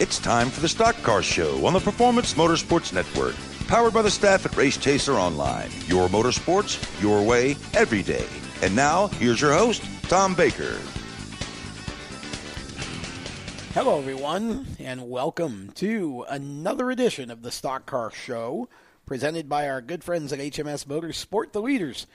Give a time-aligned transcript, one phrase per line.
[0.00, 3.34] It's time for the Stock Car Show on the Performance Motorsports Network.
[3.68, 5.68] Powered by the staff at Race Chaser Online.
[5.88, 8.26] Your motorsports, your way, every day.
[8.62, 10.78] And now, here's your host, Tom Baker.
[13.74, 18.70] Hello, everyone, and welcome to another edition of the Stock Car Show,
[19.04, 22.06] presented by our good friends at HMS Motorsport, the leaders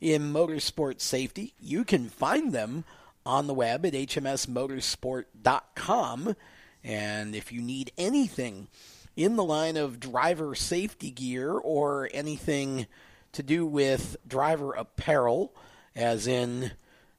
[0.00, 1.54] in motorsport safety.
[1.60, 2.82] You can find them
[3.24, 6.34] on the web at hmsmotorsport.com.
[6.84, 8.68] And if you need anything
[9.16, 12.86] in the line of driver safety gear or anything
[13.32, 15.52] to do with driver apparel,
[15.94, 16.72] as in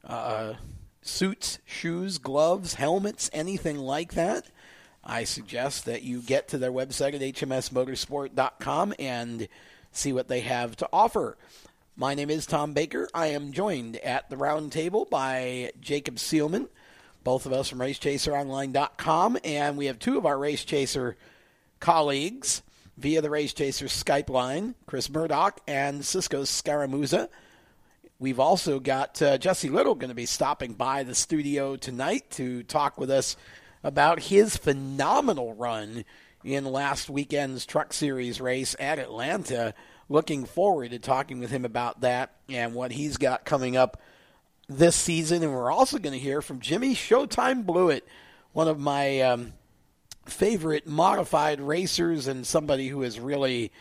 [0.03, 0.53] uh,
[1.01, 4.45] suits, shoes, gloves, helmets, anything like that,
[5.03, 9.47] I suggest that you get to their website at hmsmotorsport.com and
[9.91, 11.37] see what they have to offer.
[11.95, 13.09] My name is Tom Baker.
[13.13, 16.69] I am joined at the round table by Jacob Seelman
[17.29, 21.15] both of us from RaceChaserOnline.com, and we have two of our Race Chaser
[21.79, 22.63] colleagues
[22.97, 27.29] via the Race Chaser Skype line, Chris Murdoch and Cisco Scaramuza.
[28.17, 32.63] We've also got uh, Jesse Little going to be stopping by the studio tonight to
[32.63, 33.37] talk with us
[33.83, 36.05] about his phenomenal run
[36.43, 39.75] in last weekend's Truck Series race at Atlanta.
[40.09, 44.01] Looking forward to talking with him about that and what he's got coming up
[44.69, 45.43] this season.
[45.43, 48.07] And we're also going to hear from Jimmy Showtime Blewett,
[48.53, 49.53] one of my um,
[50.25, 53.71] favorite modified racers and somebody who is really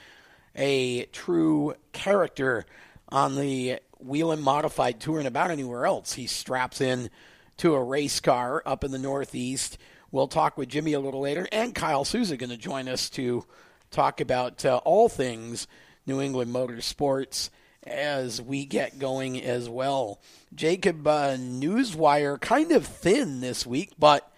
[0.56, 2.64] a true character
[3.10, 6.14] on the Whelen Modified Tour and about anywhere else.
[6.14, 7.10] He straps in
[7.58, 9.78] to a race car up in the Northeast.
[10.10, 13.44] We'll talk with Jimmy a little later, and Kyle Souza going to join us to
[13.90, 15.66] talk about uh, all things
[16.06, 17.50] New England motorsports
[17.88, 20.20] as we get going as well.
[20.54, 24.30] Jacob uh, Newswire kind of thin this week, but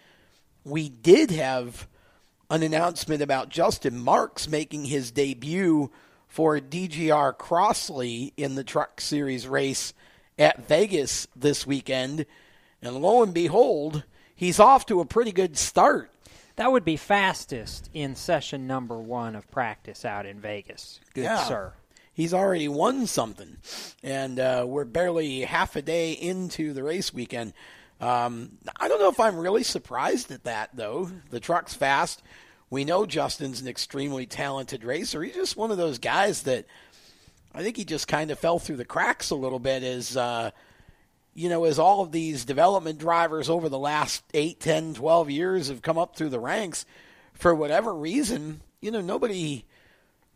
[0.64, 1.86] we did have
[2.48, 5.90] an announcement about Justin Marks making his debut
[6.26, 9.94] for DGR Crossley in the Truck Series race
[10.38, 12.26] at Vegas this weekend.
[12.82, 14.04] And lo and behold,
[14.34, 16.10] he's off to a pretty good start.
[16.56, 21.00] That would be fastest in session number one of practice out in Vegas.
[21.14, 21.44] Good yeah.
[21.44, 21.72] sir
[22.20, 23.56] he's already won something.
[24.02, 27.52] And uh, we're barely half a day into the race weekend.
[28.00, 31.10] Um, I don't know if I'm really surprised at that, though.
[31.30, 32.22] The truck's fast.
[32.70, 35.22] We know Justin's an extremely talented racer.
[35.22, 36.66] He's just one of those guys that
[37.54, 40.52] I think he just kind of fell through the cracks a little bit as, uh,
[41.34, 45.68] you know, as all of these development drivers over the last 8, 10, 12 years
[45.68, 46.86] have come up through the ranks.
[47.34, 49.64] For whatever reason, you know, nobody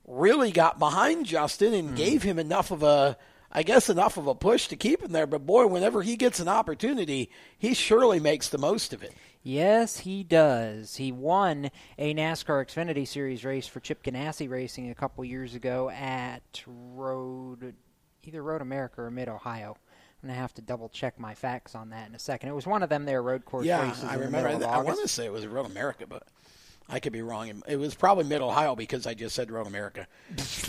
[0.07, 1.97] really got behind Justin and mm.
[1.97, 3.17] gave him enough of a,
[3.51, 5.27] I guess, enough of a push to keep him there.
[5.27, 9.15] But boy, whenever he gets an opportunity, he surely makes the most of it.
[9.43, 10.97] Yes, he does.
[10.97, 15.91] He won a NASCAR Xfinity Series race for Chip Ganassi Racing a couple years ago
[15.91, 17.75] at Road,
[18.23, 19.77] either Road America or Mid Ohio.
[20.23, 22.49] I'm gonna have to double check my facts on that in a second.
[22.49, 24.05] It was one of them there road course yeah, races.
[24.05, 24.49] I remember.
[24.49, 26.27] I, I want to say it was Road America, but
[26.89, 27.63] I could be wrong.
[27.67, 30.07] It was probably Mid Ohio because I just said Road America.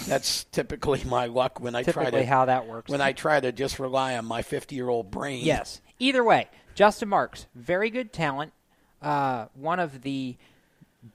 [0.08, 2.90] That's typically my luck when I typically try to Typically, how that works.
[2.90, 5.44] When I try to just rely on my 50 year old brain.
[5.46, 5.82] Yes.
[6.00, 8.54] Either way, Justin Marks, very good talent.
[9.02, 10.38] Uh, one of the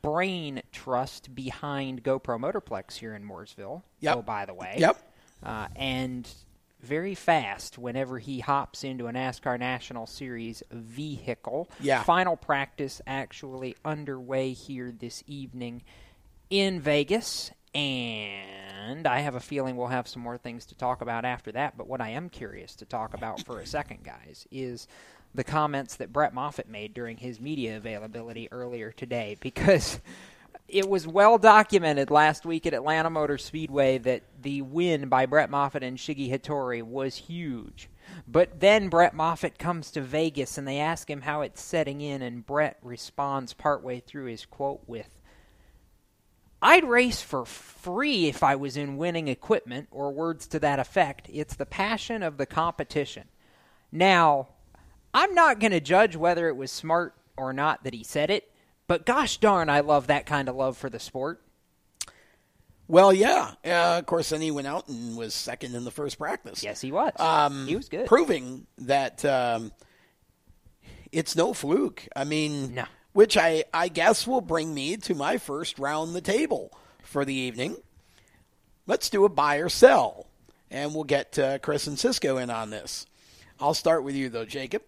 [0.03, 3.83] brain trust behind GoPro Motorplex here in Mooresville.
[4.00, 4.16] Yep.
[4.16, 4.77] Oh, by the way.
[4.78, 4.97] Yep.
[5.43, 6.28] Uh, and
[6.82, 11.70] very fast whenever he hops into a NASCAR National Series vehicle.
[11.80, 12.02] Yeah.
[12.02, 15.82] Final practice actually underway here this evening
[16.48, 17.50] in Vegas.
[17.74, 21.76] And I have a feeling we'll have some more things to talk about after that.
[21.76, 24.88] But what I am curious to talk about for a second, guys, is
[25.34, 29.36] the comments that Brett Moffitt made during his media availability earlier today.
[29.41, 30.00] Because
[30.72, 35.50] it was well documented last week at Atlanta Motor Speedway that the win by Brett
[35.50, 37.88] Moffitt and Shiggy Hattori was huge.
[38.26, 42.22] But then Brett Moffitt comes to Vegas and they ask him how it's setting in,
[42.22, 45.21] and Brett responds partway through his quote with,
[46.62, 51.28] I'd race for free if I was in winning equipment, or words to that effect.
[51.33, 53.28] It's the passion of the competition.
[53.91, 54.48] Now,
[55.15, 58.49] I'm not going to judge whether it was smart or not that he said it
[58.91, 61.41] but gosh darn, I love that kind of love for the sport.
[62.89, 63.53] Well, yeah.
[63.65, 66.65] Uh, of course, then he went out and was second in the first practice.
[66.65, 67.13] Yes, he was.
[67.21, 68.07] Um, he was good.
[68.07, 69.71] Proving that um,
[71.13, 72.09] it's no fluke.
[72.16, 72.84] I mean, no.
[73.13, 77.33] which I, I guess will bring me to my first round the table for the
[77.33, 77.77] evening.
[78.89, 80.27] Let's do a buy or sell,
[80.69, 83.07] and we'll get uh, Chris and Cisco in on this.
[83.60, 84.83] I'll start with you, though, Jacob.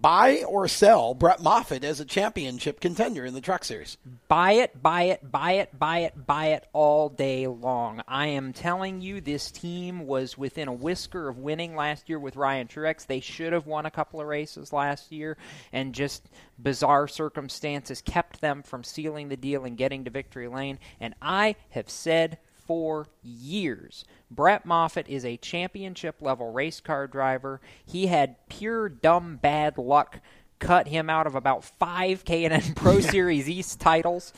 [0.00, 3.96] Buy or sell Brett Moffitt as a championship contender in the Truck Series?
[4.28, 8.02] Buy it, buy it, buy it, buy it, buy it all day long.
[8.06, 12.36] I am telling you, this team was within a whisker of winning last year with
[12.36, 13.06] Ryan Truex.
[13.06, 15.36] They should have won a couple of races last year,
[15.72, 16.28] and just
[16.60, 20.78] bizarre circumstances kept them from sealing the deal and getting to victory lane.
[21.00, 24.04] And I have said for years.
[24.30, 27.62] Brett Moffitt is a championship level race car driver.
[27.84, 30.20] He had pure dumb bad luck
[30.58, 34.34] cut him out of about five K&N Pro Series East titles,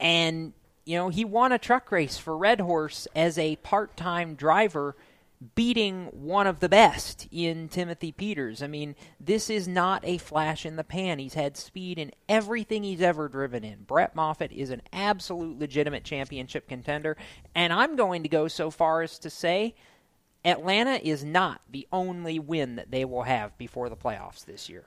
[0.00, 0.52] and
[0.84, 4.96] you know he won a truck race for Red Horse as a part-time driver
[5.54, 8.62] beating one of the best in Timothy Peters.
[8.62, 11.18] I mean, this is not a flash in the pan.
[11.18, 13.82] He's had speed in everything he's ever driven in.
[13.82, 17.16] Brett Moffitt is an absolute legitimate championship contender,
[17.54, 19.74] and I'm going to go so far as to say
[20.44, 24.84] Atlanta is not the only win that they will have before the playoffs this year.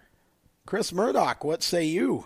[0.65, 2.25] Chris Murdoch, what say you?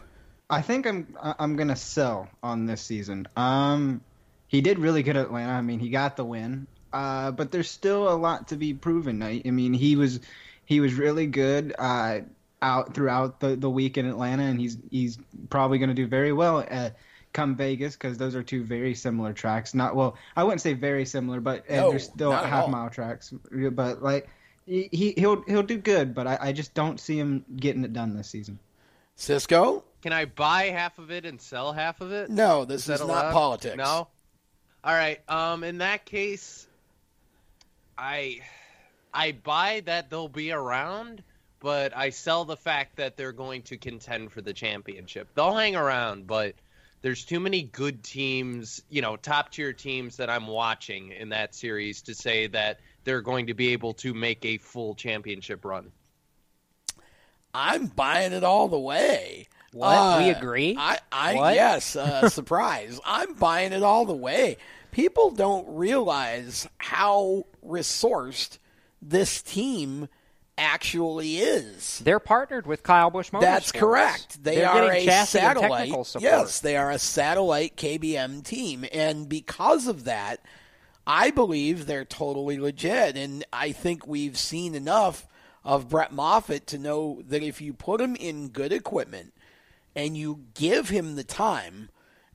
[0.49, 3.27] I think I'm I'm gonna sell on this season.
[3.35, 4.01] Um,
[4.47, 5.51] he did really good at Atlanta.
[5.51, 6.65] I mean, he got the win.
[6.91, 9.21] Uh, but there's still a lot to be proven.
[9.21, 10.19] I, I mean, he was
[10.65, 12.19] he was really good uh,
[12.61, 15.17] out throughout the, the week in Atlanta, and he's he's
[15.49, 16.95] probably going to do very well at
[17.31, 19.73] come Vegas because those are two very similar tracks.
[19.73, 23.33] Not well, I wouldn't say very similar, but no, they're still half mile tracks.
[23.51, 24.29] But like
[24.65, 27.93] he, he he'll he'll do good, but I, I just don't see him getting it
[27.93, 28.59] done this season.
[29.15, 32.29] Cisco, can I buy half of it and sell half of it?
[32.29, 33.75] No, this is, is not politics.
[33.75, 34.07] No.
[34.81, 35.19] All right.
[35.29, 36.67] Um, in that case,
[37.99, 38.39] I
[39.13, 41.21] I buy that they'll be around,
[41.59, 45.27] but I sell the fact that they're going to contend for the championship.
[45.35, 46.55] They'll hang around, but
[47.01, 51.53] there's too many good teams, you know, top tier teams that I'm watching in that
[51.53, 55.91] series to say that they're going to be able to make a full championship run.
[57.53, 59.47] I'm buying it all the way.
[59.71, 59.95] What?
[59.95, 60.75] Uh, we agree?
[60.77, 61.55] I, I what?
[61.55, 62.99] yes, uh, surprise.
[63.05, 64.57] I'm buying it all the way
[64.91, 68.57] people don't realize how resourced
[69.01, 70.07] this team
[70.57, 71.99] actually is.
[71.99, 73.41] They're partnered with Kyle Busch Motorsports.
[73.41, 74.43] That's correct.
[74.43, 75.93] They They're are a satellite.
[76.19, 80.41] Yes, they are a satellite KBM team, and because of that,
[81.07, 83.17] I believe they're totally legit.
[83.17, 85.27] And I think we've seen enough
[85.63, 89.33] of Brett Moffitt to know that if you put him in good equipment
[89.95, 91.89] and you give him the time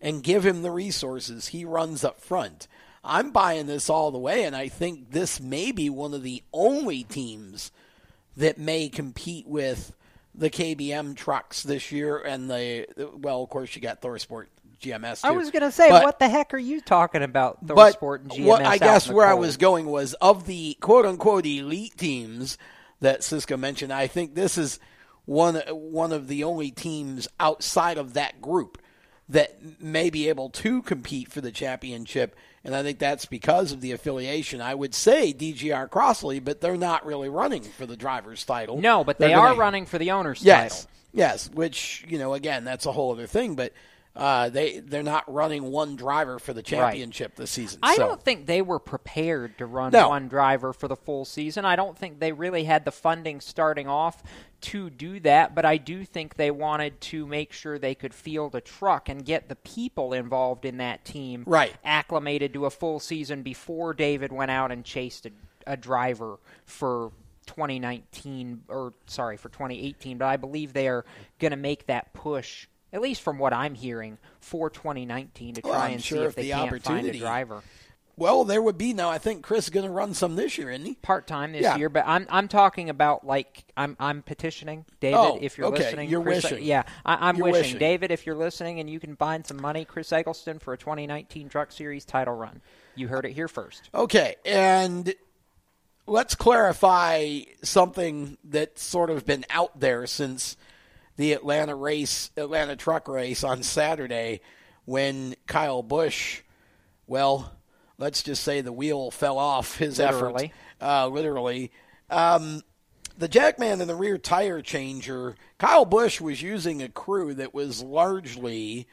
[0.05, 1.49] and give him the resources.
[1.49, 2.69] He runs up front.
[3.03, 6.43] I'm buying this all the way, and I think this may be one of the
[6.53, 7.73] only teams
[8.37, 9.95] that may compete with
[10.35, 12.19] the KBM trucks this year.
[12.19, 12.87] And the
[13.17, 14.47] well, of course, you got ThorSport
[14.81, 15.23] GMS.
[15.23, 15.29] Too.
[15.29, 17.67] I was going to say, but, what the heck are you talking about?
[17.67, 18.45] ThorSport and GMS.
[18.45, 19.39] What I guess where cold.
[19.39, 22.59] I was going was of the quote unquote elite teams
[23.01, 23.93] that Cisco mentioned.
[23.93, 24.79] I think this is
[25.25, 28.79] one one of the only teams outside of that group
[29.29, 32.37] that may be able to compete for the championship.
[32.63, 34.61] And I think that's because of the affiliation.
[34.61, 38.81] I would say DGR Crossley, but they're not really running for the driver's title.
[38.81, 40.91] No, but they're they gonna, are running for the owner's yes, title.
[41.13, 43.55] Yes, which, you know, again, that's a whole other thing.
[43.55, 43.73] But
[44.17, 47.37] uh, they they're not running one driver for the championship right.
[47.37, 47.81] this season.
[47.83, 48.07] I so.
[48.07, 50.11] don't think they were prepared to run no.
[50.11, 51.65] one driver for the full season.
[51.65, 54.23] I don't think they really had the funding starting off
[54.65, 58.55] to do that, but I do think they wanted to make sure they could field
[58.55, 61.75] a truck and get the people involved in that team right.
[61.85, 65.31] acclimated to a full season before David went out and chased a,
[65.67, 67.13] a driver for
[67.47, 71.05] 2019 or sorry for 2018 but I believe they are
[71.39, 75.71] going to make that push at least from what I'm hearing for 2019 to try
[75.71, 77.63] well, and sure see if, if they the can't find a driver.
[78.17, 79.11] Well, there would be now.
[79.11, 80.95] I think Chris is going to run some this year, isn't he?
[80.95, 81.77] Part time this Yeah.
[81.77, 85.19] year, but I'm I'm talking about like I'm I'm petitioning David.
[85.19, 85.85] Oh, if you're okay.
[85.85, 86.65] listening, You're Chris, uh, wishing.
[86.67, 87.53] Yeah, I, I'm wishing.
[87.53, 87.79] wishing.
[87.79, 88.11] David.
[88.13, 91.73] If you're listening and you can find some money, Chris Eggleston for a 2019 Truck
[91.73, 92.63] Series title run.
[92.95, 93.91] You heard it here first.
[93.93, 95.13] Okay, and
[96.07, 100.57] let's clarify something that's sort of been out there since
[101.17, 104.41] the Atlanta race, Atlanta truck race on Saturday,
[104.85, 106.43] when Kyle Busch,
[107.07, 107.51] well,
[107.99, 110.53] let's just say the wheel fell off his Literally.
[110.81, 111.71] effort, uh, literally.
[112.11, 112.63] Um,
[113.17, 117.83] the Jackman and the rear tire changer, Kyle Busch was using a crew that was
[117.83, 118.87] largely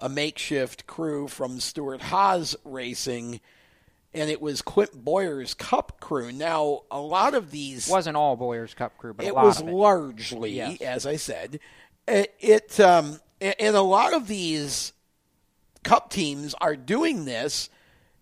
[0.00, 3.40] a makeshift crew from Stewart-Haas Racing,
[4.14, 6.32] and it was Clint Bowyer's Cup crew.
[6.32, 9.60] Now, a lot of these Wasn't all Bowyer's Cup crew, but a it lot was
[9.60, 9.66] it.
[9.66, 10.80] largely, Yes.
[10.80, 11.60] as I said,
[12.06, 14.92] it, it um, and a lot of these
[15.84, 17.70] cup teams are doing this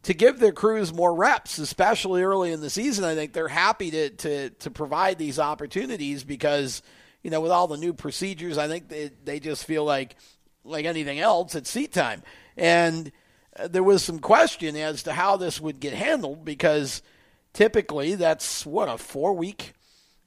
[0.06, 3.04] to give their crews more reps, especially early in the season.
[3.04, 6.82] I think they're happy to to to provide these opportunities because
[7.22, 10.16] you know, with all the new procedures, I think they, they just feel like
[10.64, 12.22] like anything else, it's seat time.
[12.56, 13.10] And
[13.58, 17.02] uh, there was some question as to how this would get handled because
[17.52, 19.74] typically that's what a four week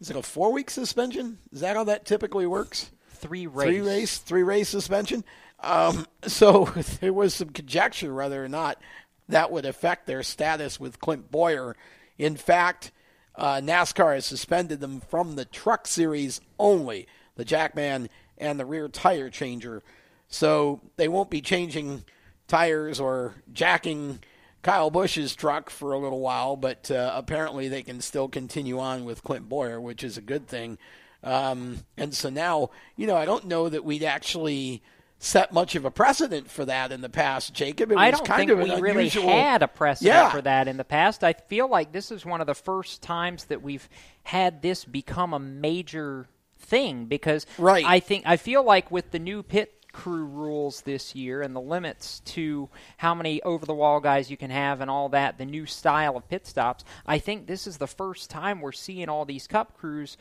[0.02, 1.38] is it a four week suspension?
[1.52, 2.92] Is that how that typically works?
[3.12, 3.68] Three race.
[3.68, 5.24] Three race, three race suspension.
[5.60, 6.66] Um, so
[7.02, 8.82] there was some conjecture whether or not
[9.30, 11.76] that would affect their status with Clint Bowyer.
[12.18, 12.92] In fact,
[13.36, 18.88] uh, NASCAR has suspended them from the Truck Series only, the Jackman and the rear
[18.90, 19.82] tire changer.
[20.28, 22.04] So they won't be changing
[22.48, 24.20] tires or jacking
[24.62, 29.06] Kyle Busch's truck for a little while, but uh, apparently they can still continue on
[29.06, 30.78] with Clint Bowyer, which is a good thing.
[31.24, 34.82] Um, and so now, you know, I don't know that we'd actually
[35.20, 37.92] set much of a precedent for that in the past, Jacob.
[37.92, 40.30] It was I don't kind think of we an really had a precedent Yeah.
[40.32, 41.24] for that in the past.
[41.26, 43.88] I feel like this is one of the first times that we've
[44.24, 47.86] had this become a major thing because Right.
[47.86, 51.60] I think I feel like with the new pit crew rules this year and the
[51.62, 55.46] limits to how many over the wall guys you can have and all that, the
[55.46, 59.26] new style of pit stops, I think this is the first time we're seeing all
[59.26, 60.16] these cup crews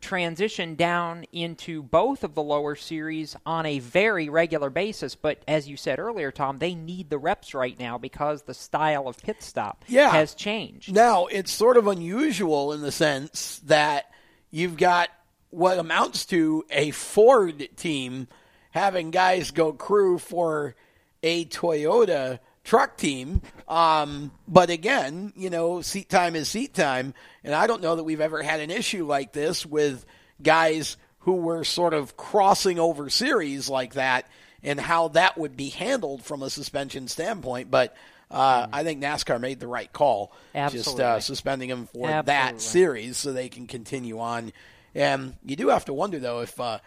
[0.00, 5.14] transition down into both of the lower series on a very regular basis.
[5.14, 9.06] But as you said earlier, Tom, they need the reps right now because the style
[9.08, 10.10] of pit stop Yeah.
[10.10, 10.92] has changed.
[10.92, 14.10] Now, it's sort of unusual in the sense that
[14.50, 15.08] you've got
[15.50, 18.28] what amounts to a Ford team
[18.70, 20.74] having guys go crew for
[21.22, 22.38] a Toyota
[22.70, 23.42] truck team.
[23.66, 27.14] Um, but again, you know, seat time is seat time.
[27.42, 30.06] And I don't know that we've ever had an issue like this with
[30.40, 34.28] guys who were sort of crossing over series like that
[34.62, 37.72] and how that would be handled from a suspension standpoint.
[37.72, 37.96] But
[38.30, 42.24] uh, I think NASCAR made the right call, just uh, suspending him for Absolutely.
[42.26, 44.52] that series so they can continue on.
[44.94, 46.78] And you do have to wonder though if uh,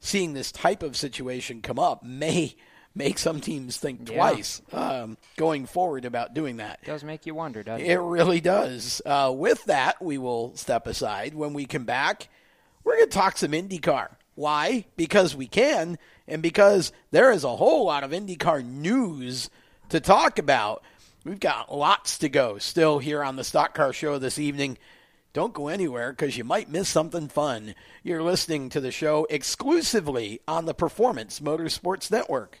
[0.00, 2.56] seeing this type of situation come up may
[2.94, 4.16] make some teams think Yeah.
[4.16, 6.78] twice um, going forward about doing that.
[6.82, 9.02] It does make you wonder, doesn't It It really does.
[9.04, 11.34] Uh, with that, we will step aside.
[11.34, 12.28] When we come back,
[12.84, 14.10] we're going to talk some IndyCar.
[14.36, 14.84] Why?
[14.96, 15.98] Because we can,
[16.28, 19.48] and because there is a whole lot of IndyCar news
[19.88, 20.82] to talk about.
[21.24, 24.76] We've got lots to go still here on the Stock Car Show this evening.
[25.32, 27.74] Don't go anywhere because you might miss something fun.
[28.02, 32.60] You're listening to the show exclusively on the Performance Motorsports Network.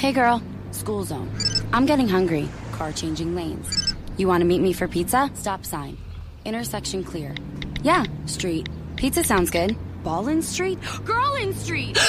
[0.00, 1.30] Hey girl, school zone.
[1.74, 2.48] I'm getting hungry.
[2.72, 3.94] Car changing lanes.
[4.16, 5.30] You want to meet me for pizza?
[5.34, 5.98] Stop sign.
[6.46, 7.34] Intersection clear.
[7.82, 8.70] Yeah, street.
[8.96, 9.76] Pizza sounds good.
[10.02, 10.78] Ball in street?
[11.04, 11.98] Girl in street!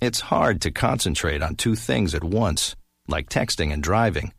[0.00, 2.74] It's hard to concentrate on two things at once,
[3.06, 4.32] like texting and driving.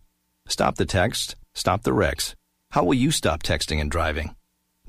[0.48, 2.36] Stop the text, stop the wrecks.
[2.72, 4.36] How will you stop texting and driving?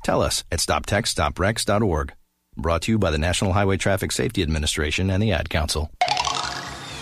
[0.02, 2.14] Tell us at stoptextstoprex.org.
[2.56, 5.90] Brought to you by the National Highway Traffic Safety Administration and the Ad Council.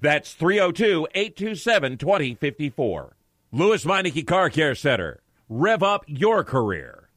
[0.00, 3.16] That's 302 827 2054.
[3.52, 5.20] Lewes Meineke Car Care Center.
[5.48, 7.08] Rev up your career.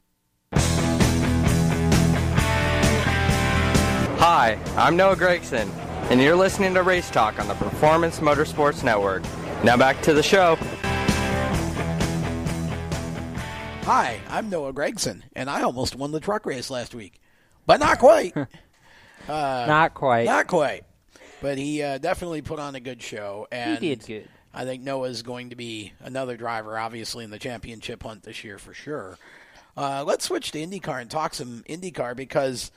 [4.16, 5.68] Hi, I'm Noah Gragson,
[6.10, 9.22] and you're listening to Race Talk on the Performance Motorsports Network.
[9.62, 10.56] Now back to the show.
[13.84, 17.20] Hi, I'm Noah Gragson, and I almost won the truck race last week,
[17.66, 18.34] but not quite.
[18.36, 18.46] uh,
[19.28, 20.24] not quite.
[20.24, 20.84] Not quite.
[21.44, 24.28] But he uh, definitely put on a good show, and he did good.
[24.54, 28.56] I think Noah's going to be another driver, obviously in the championship hunt this year
[28.56, 29.18] for sure.
[29.76, 32.70] Uh, let's switch to IndyCar and talk some IndyCar because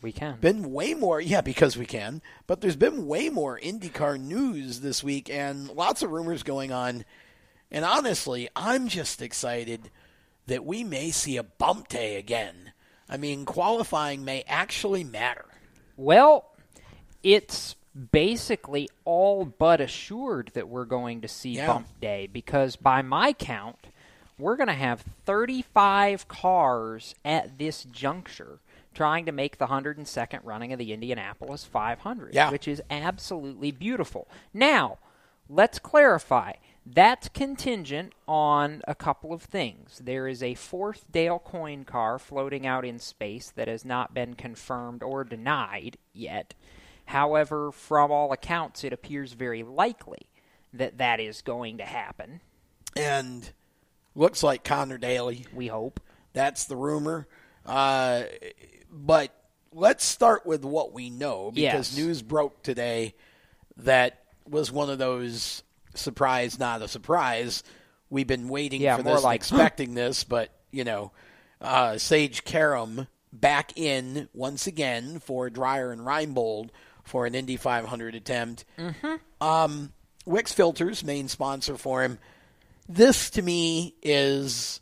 [0.00, 0.38] we can.
[0.40, 2.22] Been way more, yeah, because we can.
[2.46, 7.04] But there's been way more IndyCar news this week, and lots of rumors going on.
[7.70, 9.90] And honestly, I'm just excited
[10.46, 12.72] that we may see a bump day again.
[13.06, 15.44] I mean, qualifying may actually matter.
[15.98, 16.46] Well,
[17.22, 17.74] it's
[18.12, 21.66] basically all but assured that we're going to see Yeah.
[21.66, 23.88] bump day because by my count,
[24.38, 28.60] we're going to have 35 cars at this juncture
[28.94, 32.50] trying to make the 102nd running of the Indianapolis 500, Yeah.
[32.50, 34.28] which is absolutely beautiful.
[34.54, 34.98] Now,
[35.48, 36.52] let's clarify.
[36.86, 40.00] That's contingent on a couple of things.
[40.02, 44.34] There is a fourth Dale Coyne car floating out in space that has not been
[44.34, 46.54] confirmed or denied yet.
[47.08, 50.28] However, from all accounts, it appears very likely
[50.74, 52.42] that that is going to happen.
[52.94, 53.50] And
[54.14, 55.46] looks like Conor Daly.
[55.54, 56.00] We hope.
[56.34, 57.26] That's the rumor.
[57.64, 58.24] Uh,
[58.90, 59.34] but
[59.72, 61.96] let's start with what we know because Yes.
[61.96, 63.14] news broke today
[63.78, 65.62] that was one of those
[65.94, 67.62] surprise, not a surprise.
[68.10, 71.12] We've been waiting Yeah, for this, like, expecting this, but you know,
[71.62, 76.68] uh, Sage Karam back in once again for Dreyer and Reinbold
[77.08, 78.64] for an Indy 500 attempt.
[78.78, 79.14] Mm-hmm.
[79.46, 79.92] Um,
[80.24, 82.18] Wix Filters, main sponsor for him.
[82.88, 84.80] This to me is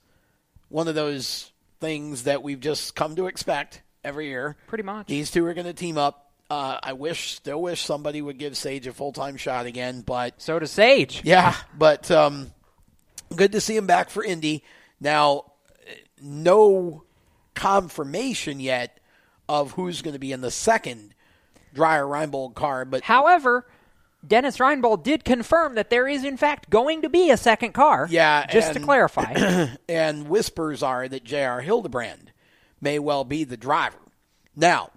[0.68, 4.56] one of those things that we've just come to expect every year.
[4.66, 5.06] Pretty much.
[5.06, 6.30] These two are going to team up.
[6.48, 10.40] Uh, I wish, still wish somebody would give Sage a full time shot again, but
[10.40, 11.22] So does Sage.
[11.24, 12.52] yeah, but um,
[13.34, 14.62] good to see him back for Indy.
[15.00, 15.52] Now,
[16.22, 17.02] no
[17.54, 19.00] confirmation yet
[19.48, 21.14] of who's going to be in the second
[21.76, 23.66] Dreyer Reinbold car, but However,
[24.26, 28.08] Dennis Reinbold did confirm that there is, in fact, going to be a second car.
[28.10, 29.68] Yeah, Just to clarify.
[29.88, 31.60] and whispers are that J.R.
[31.60, 32.32] Hildebrand
[32.80, 33.98] may well be the driver.
[34.56, 34.90] Now,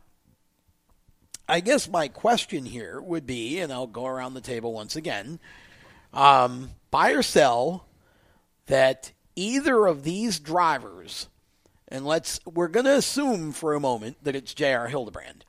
[1.47, 5.39] I guess my question here would be, and I'll go around the table once again,
[6.13, 7.87] um, buy or sell
[8.67, 11.27] that either of these drivers,
[11.87, 14.87] and let's we're going to assume for a moment that it's J.R.
[14.87, 15.43] Hildebrand.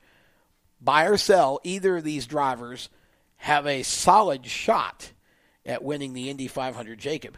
[0.81, 2.89] Buy or sell either of these drivers
[3.39, 5.13] have a solid shot
[5.65, 7.37] at winning the Indy 500 Jacob.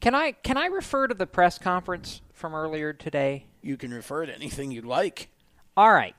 [0.00, 3.46] Can I can I refer to the press conference from earlier today?
[3.62, 5.28] You can refer to anything you'd like.
[5.76, 6.14] All right.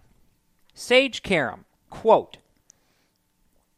[0.74, 2.38] Sage Karam, quote,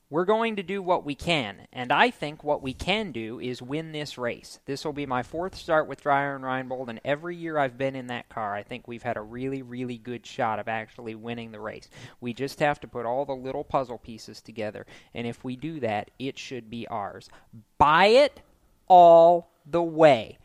[0.09, 3.61] We're going to do what we can, and I think what we can do is
[3.61, 4.61] win this race.
[4.65, 7.93] This will be my fourth start with Dreyer and Reinbold, and every year I've been
[7.93, 11.51] in that car, I think we've had a really, really good shot of actually winning
[11.51, 11.89] the race.
[12.21, 15.81] We just have to put all the little puzzle pieces together, and if we do
[15.81, 17.29] that, it should be ours.
[17.77, 18.39] Buy it
[18.87, 20.37] all the way.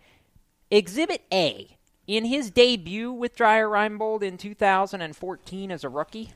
[0.72, 1.77] Exhibit A.
[2.09, 6.33] In his debut with Dreyer Reinbold in 2014 as a rookie,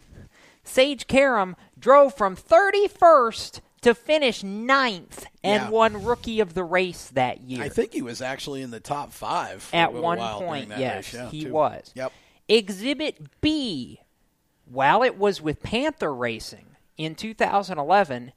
[0.68, 5.70] Sage Karam drove from 31st to finish ninth and Yeah.
[5.70, 7.62] won Rookie of the Race that year.
[7.62, 11.28] I think he was actually in the top five for At one point, yes, yeah,
[11.30, 11.52] he too.
[11.52, 11.92] was.
[11.94, 12.12] Yep.
[12.48, 14.00] Exhibit B,
[14.64, 18.32] while it was with Panther Racing in 2011,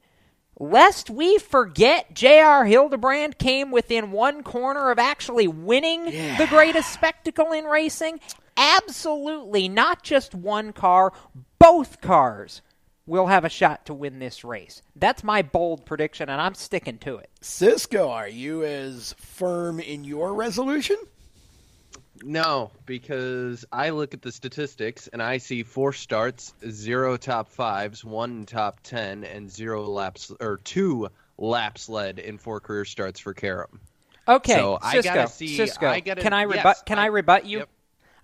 [0.58, 2.66] lest we forget J.R.
[2.66, 8.20] Hildebrand came within one corner of actually winning the greatest spectacle in racing.
[8.56, 11.12] Absolutely, not just one car,
[11.60, 12.62] both cars
[13.06, 14.82] will have a shot to win this race.
[14.96, 17.30] That's my bold prediction, and I'm sticking to it.
[17.40, 20.96] Cisco, are you as firm in your resolution?
[22.22, 28.04] No, because I look at the statistics and I see four starts, zero top fives,
[28.04, 33.32] one top ten, and zero laps or two laps led in four career starts for
[33.32, 33.80] Karam.
[34.28, 35.86] Okay, So I gotta see- Cisco.
[35.88, 36.64] I gotta- can I rebut?
[36.64, 37.58] yes, can I, I- rebut you?
[37.60, 37.68] yep.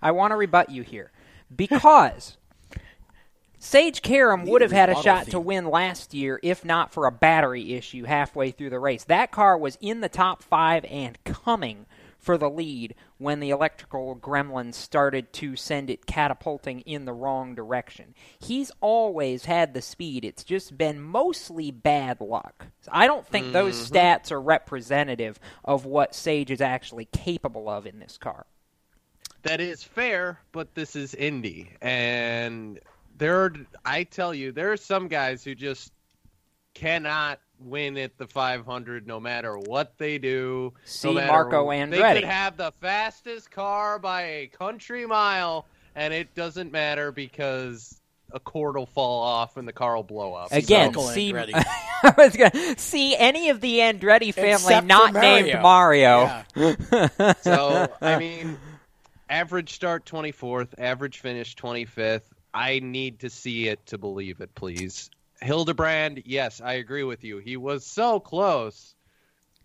[0.01, 1.11] I want to rebut you here
[1.55, 2.36] because
[3.59, 7.11] Sage Karam would have had a shot to win last year if not for a
[7.11, 9.03] battery issue halfway through the race.
[9.03, 11.87] That car was in the top five and coming
[12.19, 17.55] for the lead when the electrical gremlins started to send it catapulting in the wrong
[17.55, 18.13] direction.
[18.39, 20.25] He's always had the speed.
[20.25, 22.67] It's just been mostly bad luck.
[22.91, 23.95] I don't think those mm-hmm.
[23.95, 28.45] stats are representative of what Sage is actually capable of in this car.
[29.43, 32.79] That is fair, but this is Indy, and
[33.17, 33.43] there.
[33.43, 33.53] Are,
[33.85, 35.91] I tell you, there are some guys who just
[36.73, 40.73] cannot win at the 500, no matter what they do.
[40.85, 42.13] See no matter, Marco They Andretti.
[42.15, 47.99] could have the fastest car by a country mile, and it doesn't matter because
[48.31, 50.51] a cord will fall off and the car will blow up.
[50.51, 51.33] Again, Marco see,
[52.03, 55.41] I was gonna see any of the Andretti family Except not Mario.
[55.43, 56.43] named Mario.
[56.55, 57.33] Yeah.
[57.41, 58.57] So I mean,
[59.29, 62.21] average start 24th, average finish 25th.
[62.57, 65.11] I need to see it to believe it, please.
[65.41, 67.37] Hildebrand, yes, I agree with you.
[67.37, 68.95] He was so close.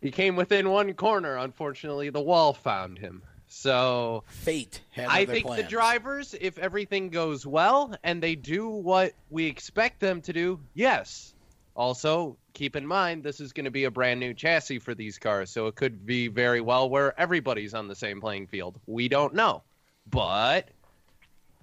[0.03, 1.39] He came within one corner.
[1.39, 3.23] Unfortunately, the wall found him.
[3.49, 9.15] So Fate had I think the drivers, if everything goes well and they do what
[9.31, 11.33] we expect them to do, yes.
[11.75, 15.19] Also, keep in mind this is going to be a brand new chassis for these
[15.19, 18.79] cars, so it could be very well where everybody's on the same playing field.
[18.87, 19.63] We don't know.
[20.11, 20.69] But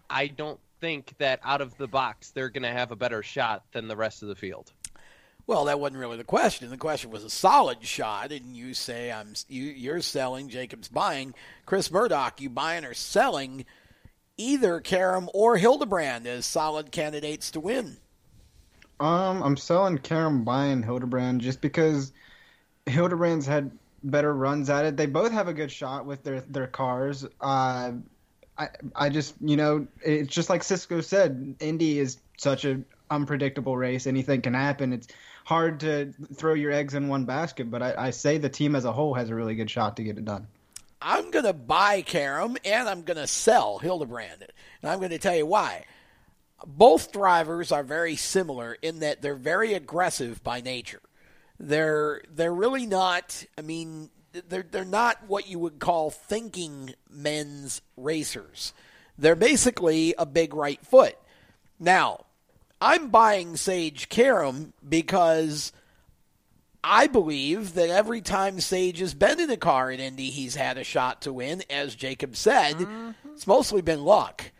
[0.09, 3.63] I don't think that out of the box they're going to have a better shot
[3.71, 4.71] than the rest of the field.
[5.47, 6.69] Well, that wasn't really the question.
[6.69, 11.33] The question was a solid shot, and you say I'm you, you're selling, Jacob's buying.
[11.65, 13.65] Chris Murdoch, you buying or selling
[14.37, 17.97] either Karam or Hildebrand as solid candidates to win.
[18.99, 22.13] Um, I'm selling Karam buying Hildebrand just because
[22.85, 23.71] Hildebrand's had
[24.03, 24.97] better runs at it.
[24.97, 27.25] They both have a good shot with their their cars.
[27.41, 27.93] Uh,
[28.59, 33.75] I I just you know it's just like Cisco said, Indy is such an unpredictable
[33.75, 34.05] race.
[34.05, 34.93] Anything can happen.
[34.93, 35.07] It's
[35.45, 38.85] hard to throw your eggs in one basket, but I, I say the team as
[38.85, 40.47] a whole has a really good shot to get it done.
[41.01, 44.45] I'm going to buy Karam and I'm going to sell Hildebrand.
[44.81, 45.85] And I'm going to tell you why.
[46.65, 51.01] Both drivers are very similar in that they're very aggressive by nature.
[51.57, 53.45] They're they're really not.
[53.57, 54.09] I mean,
[54.49, 58.73] they're they're not what you would call thinking men's racers.
[59.17, 61.17] They're basically a big right foot.
[61.79, 62.25] Now,
[62.81, 65.73] I'm buying Sage Karam because
[66.83, 70.77] I believe that every time Sage has been in a car at Indy, he's had
[70.77, 71.63] a shot to win.
[71.69, 73.11] As Jacob said, mm-hmm.
[73.33, 74.51] it's mostly been luck.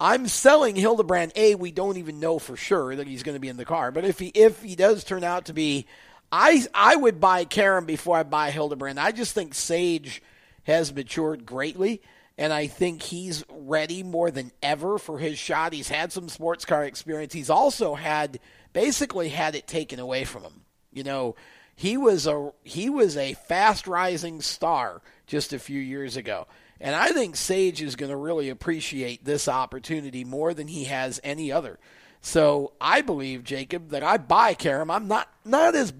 [0.00, 1.32] I'm selling Hildebrand.
[1.36, 3.90] A, we don't even know for sure that he's going to be in the car,
[3.90, 5.86] but if he if he does turn out to be,
[6.30, 9.00] I I would buy Karam before I buy Hildebrand.
[9.00, 10.22] I just think Sage
[10.64, 12.00] has matured greatly,
[12.38, 15.72] and I think he's ready more than ever for his shot.
[15.72, 17.32] He's had some sports car experience.
[17.32, 18.38] He's also had
[18.72, 20.62] basically had it taken away from him.
[20.92, 21.34] You know,
[21.74, 26.46] he was a he was a fast rising star just a few years ago.
[26.80, 31.20] And I think Sage is going to really appreciate this opportunity more than he has
[31.24, 31.80] any other.
[32.20, 34.92] So I believe Jacob that I buy Karam.
[34.92, 35.92] I'm not not as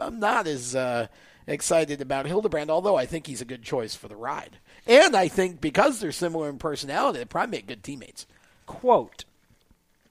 [0.00, 1.06] I'm not as uh,
[1.46, 4.58] excited about Hildebrand, although I think he's a good choice for the ride.
[4.86, 8.26] And I think because they're similar in personality, they probably make good teammates.
[8.66, 9.24] Quote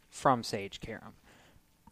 [0.10, 1.14] from Sage Karam.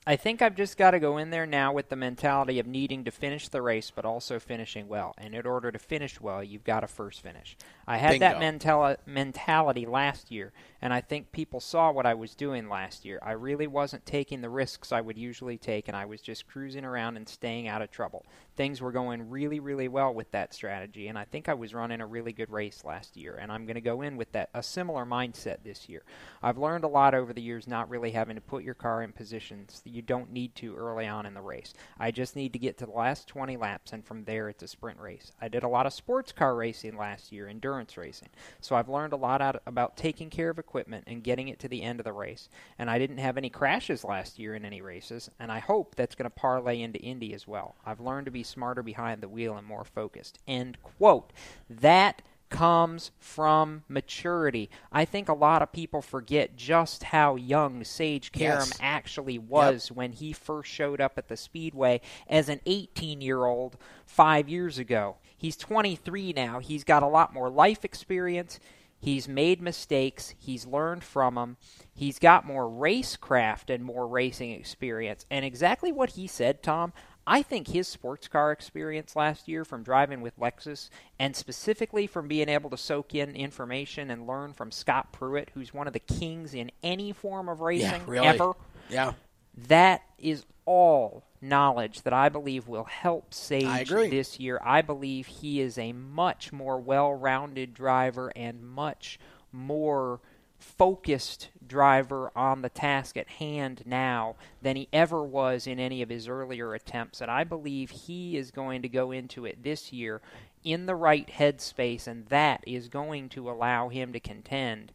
[0.05, 3.05] I think I've just got to go in there now with the mentality of needing
[3.05, 5.13] to finish the race, but also finishing well.
[5.17, 7.55] And in order to finish well, you've got to first finish.
[7.87, 12.35] I had that mentali- mentality last year, and I think people saw what I was
[12.35, 13.19] doing last year.
[13.21, 16.85] I really wasn't taking the risks I would usually take, and I was just cruising
[16.85, 18.25] around and staying out of trouble.
[18.55, 22.01] Things were going really, really well with that strategy, and I think I was running
[22.01, 24.63] a really good race last year, and I'm going to go in with that a
[24.63, 26.03] similar mindset this year.
[26.41, 29.11] I've learned a lot over the years not really having to put your car in
[29.11, 31.73] positions that you don't need to early on in the race.
[31.99, 34.67] I just need to get to the last 20 laps, and from there it's a
[34.67, 35.31] sprint race.
[35.41, 38.29] I did a lot of sports car racing last year, endurance racing,
[38.61, 41.67] so I've learned a lot out about taking care of equipment and getting it to
[41.67, 42.49] the end of the race.
[42.77, 46.15] And I didn't have any crashes last year in any races, and I hope that's
[46.15, 47.75] going to parlay into Indy as well.
[47.85, 50.39] I've learned to be smarter behind the wheel and more focused.
[50.47, 51.31] End quote.
[51.69, 54.69] That comes from maturity.
[54.91, 58.77] I think a lot of people forget just how young Sage Karam Yes.
[58.79, 63.77] actually was when he first showed up at the Speedway as an 18 year old
[64.05, 65.15] five years ago.
[65.43, 66.59] He's 23 now.
[66.59, 68.61] He's got a lot more life experience.
[68.97, 70.33] He's made mistakes.
[70.39, 71.57] He's learned from them.
[71.93, 75.25] He's got more racecraft and more racing experience.
[75.29, 76.93] And exactly what he said, Tom,
[77.27, 82.29] I think his sports car experience last year from driving with Lexus and specifically from
[82.29, 85.99] being able to soak in information and learn from Scott Pruett, who's one of the
[85.99, 88.27] kings in any form of racing yeah, really.
[88.27, 88.53] ever.
[88.89, 89.11] Yeah.
[89.55, 94.59] That is all knowledge that I believe will help Sage this year.
[94.63, 99.19] I believe he is a much more well rounded driver and much
[99.51, 100.19] more
[100.63, 106.09] focused driver on the task at hand now than he ever was in any of
[106.09, 107.19] his earlier attempts.
[107.21, 110.21] And I believe he is going to go into it this year
[110.63, 114.93] in the right headspace, and that is going to allow him to contend.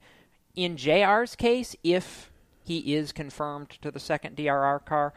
[0.56, 2.30] In JR's case, if
[2.68, 5.12] he is confirmed to the second DRR car,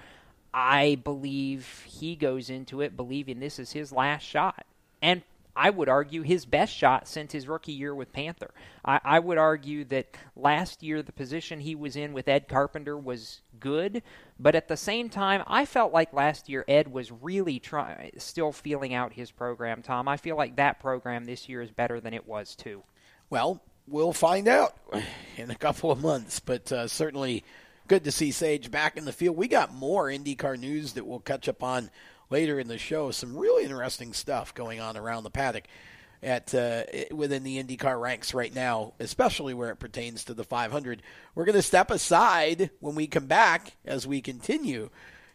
[0.53, 4.65] I believe he goes into it believing this is his last shot.
[5.01, 5.21] And
[5.55, 8.51] I would argue his best shot since his rookie year with Panther.
[8.85, 12.97] I, I, would argue that last year the position he was in with Ed Carpenter
[12.97, 14.01] was good,
[14.39, 18.51] but at the same time, I felt like last year Ed was really try, still
[18.53, 19.81] feeling out his program.
[19.81, 22.83] Tom, I feel like that program this year is better than it was too.
[23.29, 24.75] Well, we'll find out
[25.37, 27.43] in a couple of months, but uh, certainly
[27.87, 29.35] good to see Sage back in the field.
[29.35, 31.89] We got more IndyCar news that we'll catch up on
[32.29, 33.11] later in the show.
[33.11, 35.65] Some really interesting stuff going on around the paddock
[36.23, 41.01] at uh, within the IndyCar ranks right now, especially where it pertains to the 500.
[41.35, 44.89] We're going to step aside when we come back as we continue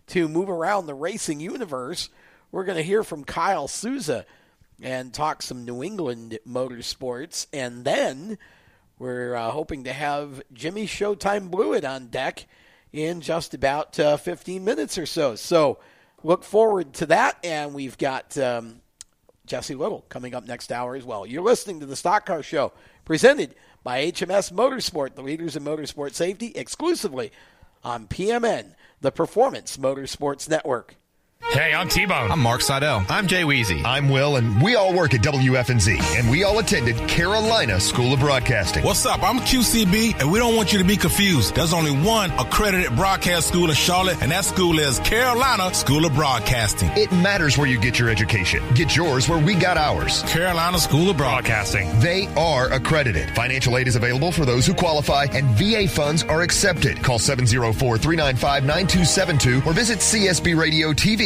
[0.08, 2.08] to move around the racing universe.
[2.52, 4.24] We're going to hear from Kyle Souza
[4.80, 8.38] and talk some New England motorsports, and then
[8.98, 12.46] we're uh, hoping to have Jimmy Showtime Blewett on deck
[12.92, 15.34] in just about uh, 15 minutes or so.
[15.36, 15.78] So
[16.22, 17.38] look forward to that.
[17.44, 18.80] And we've got um,
[19.46, 21.26] Jesse Little coming up next hour as well.
[21.26, 22.72] You're listening to the Stock Car Show,
[23.04, 27.30] presented by HMS Motorsport, the leaders in motorsport safety, exclusively
[27.84, 30.96] on PMN, the Performance Motorsports Network.
[31.42, 32.30] Hey, I'm T-Bone.
[32.32, 33.06] I'm Mark Seidel.
[33.08, 33.82] I'm Jay Weezy.
[33.84, 38.20] I'm Will, and we all work at WFNZ, and we all attended Carolina School of
[38.20, 38.84] Broadcasting.
[38.84, 39.22] What's up?
[39.22, 41.54] I'm QCB, and we don't want you to be confused.
[41.54, 46.14] There's only one accredited broadcast school in Charlotte, and that school is Carolina School of
[46.14, 46.90] Broadcasting.
[46.94, 48.62] It matters where you get your education.
[48.74, 50.22] Get yours where we got ours.
[50.24, 51.88] Carolina School of Broadcasting.
[52.00, 53.30] They are accredited.
[53.34, 57.02] Financial aid is available for those who qualify, and VA funds are accepted.
[57.02, 61.25] Call 704-395-9272 or visit csbradiotv.com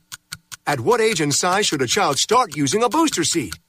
[0.71, 3.59] At what age and size should a child start using a booster seat?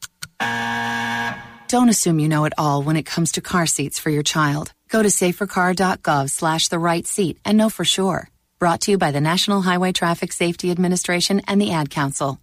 [1.67, 4.73] Don't assume you know it all when it comes to car seats for your child.
[4.89, 8.29] Go to safercar.gov slash the right seat and know for sure.
[8.61, 12.39] Brought to you by the National Highway Traffic Safety Administration and the Ad Council.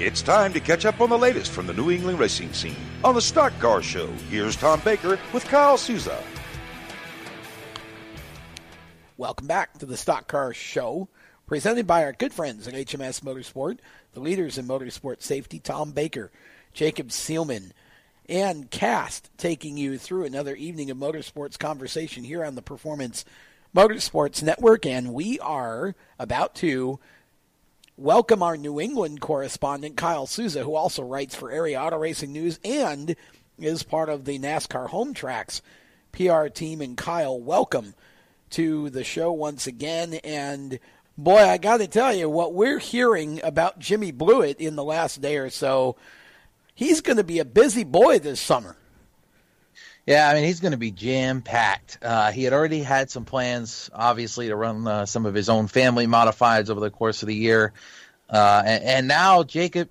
[0.00, 3.14] It's time to catch up on the latest from the New England racing scene on
[3.14, 4.08] the Stock Car Show.
[4.28, 6.20] Here's Tom Baker with Kyle Souza.
[9.18, 11.08] Welcome back to the Stock Car Show,
[11.46, 13.78] presented by our good friends at HMS Motorsport,
[14.12, 16.32] the leaders in motorsport safety, Tom Baker,
[16.74, 17.70] Jacob Seelman,
[18.28, 23.24] and Cast, taking you through another evening of motorsports conversation here on the Performance
[23.74, 24.84] Motorsports Network.
[24.84, 26.98] And we are about to
[27.96, 32.58] welcome our New England correspondent, Kyle Souza, who also writes for Area Auto Racing News
[32.64, 33.14] and
[33.56, 35.62] is part of the NASCAR Home Tracks
[36.10, 36.80] PR team.
[36.80, 37.94] And Kyle, welcome
[38.50, 40.14] to the show once again.
[40.24, 40.80] And
[41.16, 45.20] boy, I got to tell you, what we're hearing about Jimmy Blewett in the last
[45.20, 45.96] day or so,
[46.74, 48.76] he's going to be a busy boy this summer.
[50.06, 51.98] Yeah, I mean he's going to be jam packed.
[52.00, 55.66] Uh, he had already had some plans, obviously, to run uh, some of his own
[55.66, 57.72] family modifieds over the course of the year,
[58.30, 59.88] uh, and, and, now Jacob,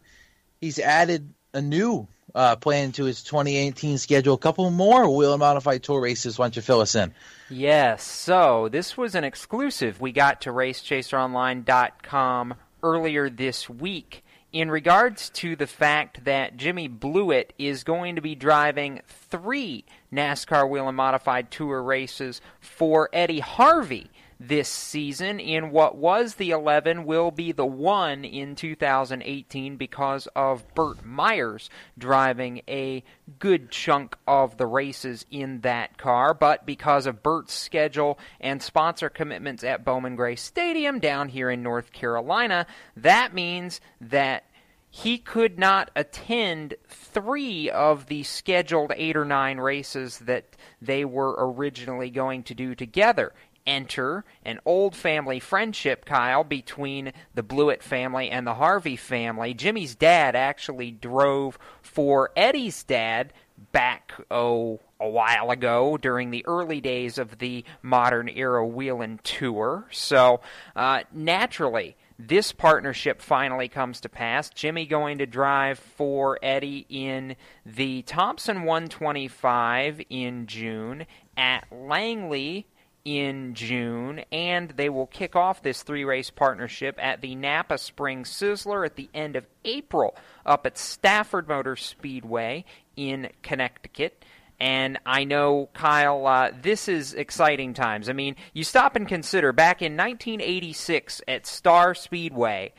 [0.62, 4.36] he's added a new uh, plan to his 2018 schedule.
[4.36, 6.38] A couple more Whelen Modified Tour races.
[6.38, 7.14] Why don't you fill us in?
[7.50, 8.04] Yes.
[8.04, 15.56] So this was an exclusive we got to RaceChaserOnline.com earlier this week in regards to
[15.56, 21.82] the fact that Jimmy Blewett is going to be driving three NASCAR Whelen Modified Tour
[21.82, 25.40] races for Eddie Harvey this season.
[25.40, 31.70] In what was the 11 will be the 1 in 2018 because of Burt Myers
[31.98, 33.04] driving a
[33.40, 36.34] good chunk of the races in that car.
[36.34, 41.64] But because of Burt's schedule and sponsor commitments at Bowman Gray Stadium down here in
[41.64, 44.46] North Carolina that means that
[44.90, 51.36] he could not attend three of the scheduled eight or nine races that they were
[51.38, 53.34] originally going to do together
[53.66, 59.54] enter an old family friendship, Kyle, between the Blewett family and the Harvey family.
[59.54, 63.34] Jimmy's dad actually drove for Eddie's dad
[63.72, 69.88] back, oh, a while ago during the early days of the modern era Whelen tour.
[69.92, 70.42] So,
[70.76, 74.50] uh, naturally, this partnership finally comes to pass.
[74.50, 82.68] Jimmy going to drive for Eddie in the Thompson 125 in June, at Langley
[83.06, 88.24] in June, and they will kick off this three race partnership at the Napa Spring
[88.24, 90.16] Sizzler at the end of April
[90.46, 92.66] up at Stafford Motor Speedway
[92.98, 94.26] in Connecticut.
[94.60, 98.10] And I know, Kyle, uh, this is exciting times.
[98.10, 102.74] I mean, you stop and consider back in 1986 at Star Speedway,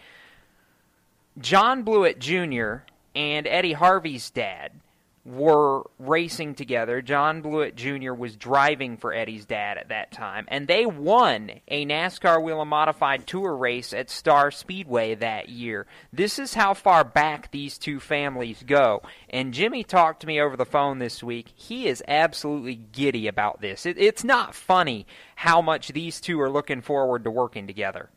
[1.38, 2.78] John Blewett Jr.
[3.14, 4.72] and Eddie Harvey's dad
[5.26, 7.02] were racing together.
[7.02, 8.12] John Blewett Jr.
[8.12, 13.26] was driving for Eddie's dad at that time, and they won a NASCAR Whelen Modified
[13.26, 15.86] Tour race at Star Speedway that year.
[16.12, 19.02] This is how far back these two families go.
[19.28, 21.48] And Jimmy talked to me over the phone this week.
[21.56, 23.84] He is absolutely giddy about this.
[23.84, 28.10] It, it's not funny how much these two are looking forward to working together.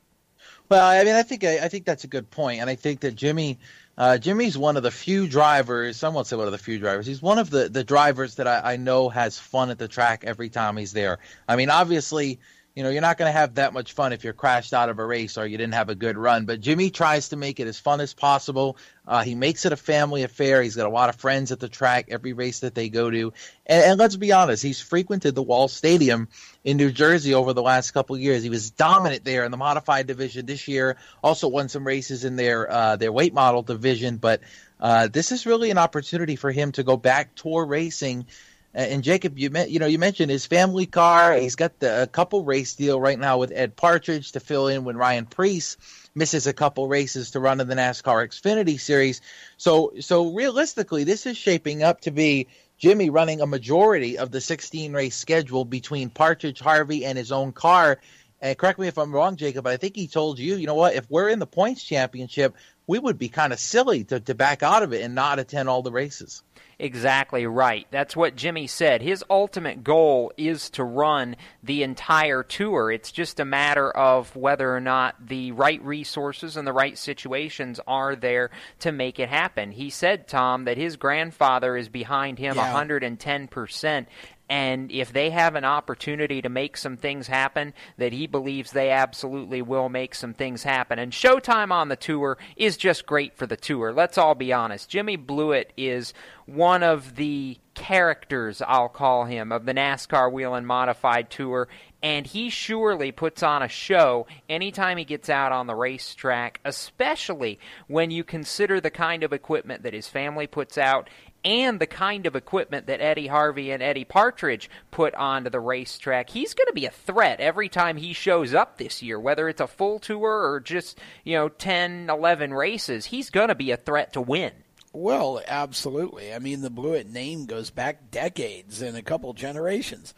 [0.69, 2.99] Well, I mean, I think I, I think that's a good point, and I think
[2.99, 3.57] that Jimmy
[3.99, 5.97] uh, Jimmy's one of the few drivers.
[5.97, 7.05] Some would say one of the few drivers.
[7.05, 10.23] He's one of the the drivers that I, I know has fun at the track
[10.25, 11.19] every time he's there.
[11.49, 12.39] I mean, obviously,
[12.75, 14.99] you know, you're not going to have that much fun if you're crashed out of
[14.99, 16.45] a race or you didn't have a good run.
[16.45, 18.77] But Jimmy tries to make it as fun as possible.
[19.07, 20.61] Uh, he makes it a family affair.
[20.61, 23.33] He's got a lot of friends at the track every race that they go to.
[23.65, 26.27] And, and let's be honest, he's frequented the Wall Stadium
[26.63, 28.43] in New Jersey over the last couple years.
[28.43, 30.97] He was dominant there in the modified division this year.
[31.23, 34.17] Also won some races in their uh, their weight model division.
[34.17, 34.41] But
[34.79, 38.27] uh, this is really an opportunity for him to go back tour racing
[38.73, 41.33] and Jacob, you you know you mentioned his family car.
[41.33, 44.83] He's got the, a couple race deal right now with Ed Partridge to fill in
[44.83, 45.77] when Ryan Preece
[46.13, 49.21] misses a couple races to run in the NASCAR Xfinity Series.
[49.57, 54.39] So so realistically, this is shaping up to be Jimmy running a majority of the
[54.39, 57.99] 16 race schedule between Partridge, Harvey, and his own car.
[58.41, 60.75] And correct me if I'm wrong, Jacob, but I think he told you, you know
[60.75, 62.55] what, if we're in the points championship,
[62.89, 65.69] we would be kind of silly to, to back out of it and not attend
[65.69, 66.41] all the races
[66.79, 67.85] exactly right.
[67.91, 69.01] That's what Jimmy said.
[69.01, 72.89] His ultimate goal is to run the entire tour.
[72.89, 77.79] It's just a matter of whether or not the right resources and the right situations
[77.85, 78.49] are there
[78.79, 79.71] to make it happen.
[79.71, 82.73] He said, Tom, that his grandfather is behind him yeah.
[82.73, 84.05] 110%,
[84.49, 88.89] and if they have an opportunity to make some things happen, that he believes they
[88.89, 90.97] absolutely will make some things happen.
[90.97, 93.93] And Showtime on the tour is just great for the tour.
[93.93, 94.89] Let's all be honest.
[94.89, 96.13] Jimmy Blewett is
[96.47, 101.67] one of the characters, I'll call him, of the NASCAR Whelen Modified Tour,
[102.01, 107.59] and he surely puts on a show anytime he gets out on the racetrack, especially
[107.87, 111.09] when you consider the kind of equipment that his family puts out
[111.43, 116.29] and the kind of equipment that Eddie Harvey and Eddie Partridge put onto the racetrack,
[116.29, 119.61] he's going to be a threat every time he shows up this year, whether it's
[119.61, 123.05] a full tour or just, you know, 10, 11 races.
[123.05, 124.51] He's going to be a threat to win.
[124.91, 126.33] Well, absolutely.
[126.33, 130.13] I mean, the Blewett name goes back decades and a couple generations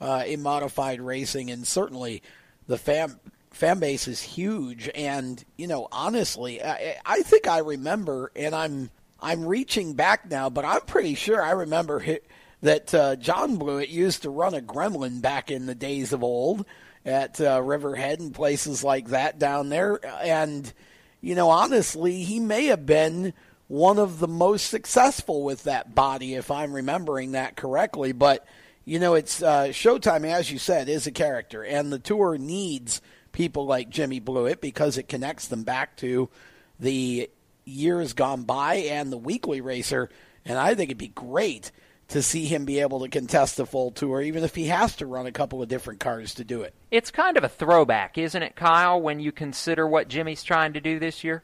[0.00, 2.22] uh, in modified racing, and certainly
[2.66, 3.18] the fan
[3.50, 4.90] fan base is huge.
[4.94, 8.90] And you know, honestly, I, I think I remember, and I'm
[9.22, 12.04] I'm reaching back now, but I'm pretty sure I remember
[12.60, 16.66] that uh, John Blewett used to run a Gremlin back in the days of old
[17.04, 20.00] at uh, Riverhead and places like that down there.
[20.22, 20.72] And,
[21.20, 23.32] you know, honestly, he may have been
[23.68, 28.12] one of the most successful with that body, if I'm remembering that correctly.
[28.12, 28.46] But
[28.84, 33.00] you know, it's uh, Showtime, as you said, is a character, and the tour needs
[33.30, 36.28] people like Jimmy Blewett because it connects them back to
[36.80, 37.30] the
[37.64, 40.10] years gone by and the weekly racer.
[40.44, 41.70] And I think it'd be great
[42.08, 45.06] to see him be able to contest the full tour, even if he has to
[45.06, 46.74] run a couple of different cars to do it.
[46.90, 50.80] It's kind of a throwback, isn't it, Kyle, when you consider what Jimmy's trying to
[50.80, 51.42] do this year?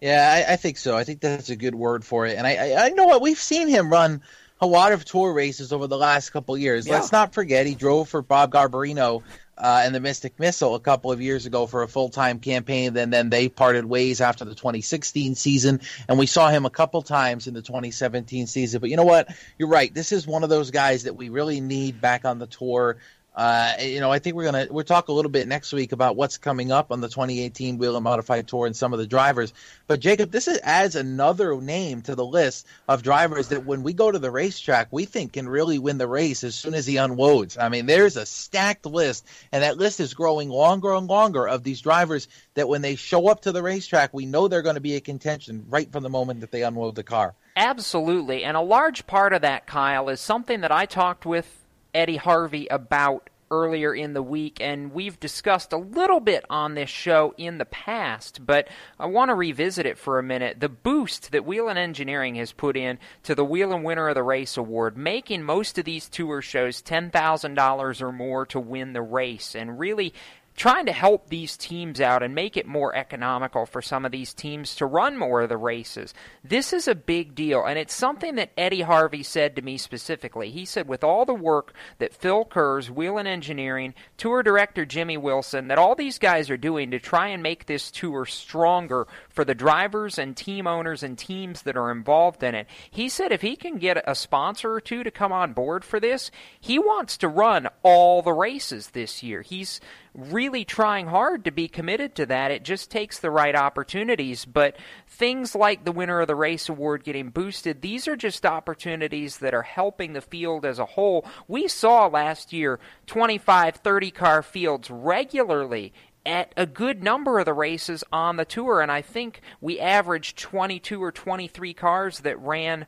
[0.00, 0.96] Yeah, I, I think so.
[0.96, 2.36] I think that's a good word for it.
[2.36, 4.22] And I, I, I know what we've seen him run
[4.60, 6.86] a lot of tour races over the last couple years.
[6.86, 6.94] Yeah.
[6.94, 9.22] Let's not forget he drove for Bob Garbarino
[9.60, 12.94] uh, and the Mystic Missile a couple of years ago for a full time campaign.
[12.94, 17.02] Then then they parted ways after the 2016 season, and we saw him a couple
[17.02, 18.80] times in the 2017 season.
[18.80, 19.28] But you know what?
[19.58, 19.92] You're right.
[19.92, 22.96] This is one of those guys that we really need back on the tour.
[23.40, 26.14] Uh, you know, I think we're gonna we'll talk a little bit next week about
[26.14, 29.54] what's coming up on the 2018 Whelen Modified Tour and some of the drivers.
[29.86, 33.94] But Jacob, this is, adds another name to the list of drivers that when we
[33.94, 36.98] go to the racetrack, we think can really win the race as soon as he
[36.98, 37.56] unloads.
[37.56, 41.62] I mean, there's a stacked list, and that list is growing longer and longer of
[41.62, 44.82] these drivers that when they show up to the racetrack, we know they're going to
[44.82, 47.34] be a contention right from the moment that they unload the car.
[47.56, 51.56] Absolutely, and a large part of that, Kyle, is something that I talked with
[51.94, 56.90] Eddie Harvey about earlier in the week, and we've discussed a little bit on this
[56.90, 60.60] show in the past, but I want to revisit it for a minute.
[60.60, 64.56] The boost that Whelen Engineering has put in to the Whelen Winner of the Race
[64.56, 69.78] Award, making most of these tour shows $10,000 or more to win the race, and
[69.78, 70.14] really
[70.60, 74.34] trying to help these teams out and make it more economical for some of these
[74.34, 76.12] teams to run more of the races.
[76.44, 80.50] This is a big deal, and it's something that Eddie Harvey said to me specifically.
[80.50, 85.68] He said, with all the work that Phil Kurz, Whelen Engineering, tour director Jimmy Wilson,
[85.68, 89.54] that all these guys are doing to try and make this tour stronger for the
[89.54, 93.56] drivers and team owners and teams that are involved in it, he said if he
[93.56, 96.30] can get a sponsor or two to come on board for this,
[96.60, 99.40] he wants to run all the races this year.
[99.40, 99.80] He's
[100.14, 102.50] really trying hard to be committed to that.
[102.50, 104.44] It just takes the right opportunities.
[104.44, 109.38] But things like the winner of the race award getting boosted, these are just opportunities
[109.38, 111.24] that are helping the field as a whole.
[111.48, 115.92] We saw last year 25, 30 car fields regularly
[116.26, 120.38] at a good number of the races on the tour, and I think we averaged
[120.38, 122.86] 22 or 23 cars that ran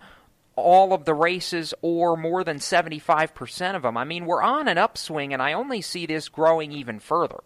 [0.57, 3.96] all of the races or more than 75% of them.
[3.96, 7.40] I mean, we're on an upswing, and I only see this growing even further.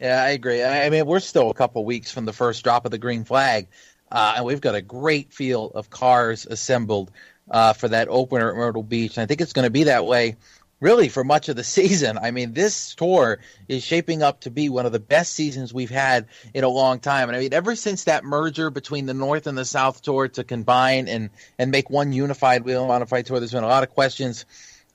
[0.00, 0.62] Yeah, I agree.
[0.62, 3.66] I mean, we're still a couple weeks from the first drop of the green flag,
[4.12, 7.10] uh, and we've got a great field of cars assembled
[7.50, 9.16] uh, for that opener at Myrtle Beach.
[9.16, 10.36] And I think it's going to be that way
[10.80, 12.18] really for much of the season.
[12.18, 15.90] I mean, this tour is shaping up to be one of the best seasons we've
[15.90, 17.28] had in a long time.
[17.28, 20.44] And I mean, ever since that merger between the North and the South tour to
[20.44, 24.44] combine and and make one unified Whelen Modified Tour, there's been a lot of questions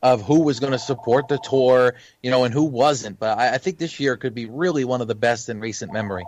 [0.02, 3.18] of who was going to support the tour, you know, and who wasn't.
[3.18, 5.94] But I, I think this year could be really one of the best in recent
[5.94, 6.26] memory.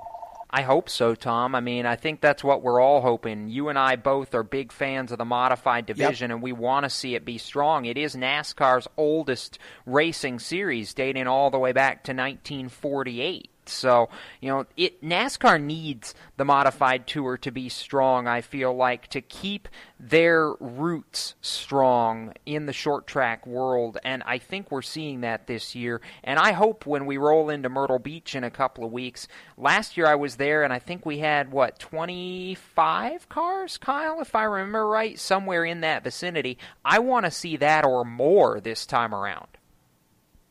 [0.55, 1.53] I hope so, Tom.
[1.53, 3.49] I mean, I think that's what we're all hoping.
[3.49, 6.35] You and I both are big fans of the modified division, yep.
[6.35, 7.83] and we want to see it be strong.
[7.83, 13.49] It is NASCAR's oldest racing series, dating all the way back to 1948.
[13.69, 14.09] So,
[14.41, 19.21] you know, it NASCAR needs the modified tour to be strong, I feel like, to
[19.21, 19.67] keep
[19.99, 23.97] their roots strong in the short track world.
[24.03, 26.01] And I think we're seeing that this year.
[26.23, 29.27] And I hope when we roll into Myrtle Beach in a couple of weeks.
[29.57, 34.35] Last year I was there and I think we had, what, 25 cars, Kyle, if
[34.35, 35.19] I remember right?
[35.19, 36.57] Somewhere in that vicinity.
[36.83, 39.47] I want to see that or more this time around.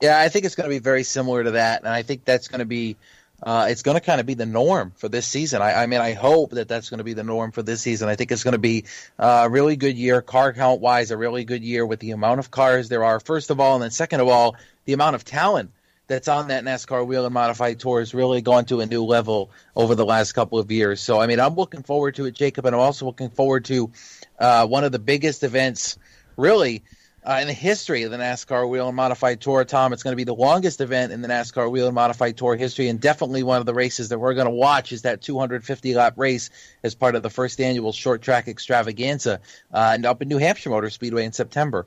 [0.04, 2.48] Yeah, I think it's going to be very similar to that, and I think that's
[2.48, 2.96] going to be
[3.42, 5.62] uh, it's going to kind of be the norm for this season.
[5.62, 8.10] I, I, mean, I hope that that's going to be the norm for this season.
[8.10, 8.84] I think it's going to be
[9.18, 12.38] uh, a really good year, car count wise, a really good year with the amount
[12.38, 15.24] of cars there are, first of all, and then second of all, the amount of
[15.24, 15.70] talent
[16.06, 19.94] that's on that NASCAR Whelen Modified Tour has really gone to a new level over
[19.94, 21.00] the last couple of years.
[21.00, 23.90] So, I mean, I'm looking forward to it, Jacob, and I'm also looking forward to
[24.38, 25.96] uh, one of the biggest events,
[26.36, 26.82] really
[27.24, 29.92] uh, in the history of the NASCAR Whelen Modified Tour, Tom.
[29.92, 33.00] It's going to be the longest event in the NASCAR Whelen Modified Tour history, and
[33.00, 36.50] definitely one of the races that we're going to watch is that 250 lap race
[36.82, 39.40] as part of the first annual short track extravaganza
[39.72, 41.86] uh, and up in New Hampshire Motor Speedway in September.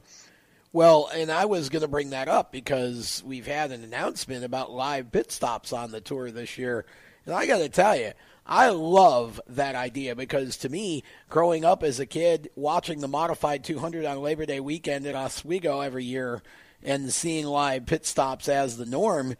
[0.73, 4.71] Well, and I was going to bring that up because we've had an announcement about
[4.71, 6.85] live pit stops on the tour this year.
[7.25, 8.11] And I got to tell you,
[8.47, 13.63] I love that idea because to me, growing up as a kid, watching the modified
[13.65, 16.41] 200 on Labor Day weekend at Oswego every year
[16.81, 19.35] and seeing live pit stops as the norm,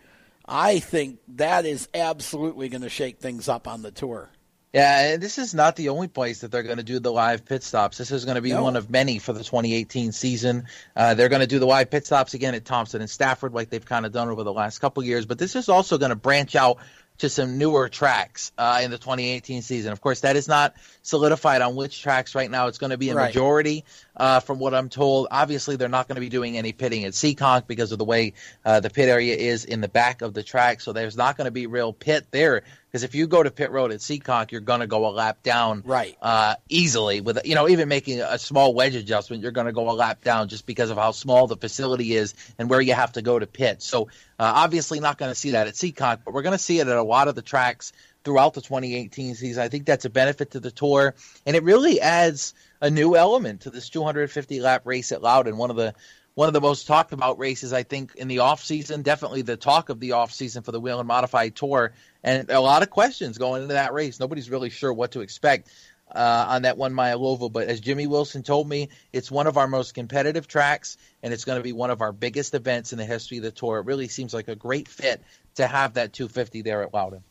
[0.45, 4.29] I think that is absolutely going to shake things up on the tour.
[4.73, 7.45] Yeah, and this is not the only place that they're going to do the live
[7.45, 7.97] pit stops.
[7.97, 8.63] This is going to be No.
[8.63, 10.65] one of many for the 2018 season.
[10.95, 13.69] Uh, they're going to do the live pit stops again at Thompson and Stafford, like
[13.69, 15.25] they've kind of done over the last couple years.
[15.25, 16.77] But this is also going to branch out
[17.20, 19.91] to some newer tracks uh, in the 2018 season.
[19.91, 22.68] Of course, that is not solidified on which tracks right now.
[22.68, 23.28] It's going to be a Right.
[23.28, 25.28] majority, uh, from what I'm told.
[25.32, 28.34] Obviously, they're not going to be doing any pitting at Seekonk because of the way
[28.63, 30.82] uh, the pit area is in the back of the track.
[30.82, 32.63] So there's not going to be real pit there.
[32.88, 35.43] Because if you go to pit road at Seekonk, you're going to go a lap
[35.43, 36.17] down Right.
[36.21, 37.19] uh, easily.
[37.21, 40.23] With you know, even making a small wedge adjustment, you're going to go a lap
[40.23, 43.38] down just because of how small the facility is and where you have to go
[43.38, 43.81] to pit.
[43.81, 44.03] So
[44.39, 46.88] uh, obviously, not going to see that at Seekonk, but we're going to see it
[46.88, 47.91] at a lot of the tracks
[48.23, 49.61] throughout the 2018 season.
[49.61, 51.13] I think that's a benefit to the tour,
[51.45, 55.57] and it really adds a new element to this 250 lap race at Loudon.
[55.57, 55.93] One of the
[56.35, 59.01] one of the most talked about races, I think, in the off season.
[59.01, 61.93] Definitely the talk of the off season for the Whelen Modified Tour,
[62.24, 64.20] and a lot of questions going into that race.
[64.20, 65.70] Nobody's really sure what to expect
[66.13, 67.49] uh, on that one mile oval.
[67.49, 71.45] But as Jimmy Wilson told me, it's one of our most competitive tracks, and it's
[71.45, 73.80] going to be one of our biggest events in the history of the tour.
[73.80, 75.22] It really seems like a great fit
[75.55, 77.24] to have that 250 there at Loudon.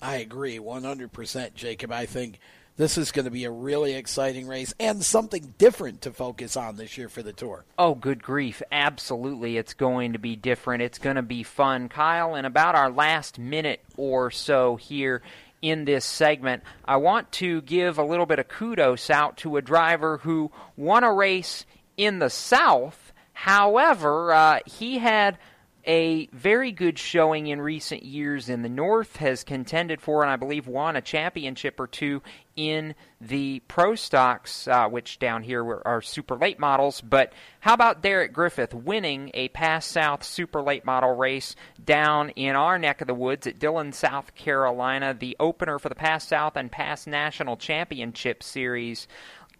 [0.00, 1.92] I agree 100%, Jacob.
[1.92, 2.40] I think
[2.76, 6.76] this is going to be a really exciting race and something different to focus on
[6.76, 7.64] this year for the tour.
[7.78, 8.62] Oh, good grief.
[8.72, 9.56] Absolutely.
[9.56, 10.82] It's going to be different.
[10.82, 11.88] It's going to be fun.
[11.88, 15.22] Kyle, in about our last minute or so here
[15.60, 19.62] in this segment, I want to give a little bit of kudos out to a
[19.62, 21.66] driver who won a race
[21.96, 23.12] in the South.
[23.32, 25.38] However, uh, he had
[25.86, 30.36] a very good showing in recent years in the North, has contended for and I
[30.36, 32.22] believe won a championship or two
[32.54, 37.00] in the Pro Stocks, uh, which down here were- are super late models.
[37.00, 42.54] But how about Derek Griffith winning a PASS South super late model race down in
[42.54, 46.56] our neck of the woods at Dillon, South Carolina, the opener for the PASS South
[46.56, 49.08] and PASS National Championship Series?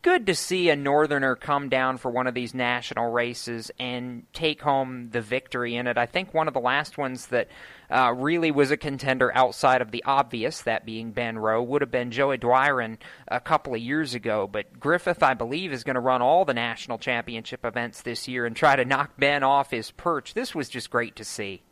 [0.02, 4.60] Good to see a northerner come down for one of these national races and take
[4.60, 5.96] home the victory in it.
[5.96, 7.46] I think one of the last ones that
[7.88, 11.92] uh, really was a contender outside of the obvious, that being Ben Rowe, would have
[11.92, 12.98] been Joey Doiron
[13.28, 14.48] a couple of years ago.
[14.50, 18.44] But Griffith, I believe, is going to run all the national championship events this year
[18.44, 20.34] and try to knock Ben off his perch.
[20.34, 21.62] This was just great to see.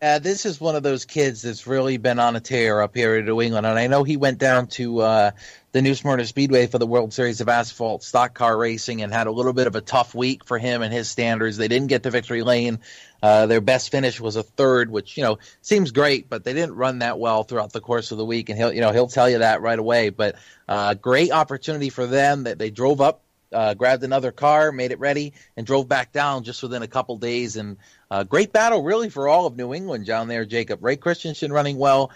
[0.00, 3.16] Uh, this is one of those kids that's really been on a tear up here
[3.16, 5.30] in New England, and I know he went down to uh,
[5.72, 9.26] the New Smyrna Speedway for the World Series of Asphalt stock car racing and had
[9.26, 11.56] a little bit of a tough week for him and his standards.
[11.56, 12.78] They didn't get to victory lane.
[13.20, 16.76] Uh, their best finish was a third, which you know seems great, but they didn't
[16.76, 19.28] run that well throughout the course of the week, and he'll you know he'll tell
[19.28, 20.10] you that right away.
[20.10, 20.36] But
[20.68, 24.98] uh, great opportunity for them that they drove up uh, grabbed another car, made it
[24.98, 27.56] ready, and drove back down just within a couple days.
[27.56, 27.78] And
[28.10, 30.82] uh, great battle, really, for all of New England down there, Jacob.
[30.82, 32.10] Ray Christensen running well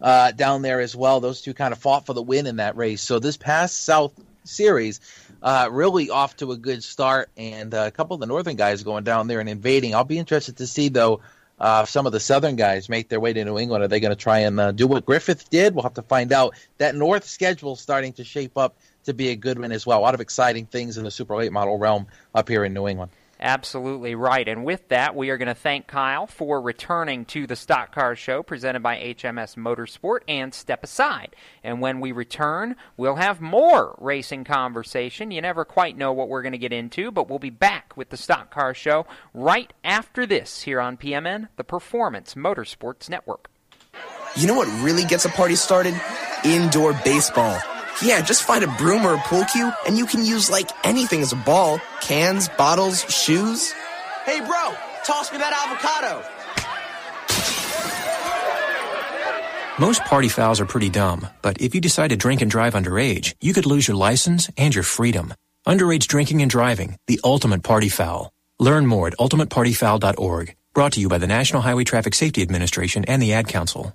[0.00, 1.20] uh, down there as well.
[1.20, 3.00] Those two kind of fought for the win in that race.
[3.00, 4.12] So this past South
[4.44, 5.00] Series,
[5.42, 8.82] uh, really off to a good start, and uh, a couple of the Northern guys
[8.82, 9.94] going down there and invading.
[9.94, 11.20] I'll be interested to see, though.
[11.60, 14.12] Uh, some of the Southern guys make their way to New England, are they going
[14.12, 15.74] to try and uh, do what Griffith did?
[15.74, 16.54] We'll have to find out.
[16.78, 18.76] That North schedule starting to shape up
[19.06, 19.98] to be a good one as well.
[19.98, 22.86] A lot of exciting things in the super late model realm up here in New
[22.86, 23.10] England.
[23.40, 24.48] Absolutely right.
[24.48, 28.16] And with that, we are going to thank Kyle for returning to the Stock Car
[28.16, 31.36] Show presented by HMS Motorsport and Step Aside.
[31.62, 35.30] And when we return, we'll have more racing conversation.
[35.30, 38.10] You never quite know what we're going to get into, but we'll be back with
[38.10, 43.48] the Stock Car Show right after this here on PMN, the Performance Motorsports Network.
[44.36, 45.94] You know what really gets a party started?
[46.44, 47.58] Indoor baseball.
[48.02, 51.20] Yeah, just find a broom or a pool cue, and you can use like anything
[51.20, 53.72] as a ball cans, bottles, shoes.
[54.24, 54.74] Hey, bro,
[55.04, 56.22] toss me that avocado.
[59.80, 63.34] Most party fouls are pretty dumb, but if you decide to drink and drive underage,
[63.40, 65.34] you could lose your license and your freedom.
[65.66, 68.32] Underage drinking and driving, the ultimate party foul.
[68.58, 70.54] Learn more at ultimatepartyfoul.org.
[70.74, 73.94] Brought to you by the National Highway Traffic Safety Administration and the Ad Council.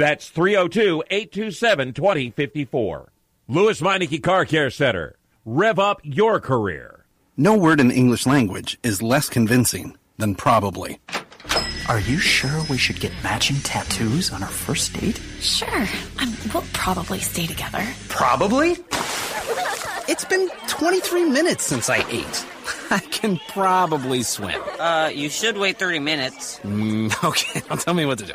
[0.00, 3.12] That's 302 827 2054.
[3.48, 5.16] Lewes Meineke Car Care Center.
[5.44, 7.04] Rev up your career.
[7.36, 11.00] No word in the English language is less convincing than probably.
[11.86, 15.20] Are you sure we should get matching tattoos on our first date?
[15.40, 15.86] Sure.
[16.18, 17.86] Um, we'll probably stay together.
[18.08, 18.78] Probably?
[20.08, 22.46] It's been 23 minutes since I ate.
[22.90, 24.62] I can probably swim.
[24.78, 26.58] Uh, you should wait 30 minutes.
[26.60, 28.34] Mm, okay, now tell me what to do.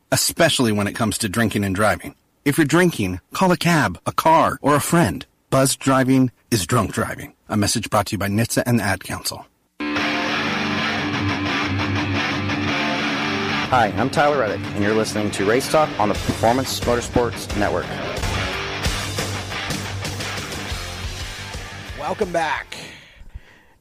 [0.11, 2.15] especially when it comes to drinking and driving.
[2.43, 5.25] If you're drinking, call a cab, a car, or a friend.
[5.49, 7.33] Buzz driving is drunk driving.
[7.49, 9.45] A message brought to you by NHTSA and the Ad Council.
[13.69, 17.85] Hi, I'm Tyler Reddick, and you're listening to Race Talk on the Performance Motorsports Network.
[21.97, 22.75] Welcome back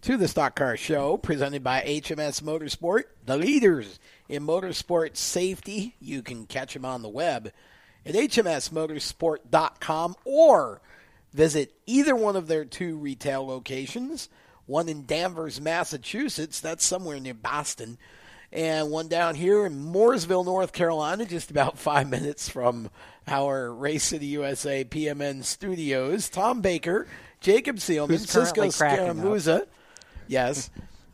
[0.03, 3.99] to the Stock Car Show, presented by HMS Motorsport, the leaders
[4.31, 5.97] in motorsport safety.
[6.01, 7.53] You can catch them on the web
[8.07, 10.81] at hmsmotorsport.com or
[11.33, 14.29] visit either one of their two retail locations,
[14.67, 17.99] one in Danvers, Massachusetts, that's somewhere near Boston,
[18.53, 22.89] and one down here in Mooresville, North Carolina, just about five minutes from
[23.27, 26.29] our Race City USA PMN studios.
[26.29, 27.09] Tom Baker,
[27.41, 29.07] Jacob Seelman, Cisco cracking
[29.49, 29.69] up.
[30.29, 30.71] Yes,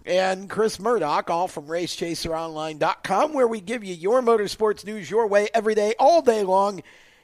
[0.06, 5.48] and Chris Murdoch, all from RaceChaserOnline.com, where we give you your motorsports news your way
[5.52, 6.82] every day, all day long.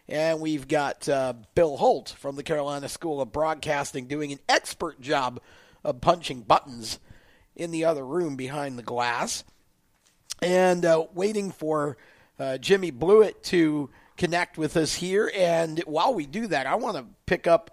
[0.09, 5.01] And we've got uh, Bill Holt from the Carolina School of Broadcasting doing an expert
[5.01, 5.41] job
[5.85, 6.99] of punching buttons
[7.55, 9.45] in the other room behind the glass
[10.43, 11.97] and uh, waiting for
[12.39, 15.31] uh, Jimmy Blewett to connect with us here.
[15.37, 17.71] And while we do that, I want to pick up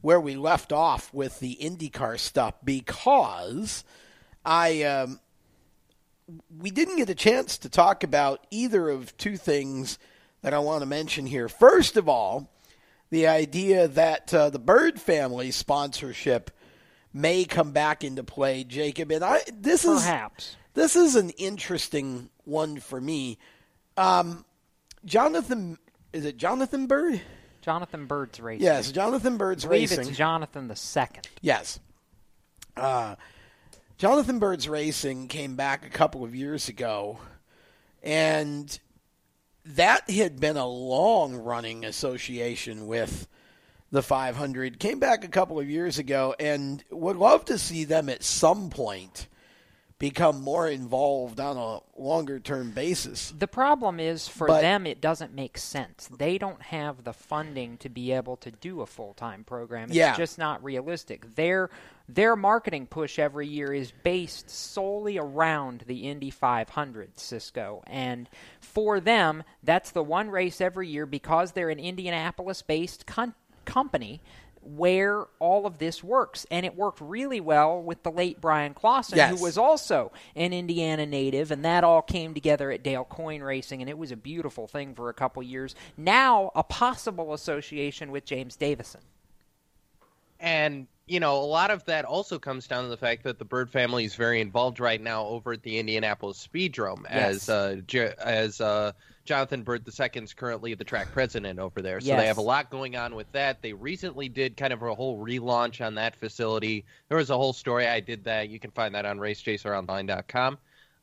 [0.00, 3.84] where we left off with the IndyCar stuff because
[4.44, 5.20] I um,
[6.58, 9.98] we didn't get a chance to talk about either of two things
[10.42, 11.48] that I want to mention here.
[11.48, 12.50] First of all,
[13.10, 16.50] the idea that uh, the Byrd family sponsorship
[17.12, 20.56] may come back into play, Jacob, and I this is Perhaps.
[20.74, 23.38] this is an interesting one for me.
[23.96, 24.44] Um,
[25.04, 25.78] Jonathan,
[26.12, 27.20] is it Jonathan Byrd?
[27.60, 28.64] Jonathan Byrd's racing.
[28.64, 30.08] Yes, Jonathan Byrd's I believe racing.
[30.08, 31.28] It's Jonathan the second.
[31.40, 31.78] Yes.
[32.76, 33.14] Uh,
[34.02, 37.20] Jonathan Byrd's Racing came back a couple of years ago,
[38.02, 38.80] and
[39.64, 43.28] that had been a long running association with
[43.92, 44.80] the 500.
[44.80, 48.70] Came back a couple of years ago, and would love to see them at some
[48.70, 49.28] point
[50.00, 53.32] become more involved on a longer term basis.
[53.38, 56.08] The problem is for But- them, it doesn't make sense.
[56.18, 59.90] They don't have the funding to be able to do a full time program.
[59.90, 60.16] It's Yeah.
[60.16, 61.36] just not realistic.
[61.36, 61.70] Their
[62.14, 68.28] their marketing push every year is based solely around the Indy 500, Cisco, and
[68.60, 73.34] for them, that's the one race every year because they're an Indianapolis-based con-
[73.64, 74.20] company
[74.64, 76.46] where all of this works.
[76.48, 79.36] And it worked really well with the late Bryan Clauson, Yes.
[79.36, 83.80] who was also an Indiana native, and that all came together at Dale Coyne Racing,
[83.80, 85.74] and it was a beautiful thing for a couple years.
[85.96, 89.00] Now, a possible association with James Davison.
[90.38, 93.44] And you know, a lot of that also comes down to the fact that the
[93.44, 97.34] Byrd family is very involved right now over at the Indianapolis Speedrome, Yes.
[97.34, 98.92] as uh, J- as uh,
[99.24, 102.00] Jonathan Byrd II is currently the track president over there.
[102.00, 102.20] So Yes.
[102.20, 103.62] they have a lot going on with that.
[103.62, 106.84] They recently did kind of a whole relaunch on that facility.
[107.08, 107.86] There was a whole story.
[107.86, 108.48] I did that.
[108.48, 110.58] You can find that on RaceChaserOnline.com.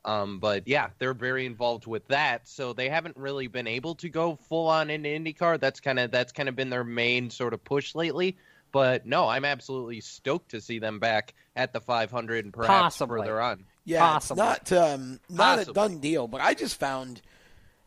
[0.06, 2.48] Um, but yeah, they're very involved with that.
[2.48, 5.60] So they haven't really been able to go full on into IndyCar.
[5.60, 8.38] That's kind of that's kind of been their main sort of push lately.
[8.72, 13.22] But no, I'm absolutely stoked to see them back at the 500 and perhaps Possibly.
[13.22, 13.66] further on.
[13.86, 17.22] Yeah, it's not um, not a done deal, but I just found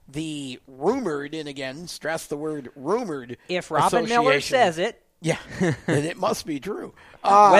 [0.08, 3.38] the rumored, and again, stress the word rumored.
[3.48, 5.00] If Robin Miller says it.
[5.20, 6.92] Yeah, then it must be true.
[7.22, 7.50] Uh,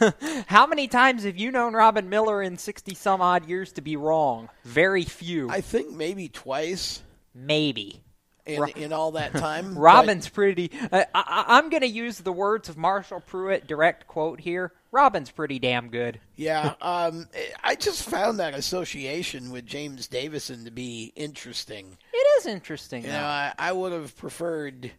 [0.00, 0.14] well,
[0.46, 3.96] how many times have you known Robin Miller in 60 some odd years to be
[3.96, 4.48] wrong?
[4.64, 5.50] Very few.
[5.50, 7.02] I think maybe twice.
[7.34, 8.02] Maybe.
[8.46, 9.76] In, in all that time.
[9.78, 10.70] Robin's pretty.
[10.90, 14.72] Uh, I, I'm going to use the words of Marshall Pruett, direct quote here.
[14.92, 16.20] Robin's pretty damn good.
[16.36, 17.28] Yeah, um,
[17.62, 21.96] I just found that association with James Davison to be interesting.
[22.12, 23.02] It is interesting.
[23.02, 23.18] You though.
[23.18, 24.90] know, I, I would have preferred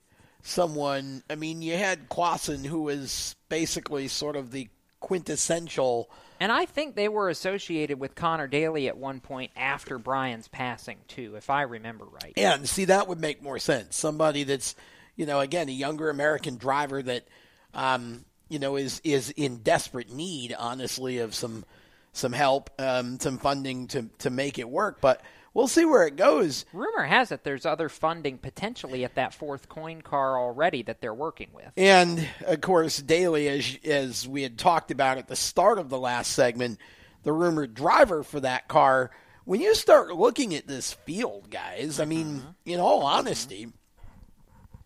[0.44, 1.24] someone.
[1.30, 4.70] I mean, you had Clauson, who was basically sort of the
[5.00, 6.10] quintessential.
[6.42, 10.98] And I think they were associated with Conor Daly at one point after Bryan's passing,
[11.08, 12.34] too, if I remember right.
[12.36, 13.96] Yeah, and see, that would make more sense.
[13.96, 14.76] Somebody that's,
[15.16, 17.28] you know, again, a younger American driver that,
[17.76, 21.64] um, you know, is is in desperate need, honestly, of some
[22.12, 25.00] some help, um, some funding to to make it work.
[25.00, 25.22] But
[25.54, 26.66] we'll see where it goes.
[26.74, 31.14] Rumor has it there's other funding potentially at that fourth Coyne car already that they're
[31.14, 31.72] working with.
[31.78, 36.00] And of course, Daly, as as we had talked about at the start of the
[36.00, 36.80] last segment,
[37.24, 39.12] the rumored driver for that car.
[39.44, 42.50] When you start looking at this field, guys, I mean, mm-hmm.
[42.66, 43.68] in all honesty,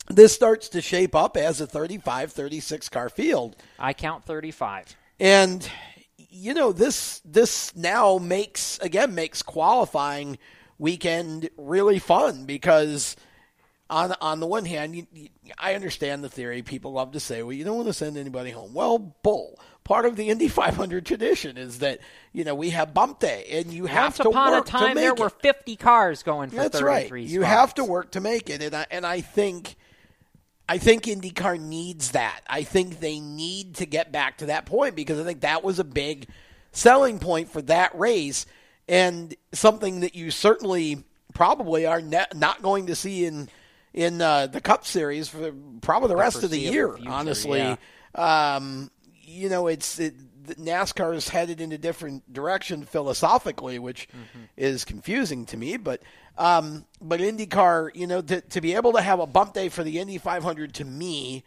[0.07, 3.57] this starts to shape up as a 35, 36 car field.
[3.77, 4.95] I count 35.
[5.19, 5.69] And
[6.35, 10.37] you know, this this now makes again makes qualifying
[10.77, 13.15] weekend really fun because
[13.89, 16.61] on on the one hand, you, you, I understand the theory.
[16.63, 19.59] People love to say, "Well, you don't want to send anybody home." Well, bull.
[19.83, 21.99] Part of the Indy 500 tradition is that
[22.33, 24.89] you know we have bump day, and you have Once to upon work a time,
[24.89, 25.19] to make there it.
[25.19, 27.29] were 50 cars going for That's 33 right.
[27.29, 27.53] You spots.
[27.53, 29.75] have to work to make it, and I, and I think,
[30.67, 32.41] I think IndyCar needs that.
[32.47, 35.77] I think they need to get back to that point because I think that was
[35.77, 36.27] a big
[36.71, 38.47] selling point for that race,
[38.87, 43.49] and something that you certainly probably are ne- not going to see in
[43.93, 46.93] in uh, the Cup Series for probably the The rest of the year.
[46.93, 47.75] future, honestly, yeah.
[48.55, 48.91] um,
[49.23, 50.13] you know, it's it,
[50.59, 54.07] NASCAR is headed in a different direction philosophically, which
[54.57, 55.77] is confusing to me.
[55.77, 56.01] But
[56.37, 59.83] um, but IndyCar, you know, to to be able to have a bump day for
[59.83, 61.43] the Indy 500 to me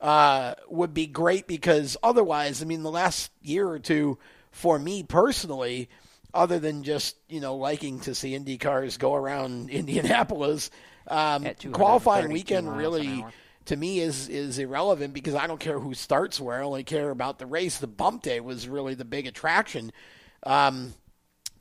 [0.00, 4.18] uh, would be great because otherwise, I mean, the last year or two
[4.50, 5.88] for me personally,
[6.36, 10.70] other than just you know liking to see Indy cars go around Indianapolis,
[11.08, 13.24] um, qualifying weekend really
[13.66, 16.60] to me is is irrelevant because I don't care who starts where.
[16.60, 17.78] I only care about the race.
[17.78, 19.92] The bump day was really the big attraction,
[20.44, 20.94] um,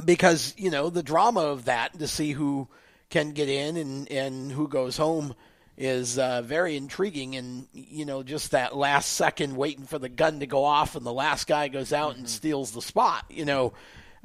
[0.03, 2.67] because you know the drama of that to see who
[3.09, 5.35] can get in and and who goes home
[5.77, 7.35] is uh, very intriguing.
[7.35, 11.05] And you know just that last second waiting for the gun to go off and
[11.05, 13.25] the last guy goes out and steals the spot.
[13.29, 13.73] You know,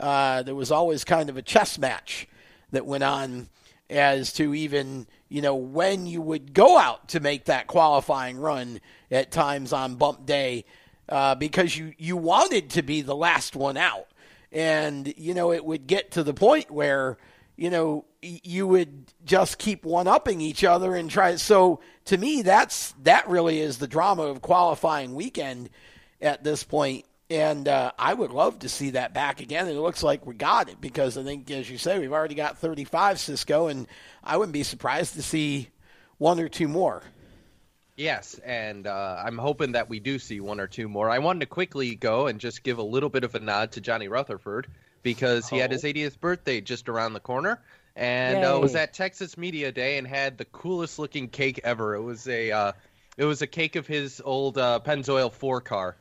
[0.00, 2.26] uh, there was always kind of a chess match
[2.72, 3.48] that went on
[3.88, 8.80] as to even you know when you would go out to make that qualifying run
[9.10, 10.64] at times on bump day
[11.10, 14.06] uh, because you you wanted to be the last one out.
[14.52, 17.18] And you know it would get to the point where
[17.56, 22.42] you know you would just keep one upping each other and try so to me
[22.42, 25.70] that's that really is the drama of qualifying weekend
[26.20, 29.68] at this point and uh, I would love to see that back again.
[29.68, 32.34] And it looks like we got it because I think, as you say, we've already
[32.34, 33.86] got 35 Cisco, and
[34.22, 35.68] I wouldn't be surprised to see
[36.18, 37.02] one or two more.
[37.96, 41.08] Yes, and uh, I'm hoping that we do see one or two more.
[41.08, 43.80] I wanted to quickly go and just give a little bit of a nod to
[43.80, 44.66] Johnny Rutherford
[45.02, 47.60] because he had his 80th birthday just around the corner,
[47.94, 51.94] and uh, was at Texas Media Day and had the coolest looking cake ever.
[51.94, 52.72] It was a uh,
[53.18, 55.96] it was a cake of his old uh, Pennzoil four car.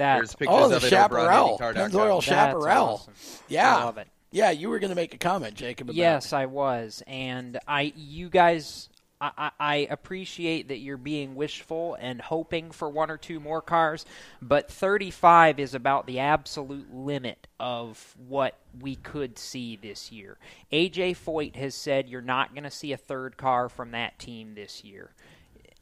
[0.00, 1.90] There's That's pictures Oh, the of it Chaparral, IndyCar.com.
[1.90, 2.84] Pennzoil Chaparral.
[2.94, 3.14] awesome.
[3.48, 4.08] Yeah, I love it.
[4.32, 5.88] Yeah, you were going to make a comment, Jacob.
[5.88, 8.88] About Yes, I was, and I, you guys,
[9.20, 13.60] I, I, I appreciate that you're being wishful and hoping for one or two more
[13.60, 14.06] cars,
[14.40, 20.38] but 35 is about the absolute limit of what we could see this year.
[20.72, 24.54] AJ Foyt has said you're not going to see a third car from that team
[24.54, 25.10] this year.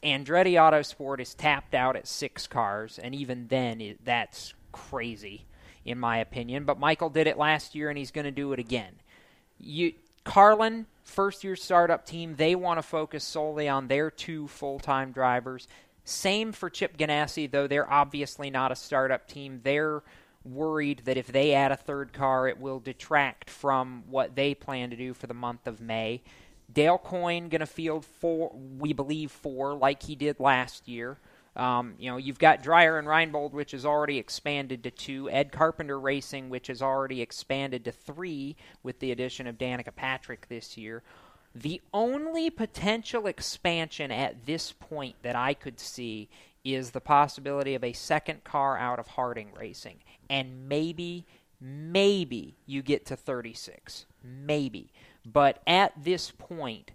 [0.03, 5.45] Andretti Autosport is tapped out at six cars, and even then, that's crazy,
[5.83, 6.65] in my opinion.
[6.65, 8.93] But Michael did it last year, and he's going to do it again.
[9.59, 9.93] You,
[10.23, 15.11] Carlin, first year startup team, they want to focus solely on their two full time
[15.11, 15.67] drivers.
[16.05, 19.59] Same for Chip Ganassi, though they're obviously not a startup team.
[19.63, 20.01] They're
[20.45, 24.89] worried that if they add a third car, it will detract from what they plan
[24.91, 26.21] to do for the month of May.
[26.71, 31.17] Dale Coyne going to field four, we believe four, like he did last year.
[31.55, 35.29] Um, you know, you've got Dreyer and Reinbold, which has already expanded to two.
[35.29, 40.47] Ed Carpenter Racing, which has already expanded to three with the addition of Danica Patrick
[40.47, 41.03] this year.
[41.55, 46.29] The only potential expansion at this point that I could see
[46.63, 49.97] is the possibility of a second car out of Harding Racing.
[50.29, 51.25] And maybe,
[51.59, 54.05] maybe you get to 36.
[54.23, 54.91] Maybe.
[55.25, 56.91] But at this point,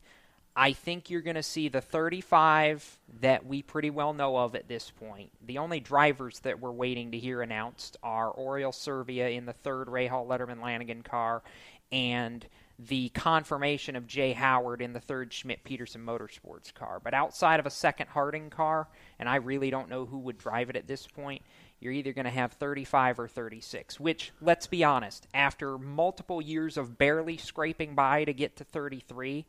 [0.56, 4.68] I think you're going to see the 35 that we pretty well know of at
[4.68, 5.30] this point.
[5.44, 9.88] The only drivers that we're waiting to hear announced are Oriol Servia in the third
[9.88, 11.42] Rahal Letterman Lanigan car
[11.90, 12.46] and
[12.78, 17.00] the confirmation of Jay Howard in the third Schmidt Peterson Motorsports car.
[17.02, 20.70] But outside of a second Harding car, and I really don't know who would drive
[20.70, 21.42] it at this point,
[21.84, 26.78] you're either going to have 35 or 36, which, let's be honest, after multiple years
[26.78, 29.44] of barely scraping by to get to 33,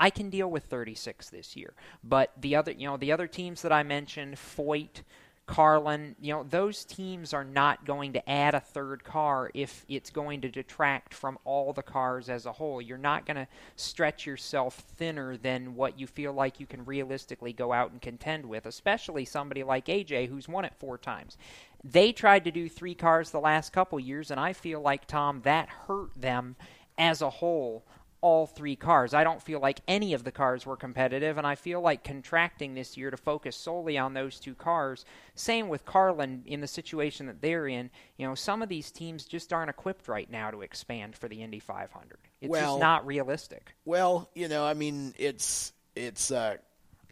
[0.00, 1.74] I can deal with 36 this year.
[2.02, 5.02] But the other, you know, the other teams that I mentioned, Foyt,
[5.46, 10.08] Carlin, you know, those teams are not going to add a third car if it's
[10.08, 12.80] going to detract from all the cars as a whole.
[12.80, 17.52] You're not going to stretch yourself thinner than what you feel like you can realistically
[17.52, 21.36] go out and contend with, especially somebody like AJ who's won it four times.
[21.84, 25.42] They tried to do three cars the last couple years, and I feel like, Tom,
[25.42, 26.56] that hurt them
[26.96, 27.84] as a whole
[28.24, 29.12] all three cars.
[29.12, 32.72] I don't feel like any of the cars were competitive, and I feel like contracting
[32.72, 35.04] this year to focus solely on those two cars.
[35.34, 37.90] Same with Carlin in the situation that they're in.
[38.16, 41.42] You know, some of these teams just aren't equipped right now to expand for the
[41.42, 42.16] Indy 500.
[42.40, 43.74] It's Well- just not realistic.
[43.84, 46.56] Well, you know, I mean, it's it's uh,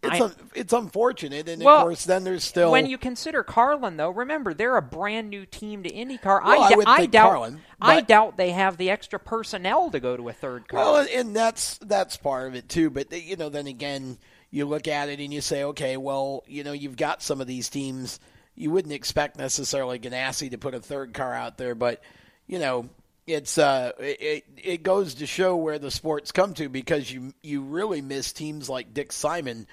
[0.03, 3.97] it's I- it's unfortunate, and Well, of course, then there's still When you consider Carlin,
[3.97, 6.45] though, remember they're a brand new team to IndyCar.
[6.45, 7.31] Well, I d- would think doubt.
[7.31, 10.81] Carlin, I doubt they have the extra personnel to go to a third car.
[10.81, 12.91] Well, and- and that's that's part of it too.
[12.91, 14.19] But you know, then again,
[14.51, 17.47] you look at it and you say, okay, well, you know, you've got some of
[17.47, 18.19] these teams.
[18.55, 22.03] You wouldn't expect necessarily Ganassi to put a third car out there, but
[22.47, 22.89] you know,
[23.27, 27.63] it's uh, it it goes to show where the sports come to because you you
[27.63, 29.67] really miss teams like Dick Simon,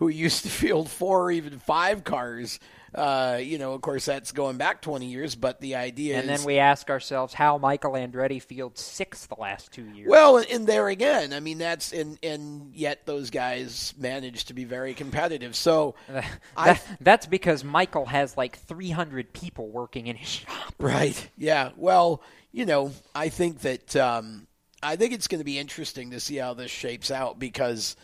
[0.00, 2.58] who used to field four or even five cars.
[2.92, 6.40] Uh, you know, of course, that's going back 20 years, but the idea and is
[6.40, 10.08] then we ask ourselves how Michael Andretti fields six the last two years.
[10.08, 14.64] Well, and there again, I mean that's and and yet those guys managed to be
[14.64, 15.54] very competitive.
[15.54, 15.94] So
[16.56, 20.74] I that's because Michael has like 300 people working in his shop.
[20.80, 21.70] right, yeah.
[21.76, 24.48] Well, you know, I think that um,
[24.82, 27.94] I think it's going to be interesting to see how this shapes out because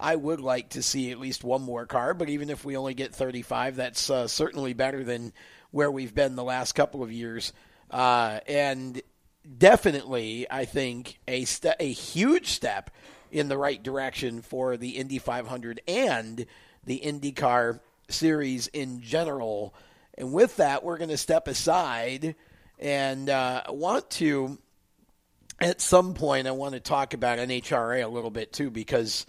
[0.00, 2.14] I would like to see at least one more car.
[2.14, 5.32] But even if we only get 35, that's uh, certainly better than
[5.70, 7.52] where we've been the last couple of years.
[7.90, 9.02] Uh, and
[9.56, 12.90] definitely, I think a ste- a huge step
[13.30, 16.46] in the right direction for the Indy 500 and
[16.84, 19.74] the IndyCar series in general.
[20.16, 22.34] And with that, we're going to step aside
[22.78, 24.58] and uh, want to,
[25.60, 29.26] at some point, I want to talk about NHRA a little bit too, because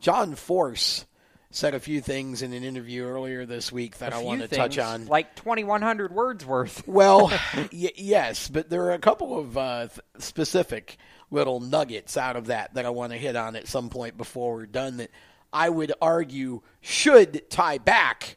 [0.00, 1.06] John Force
[1.50, 4.48] said a few things in an interview earlier this week that A I want to
[4.48, 5.06] touch on.
[5.06, 6.86] like 2,100 words worth.
[6.88, 7.28] Well,
[7.72, 10.98] y- yes, but there are a couple of uh, th- specific
[11.30, 14.54] little nuggets out of that that I want to hit on at some point before
[14.54, 15.10] we're done that
[15.52, 18.36] I would argue should tie back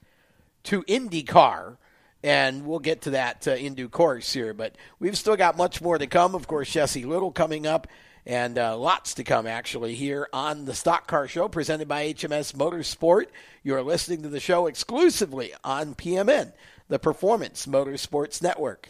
[0.64, 1.78] to IndyCar.
[2.22, 4.54] And we'll get to that uh, in due course here.
[4.54, 6.36] But we've still got much more to come.
[6.36, 7.88] Of course, Jesse Little coming up,
[8.30, 12.54] and uh, lots to come actually here on the Stock Car Show presented by HMS
[12.54, 13.26] Motorsport.
[13.64, 16.54] You're listening to the show exclusively on PMN,
[16.90, 18.90] the Performance Motorsports Network.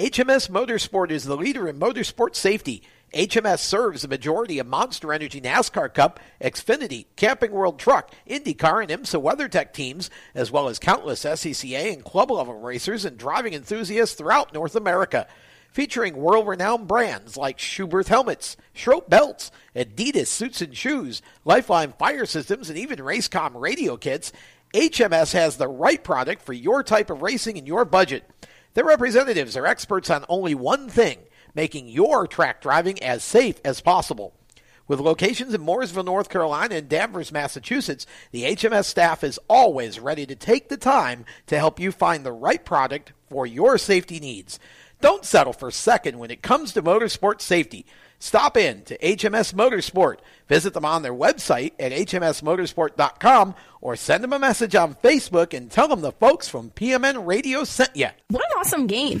[0.00, 2.82] HMS Motorsport is the leader in motorsport safety.
[3.12, 8.90] HMS serves the majority of Monster Energy NASCAR Cup, Xfinity, Camping World Truck, IndyCar, and
[8.90, 14.14] IMSA WeatherTech teams, as well as countless SCCA and club level racers and driving enthusiasts
[14.14, 15.26] throughout North America.
[15.70, 22.24] featuring world renowned brands like Schuberth helmets, Schroth belts, Adidas suits and shoes, Lifeline fire
[22.24, 24.32] systems, and even Racecom radio kits.
[24.72, 28.24] HMS has the right product for your type of racing and your budget.
[28.74, 31.18] Their representatives are experts on only one thing
[31.54, 34.34] making your track driving as safe as possible.
[34.86, 40.26] With locations in Mooresville, North Carolina, and Danvers, Massachusetts, the HMS staff is always ready
[40.26, 44.58] to take the time to help you find the right product for your safety needs.
[45.00, 47.86] Don't settle for second when it comes to motorsport safety.
[48.20, 50.18] Stop in to HMS Motorsport.
[50.46, 55.70] Visit them on their website at hmsmotorsport.com or send them a message on Facebook and
[55.70, 58.08] tell them the folks from PMN Radio sent you.
[58.28, 59.20] What an awesome game.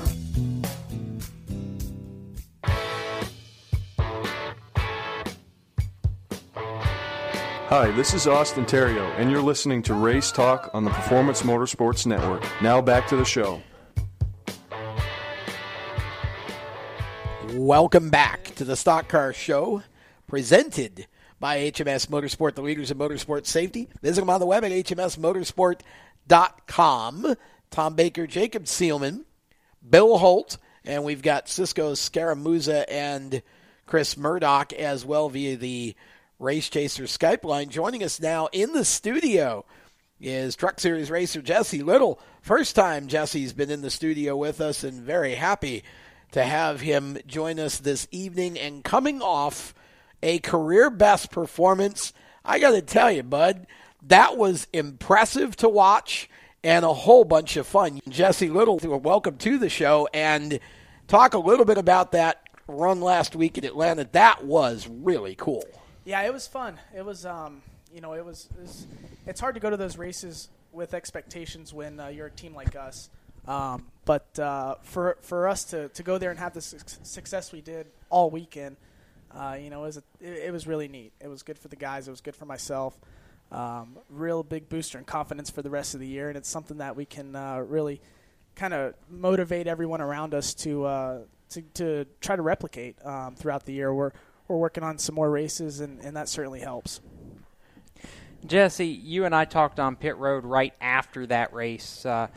[7.71, 12.05] Hi, this is Austin Theriault, and you're listening to Race Talk on the Performance Motorsports
[12.05, 12.43] Network.
[12.61, 13.61] Now back to the show.
[17.53, 19.83] Welcome back to the Stock Car Show,
[20.27, 21.07] presented
[21.39, 23.87] by HMS Motorsport, the leaders in motorsport safety.
[24.01, 27.35] Visit them on the web at hmsmotorsport.com.
[27.69, 29.23] Tom Baker, Jacob Seelman,
[29.89, 33.41] Bill Holt, and we've got Cisco Scaramuza and
[33.85, 35.95] Chris Murdoch as well via the
[36.41, 37.69] Race Chaser Skype line.
[37.69, 39.63] Joining us now in the studio
[40.19, 42.19] is Truck Series racer Jesse Little.
[42.41, 45.83] First time Jesse's been in the studio with us, and very happy
[46.31, 48.57] to have him join us this evening.
[48.57, 49.75] And coming off
[50.23, 52.11] a career best performance,
[52.43, 53.67] I got to tell you, bud,
[54.07, 56.27] that was impressive to watch
[56.63, 57.99] and a whole bunch of fun.
[58.09, 60.59] Jesse Little, welcome to the show, and
[61.07, 64.09] talk a little bit about that run last week in Atlanta.
[64.13, 65.63] That was really cool.
[66.03, 66.79] Yeah, it was fun.
[66.95, 67.61] It was, um,
[67.93, 68.87] you know, it was, it was,
[69.27, 72.75] It's hard to go to those races with expectations when uh, you're a team like
[72.75, 73.09] us.
[73.47, 77.51] Um, but uh, for for us to, to go there and have the su- success
[77.51, 78.77] we did all weekend,
[79.35, 81.11] uh, you know, it was, a, it, it, was really neat.
[81.19, 82.07] It was good for the guys.
[82.07, 82.97] It was good for myself.
[83.51, 86.77] Um, real big booster and confidence for the rest of the year, and it's something
[86.77, 87.99] that we can uh, really
[88.55, 93.65] kind of motivate everyone around us to, uh, to to try to replicate um, throughout
[93.65, 93.93] the year.
[93.93, 94.11] We're
[94.51, 96.99] we're working on some more races, and, and that certainly helps.
[98.45, 102.27] Jesse, you and I talked on pit road right after that race uh,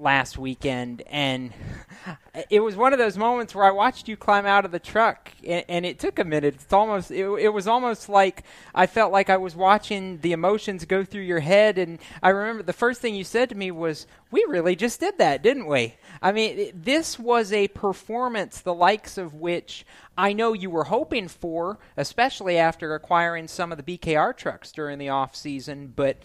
[0.00, 1.52] last weekend, and
[2.50, 5.32] it was one of those moments where I watched you climb out of the truck,
[5.46, 6.54] and, and it took a minute.
[6.54, 8.44] It's almost, it, it, was almost like
[8.74, 11.78] I felt like I was watching the emotions go through your head.
[11.78, 15.18] And I remember the first thing you said to me was, "We really just did
[15.18, 19.84] that, didn't we?" I mean, this was a performance the likes of which
[20.16, 24.98] I know you were hoping for, especially after acquiring some of the BKR trucks during
[24.98, 26.16] the off season, but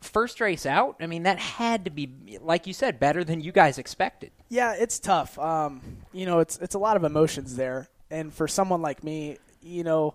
[0.00, 3.52] first race out, I mean, that had to be, like you said, better than you
[3.52, 4.30] guys expected.
[4.48, 5.38] Yeah, it's tough.
[5.38, 5.80] Um,
[6.12, 9.84] you know, it's it's a lot of emotions there, and for someone like me, you
[9.84, 10.14] know,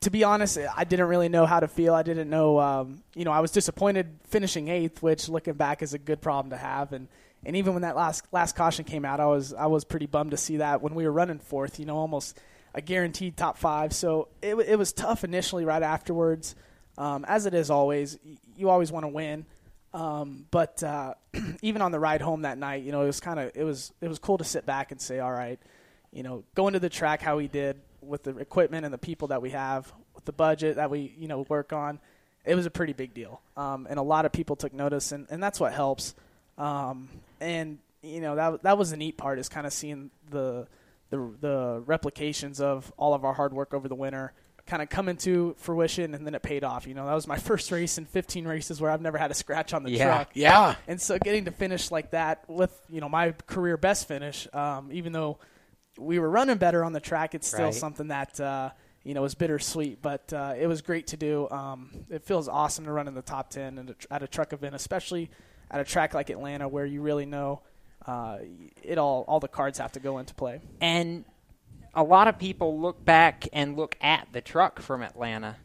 [0.00, 1.94] to be honest, I didn't really know how to feel.
[1.94, 5.94] I didn't know, um, you know, I was disappointed finishing eighth, which looking back is
[5.94, 7.08] a good problem to have, and
[7.44, 10.32] and even when that last last caution came out, I was I was pretty bummed
[10.32, 11.78] to see that when we were running fourth.
[11.78, 12.38] You know, almost
[12.74, 13.92] a guaranteed top five.
[13.92, 16.54] So it it was tough initially, right afterwards.
[16.98, 18.18] Um, as it is always,
[18.56, 19.46] you always want to win.
[19.94, 21.14] Um, but uh,
[21.62, 23.92] even on the ride home that night, you know, it was kind of it was
[24.00, 25.58] it was cool to sit back and say, all right,
[26.12, 29.28] you know, going to the track how we did with the equipment and the people
[29.28, 32.00] that we have, with the budget that we you know work on,
[32.44, 33.40] it was a pretty big deal.
[33.56, 36.14] Um, and a lot of people took notice, and, and that's what helps.
[36.58, 37.08] Um,
[37.40, 40.66] and you know that that was the neat part is kind of seeing the
[41.10, 44.32] the the replications of all of our hard work over the winter
[44.68, 46.86] kind of come into fruition and then it paid off.
[46.86, 49.34] You know, that was my first race in 15 races where I've never had a
[49.34, 50.04] scratch on the Yeah.
[50.06, 50.30] truck.
[50.34, 50.74] Yeah.
[50.86, 54.90] And so getting to finish like that with, you know, my career best finish, um,
[54.92, 55.38] even though
[55.98, 57.74] we were running better on the track, it's still Right.
[57.74, 58.70] something that, uh,
[59.02, 61.48] you know, was bittersweet, but uh, it was great to do.
[61.50, 64.52] Um, it feels awesome to run in the top 10 at a, at a truck
[64.52, 65.30] event, especially
[65.70, 67.62] at a track like Atlanta where you really know
[68.06, 68.38] uh,
[68.82, 70.60] it all, all the cards have to go into play.
[70.80, 71.24] And
[71.98, 75.56] a lot of people look back and look at the truck from Atlanta.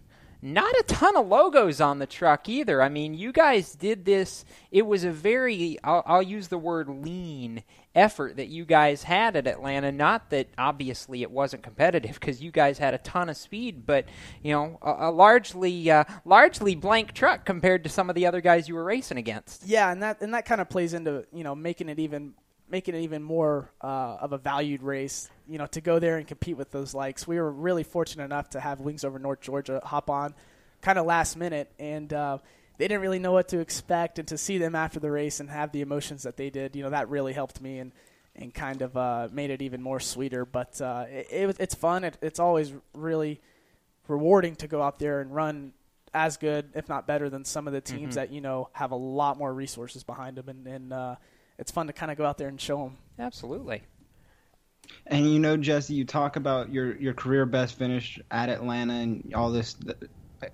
[0.41, 2.81] Not a ton of logos on the truck either.
[2.81, 4.43] I mean, you guys did this.
[4.71, 7.63] It was a very, I'll, I'll use the word lean
[7.95, 9.91] effort that you guys had at Atlanta.
[9.91, 14.05] Not that obviously it wasn't competitive because you guys had a ton of speed, but
[14.41, 18.41] you know, a, a largely, uh, largely blank truck compared to some of the other
[18.41, 19.65] guys you were racing against.
[19.65, 22.33] Yeah, and that and that kind of plays into you know making it even
[22.73, 25.29] making it even more uh, of a valued race.
[25.47, 27.27] You know, to go there and compete with those likes.
[27.27, 30.33] We were really fortunate enough to have Wings Over North Georgia hop on,
[30.81, 32.39] kind of last minute, and uh,
[32.79, 34.17] they didn't really know what to expect.
[34.17, 36.81] And to see them after the race and have the emotions that they did, you
[36.81, 37.91] know, that really helped me and
[38.35, 40.43] and kind of uh, made it even more sweeter.
[40.43, 42.03] But uh, it, it it's fun.
[42.03, 43.39] It, it's always really
[44.07, 45.73] rewarding to go out there and run
[46.15, 48.15] as good, if not better, than some of the teams Mhm.
[48.15, 51.15] that you know have a lot more resources behind them, and, and uh,
[51.63, 52.97] it's fun to kind of go out there and show them.
[53.17, 53.83] Absolutely.
[55.07, 59.33] And you know, Jesse, you talk about your your career best finish at Atlanta and
[59.33, 59.77] all this,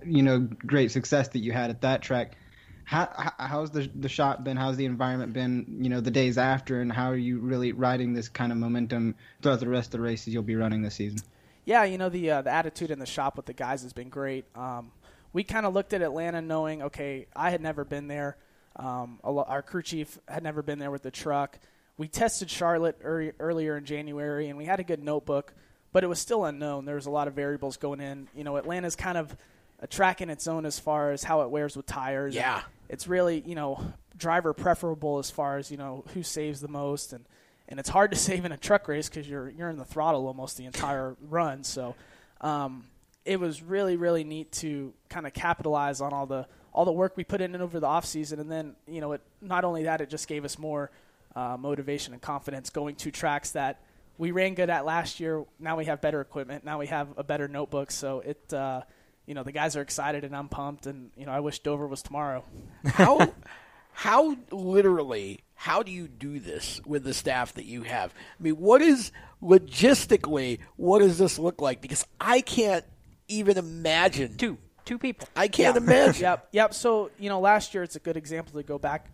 [0.06, 2.36] you know, great success that you had at that track.
[2.84, 4.56] How, how how's the the shop been?
[4.56, 5.78] How's the environment been?
[5.80, 9.16] You know, the days after, and how are you really riding this kind of momentum
[9.42, 11.18] throughout the rest of the races you'll be running this season?
[11.64, 14.10] Yeah, you know the uh, the attitude in the shop with the guys has been
[14.10, 14.44] great.
[14.54, 14.92] Um,
[15.32, 18.36] we kind of looked at Atlanta knowing, okay, I had never been there.
[18.76, 21.58] Um, a lo- our crew chief had never been there with the truck.
[21.96, 25.52] We tested Charlotte early, earlier in January, and we had a good notebook,
[25.92, 26.84] but it was still unknown.
[26.86, 28.28] There was a lot of variables going in.
[28.34, 29.36] You know, Atlanta's kind of
[29.80, 32.34] a track in its own as far as how it wears with tires.
[32.34, 32.62] Yeah.
[32.88, 37.12] it's really you know driver preferable as far as you know who saves the most
[37.14, 37.24] and
[37.68, 40.26] and it's hard to save in a truck race because you're you're in the throttle
[40.26, 41.94] almost the entire run so
[42.42, 42.84] um,
[43.24, 47.16] it was really really neat to kind of capitalize on all the all the work
[47.16, 50.00] we put in over the off season and then you know it not only that
[50.00, 50.90] it just gave us more
[51.36, 53.80] uh, motivation and confidence going to tracks that
[54.20, 55.44] we ran good at last year.
[55.58, 56.62] Now we have better equipment.
[56.62, 57.90] Now we have a better notebook.
[57.90, 58.82] So it uh,
[59.26, 61.86] you know the guys are excited and I'm pumped and you know I wish Dover
[61.86, 62.44] was tomorrow.
[62.84, 63.32] How
[63.92, 68.14] how literally how do you do this with the staff that you have?
[68.38, 69.10] I mean, what is
[69.42, 71.80] logistically what does this look like?
[71.80, 72.84] Because I can't
[73.28, 74.58] even imagine two
[74.90, 75.28] two people.
[75.36, 75.82] I can't Yeah.
[75.82, 76.22] imagine.
[76.28, 76.74] yep, yep.
[76.74, 79.08] So you know, last year it's a good example to go back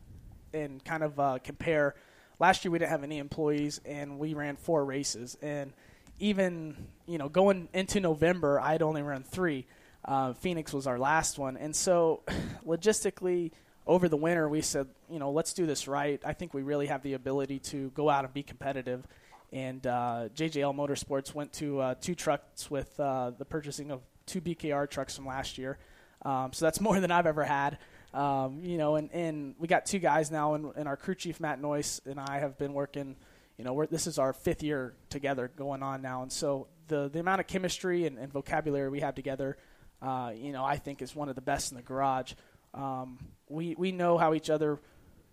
[0.55, 1.95] and kind of uh, compare.
[2.39, 5.37] Last year we didn't have any employees, and we ran four races.
[5.43, 5.75] And
[6.19, 9.67] even you know, going into November, I'd only run three.
[10.03, 12.23] Uh, Phoenix was our last one, and so
[12.67, 13.53] logistically,
[13.87, 16.21] over the winter, we said, you know, let's do this right.
[16.25, 19.07] I think we really have the ability to go out and be competitive.
[19.53, 24.41] And uh, JJL Motorsports went to uh, two trucks with uh, the purchasing of two
[24.41, 25.79] BKR trucks from last year.
[26.23, 27.79] Um, so that's more than I've ever had.
[28.13, 31.39] Um, you know, and, and we got two guys now, and, and our crew chief
[31.39, 33.17] Matt Noyce and I have been working.
[33.59, 37.21] You know, this is our fifth year together going on now, and so the the
[37.21, 39.57] amount of chemistry and, and vocabulary we have together,
[40.03, 42.33] uh, you know, I think is one of the best in the garage.
[42.75, 43.19] Um,
[43.49, 44.79] we we know how each other.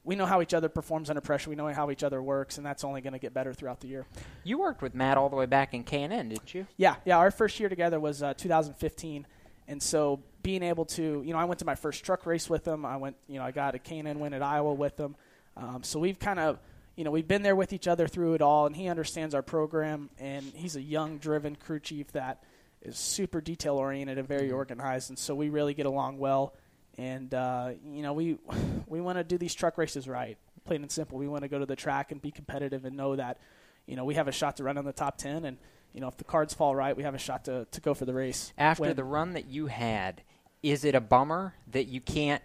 [0.06, 1.50] We know how each other performs under pressure.
[1.50, 3.88] We know how each other works, and that's only going to get better throughout the
[3.88, 4.06] year.
[4.44, 6.68] You worked with Matt all the way back in K&N, didn't you?
[6.76, 7.18] Yeah, yeah.
[7.18, 9.26] Our first year together was uh, 2015,
[9.70, 12.68] and so being able to, you know, I went to my first truck race with
[12.68, 12.86] him.
[12.86, 15.16] I went, you know, I got a K&N win at Iowa with him.
[15.56, 16.60] Um, so we've kind of,
[16.98, 19.42] you know, we've been there with each other through it all, and he understands our
[19.42, 22.44] program, and he's a young, driven crew chief that
[22.82, 26.54] is super detail oriented and very organized, and so we really get along well.
[26.98, 28.38] And uh, you know, we
[28.88, 31.18] we want to do these truck races right, plain and simple.
[31.18, 33.38] We want to go to the track and be competitive and know that,
[33.86, 35.58] you know, we have a shot to run in the top ten, and
[35.94, 38.06] you know, if the cards fall right, we have a shot to, to go for
[38.06, 38.52] the race.
[38.58, 38.96] After Win.
[38.96, 40.24] the run that you had,
[40.64, 42.42] is it a bummer that you can't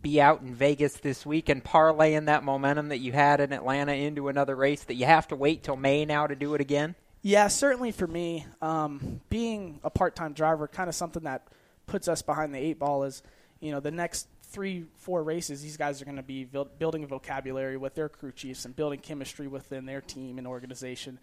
[0.00, 3.92] be out in Vegas this week and parlaying that momentum that you had in Atlanta
[3.92, 6.94] into another race that you have to wait till May now to do it again?
[7.20, 11.46] Yeah, certainly for me, um, being a part-time driver, kind of something that
[11.86, 13.22] puts us behind the eight ball is,
[13.62, 17.06] you know, the next three, four races, these guys are going to be build, building
[17.06, 21.18] vocabulary with their crew chiefs and building chemistry within their team and organization.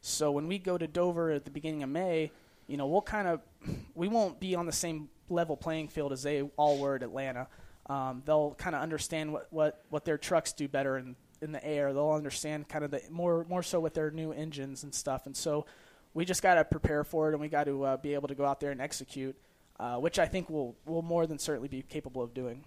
[0.00, 2.32] So when we go to Dover at the beginning of May,
[2.66, 3.40] you know, we'll kind of
[3.94, 7.46] we won't be on the same level playing field as they all were at Atlanta.
[7.86, 11.64] Um, they'll kind of understand what, what, what their trucks do better in, in the
[11.64, 11.92] air.
[11.92, 15.26] They'll understand kind of the more more so with their new engines and stuff.
[15.26, 15.66] And so
[16.12, 18.34] we just got to prepare for it, and we got to uh, be able to
[18.34, 19.36] go out there and execute,
[19.78, 22.64] uh, which I think we'll will more than certainly be capable of doing.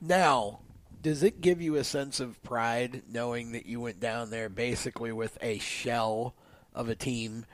[0.00, 0.60] Now,
[1.02, 5.12] does it give you a sense of pride knowing that you went down there basically
[5.12, 6.34] with a shell
[6.74, 7.46] of a team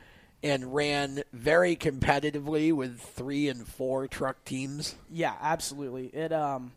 [0.43, 4.95] and ran very competitively with three and four truck teams?
[5.11, 6.07] Yeah, absolutely.
[6.07, 6.73] It um,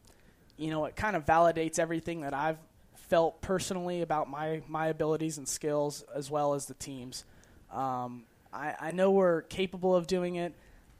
[0.58, 2.58] you know, it kind of validates everything that I've
[2.96, 7.26] felt personally about my my abilities and skills as well as the teams.
[7.72, 10.54] Um, I, I know we're capable of doing it.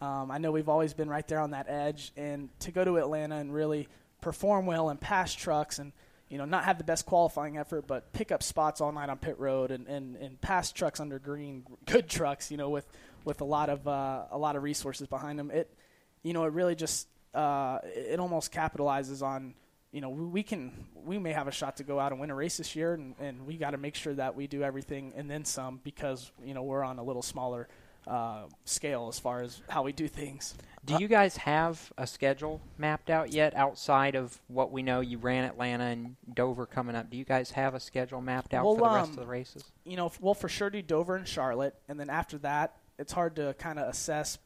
[0.04, 2.98] Um, I know we've always been right there on that edge, and to go to
[2.98, 3.88] Atlanta and really
[4.20, 5.94] perform well and pass trucks and
[6.28, 9.18] you know not have the best qualifying effort, but pick up spots all night on
[9.18, 12.86] pit road and, and, and pass trucks under green, good trucks, you know, with
[13.24, 15.50] with a lot of uh, a lot of resources behind them.
[15.52, 15.74] It
[16.22, 19.54] you know it really just uh, it almost capitalizes on
[19.94, 22.36] you know we can we may have a shot to go out and win a
[22.36, 25.32] race this year, and, and we got to make sure that we do everything and
[25.32, 27.70] then some because you know we're on a little smaller
[28.08, 30.56] uh, scale as far as how we do things.
[30.86, 35.00] Do you guys have a schedule mapped out yet outside of what we know?
[35.00, 37.10] You ran Atlanta and Dover coming up.
[37.10, 39.28] Do you guys have a schedule mapped out Well, for the rest um, of the
[39.32, 39.64] races?
[39.86, 43.38] You know, we'll for sure do Dover and Charlotte, and then after that, it's hard
[43.38, 44.38] to kind of assess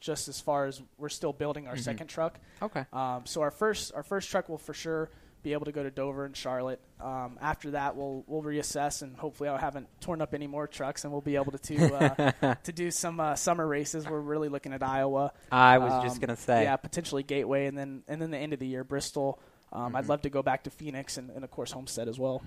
[0.00, 1.80] just as far as we're still building our Mhm.
[1.84, 2.38] second truck.
[2.60, 2.84] Okay.
[2.92, 5.08] Um, so our first our first truck will for sure
[5.44, 6.80] be able to go to Dover and Charlotte.
[7.00, 11.04] Um, after that, we'll we'll reassess and hopefully I haven't torn up any more trucks
[11.04, 11.94] and we'll be able to to,
[12.42, 14.08] uh, to do some uh, summer races.
[14.08, 15.32] We're really looking at Iowa.
[15.52, 16.64] I was just Um, gonna say.
[16.64, 19.38] yeah, potentially Gateway, and then and then the end of the year Bristol.
[19.72, 20.08] Um, I'd Mhm.
[20.08, 22.42] love to go back to Phoenix and, and of course Homestead as well.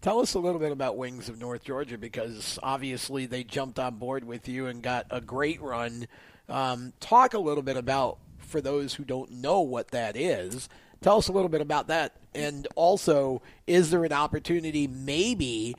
[0.00, 3.96] Tell us a little bit about Wings of North Georgia because obviously they jumped on
[3.96, 6.06] board with you and got a great run.
[6.48, 10.68] Um, talk a little bit about, for those who don't know what that is,
[11.00, 12.14] tell us a little bit about that.
[12.34, 15.74] And also, is there an opportunity maybe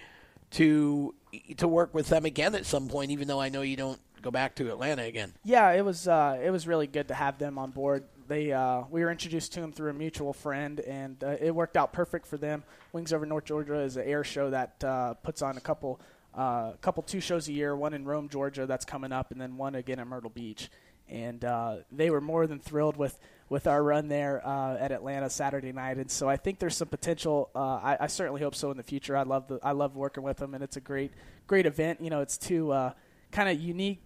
[0.52, 1.14] to
[1.58, 4.32] to work with them again at some point, even though I know you don't go
[4.32, 5.34] back to Atlanta again?
[5.44, 8.04] Yeah, it was uh, it was really good to have them on board.
[8.28, 11.78] They uh, we were introduced to them through a mutual friend, and uh, it worked
[11.78, 12.64] out perfect for them.
[12.94, 16.00] Wings Over North Georgia is an air show that uh, puts on a couple
[16.36, 17.76] uh, couple two shows a year.
[17.76, 20.70] One in Rome, Georgia, that's coming up, and then one again at Myrtle Beach.
[21.08, 23.20] And uh, they were more than thrilled with
[23.50, 25.98] with our run there uh, at Atlanta Saturday night.
[25.98, 27.50] And so I think there's some potential.
[27.56, 29.18] Uh, I, I certainly hope so in the future.
[29.18, 31.12] I love the I love working with them, and it's a great
[31.48, 32.00] great event.
[32.02, 32.94] You know, it's two uh,
[33.32, 34.02] kind of unique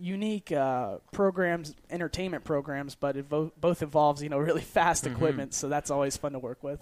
[0.00, 5.12] unique uh, programs, entertainment programs, but it vo- both involves you know really fast Mhm.
[5.12, 6.80] equipment, so that's always fun to work with.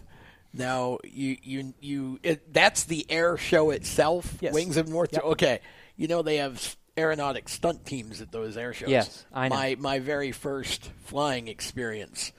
[0.52, 4.36] Now you you you it, that's the air show itself.
[4.40, 4.54] Yes.
[4.54, 5.10] Wings of North.
[5.12, 5.24] Yep.
[5.24, 5.60] Okay,
[5.96, 8.88] you know they have aeronautic stunt teams at those air shows.
[8.88, 9.56] Yes, I know.
[9.56, 12.32] My my very first flying experience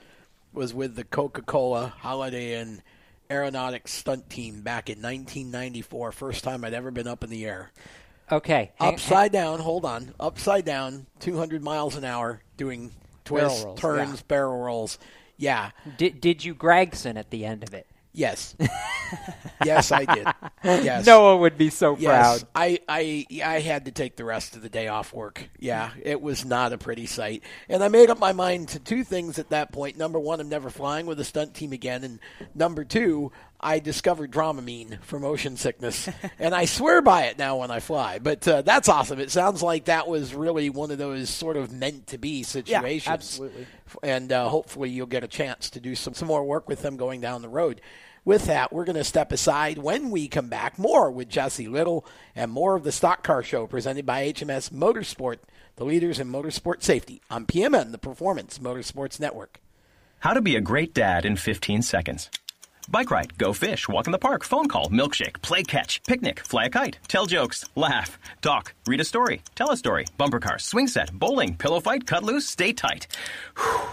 [0.52, 2.82] was with the Coca Cola Holiday Inn
[3.30, 6.12] aeronautic stunt team back in 1994.
[6.12, 7.72] First time I'd ever been up in the air.
[8.30, 8.72] Okay.
[8.76, 9.60] hang- Upside down.
[9.60, 10.14] Hold on.
[10.18, 11.06] Upside down.
[11.20, 12.92] 200 miles an hour doing
[13.24, 14.22] twists, rolls, turns, yeah.
[14.28, 14.98] barrel rolls.
[15.36, 15.70] Yeah.
[15.96, 17.86] Did did you Gragson at the end of it?
[18.12, 18.56] Yes.
[19.64, 20.26] yes, I did.
[20.64, 21.06] Yes.
[21.06, 22.42] Noah would be so Yes.
[22.42, 22.48] proud.
[22.54, 25.48] I, I I had to take the rest of the day off work.
[25.58, 27.42] Yeah, it was not a pretty sight.
[27.68, 29.96] And I made up my mind to two things at that point.
[29.96, 32.04] Number one, I'm never flying with a stunt team again.
[32.04, 32.18] And
[32.54, 36.08] number two, I discovered Dramamine for motion sickness.
[36.38, 38.18] and I swear by it now when I fly.
[38.20, 39.18] But uh, that's awesome.
[39.18, 43.06] It sounds like that was really one of those sort of meant to be situations.
[43.06, 43.66] Yeah, absolutely.
[44.02, 46.96] And uh, hopefully you'll get a chance to do some, some more work with them
[46.96, 47.80] going down the road.
[48.28, 50.78] With that, we're going to step aside when we come back.
[50.78, 52.04] More with Jesse Little
[52.36, 55.38] and more of the Stock Car Show presented by HMS Motorsport,
[55.76, 59.62] the leaders in motorsport safety on PMN, the Performance Motorsports Network.
[60.18, 62.28] How to be a great dad in 15 seconds.
[62.90, 66.66] Bike ride, go fish, walk in the park, phone call, milkshake, play catch, picnic, fly
[66.66, 70.86] a kite, tell jokes, laugh, talk, read a story, tell a story, bumper car, swing
[70.86, 73.06] set, bowling, pillow fight, cut loose, stay tight.
[73.56, 73.88] Whew.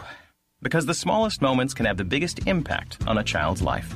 [0.62, 3.96] Because the smallest moments can have the biggest impact on a child's life.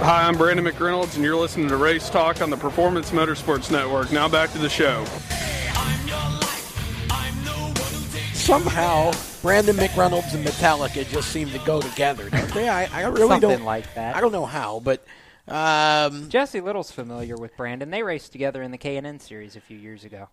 [0.00, 4.10] Hi, I'm Brandon McReynolds, and you're listening to Race Talk on the Performance Motorsports Network.
[4.12, 5.04] Now back to the show.
[8.32, 9.12] Somehow,
[9.42, 12.68] Brandon McReynolds and Metallica just seem to go together, don't they?
[12.68, 14.16] I, I really Something don't like that.
[14.16, 15.04] I don't know how, but
[15.46, 17.90] um, Jesse Little's familiar with Brandon.
[17.90, 20.28] They raced together in the K and N series a few years ago.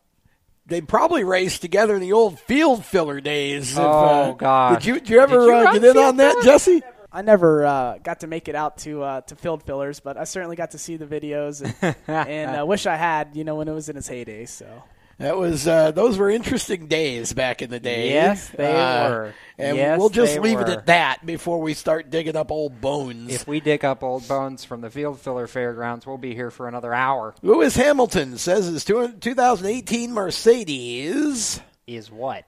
[0.66, 3.74] they probably raced together in the old field filler days.
[3.74, 4.84] if, Oh, uh, gosh.
[4.84, 6.44] Did you, did you ever Did you uh, run get in on that, filler?
[6.46, 6.82] Jesse?
[7.16, 10.26] I never uh, got to make it out to uh, to field fillers, but I
[10.26, 13.70] certainly got to see the videos, and, and uh, wish I had, you know, when
[13.70, 14.44] it was in its heyday.
[14.46, 14.84] So
[15.18, 18.10] That was uh, those were interesting days back in the day.
[18.12, 19.34] Yes, they Uh, were.
[19.58, 22.82] And Yes, we'll just they leave it at that before we start digging up old
[22.82, 23.34] bones.
[23.34, 26.68] If we dig up old bones from the field filler fairgrounds, we'll be here for
[26.68, 27.34] another hour.
[27.42, 32.44] Lewis Hamilton says his 2018 Mercedes Is what?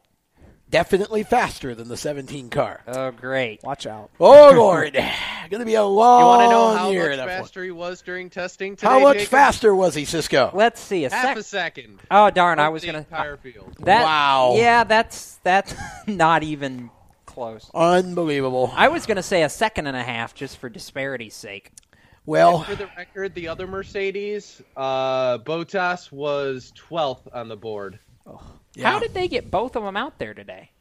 [0.69, 2.81] Definitely faster than the 17 car.
[2.87, 3.63] Oh, great!
[3.63, 4.09] watch out.
[4.19, 4.93] Oh Lord,
[5.49, 7.07] going to be a long You want to know how year.
[7.09, 7.37] much that one.
[7.39, 8.87] faster he was during testing today?
[8.89, 9.31] How much Jacob?
[9.31, 10.51] faster was he, Cisco?
[10.53, 11.37] Let's see a Half sec.
[11.37, 11.99] a second.
[12.11, 12.59] Oh darn!
[12.59, 12.97] I was gonna.
[12.99, 13.75] entire field.
[13.79, 14.55] That, Wow.
[14.57, 15.73] Yeah, that's that's
[16.07, 16.89] not even
[17.25, 17.71] close.
[17.73, 18.69] Unbelievable.
[18.75, 21.71] I was gonna say a second and a half just for disparity's sake.
[22.25, 27.99] Well, And for the record, the other Mercedes, uh, Bottas was 12th on the board.
[28.81, 30.71] How did they get both of them out there today?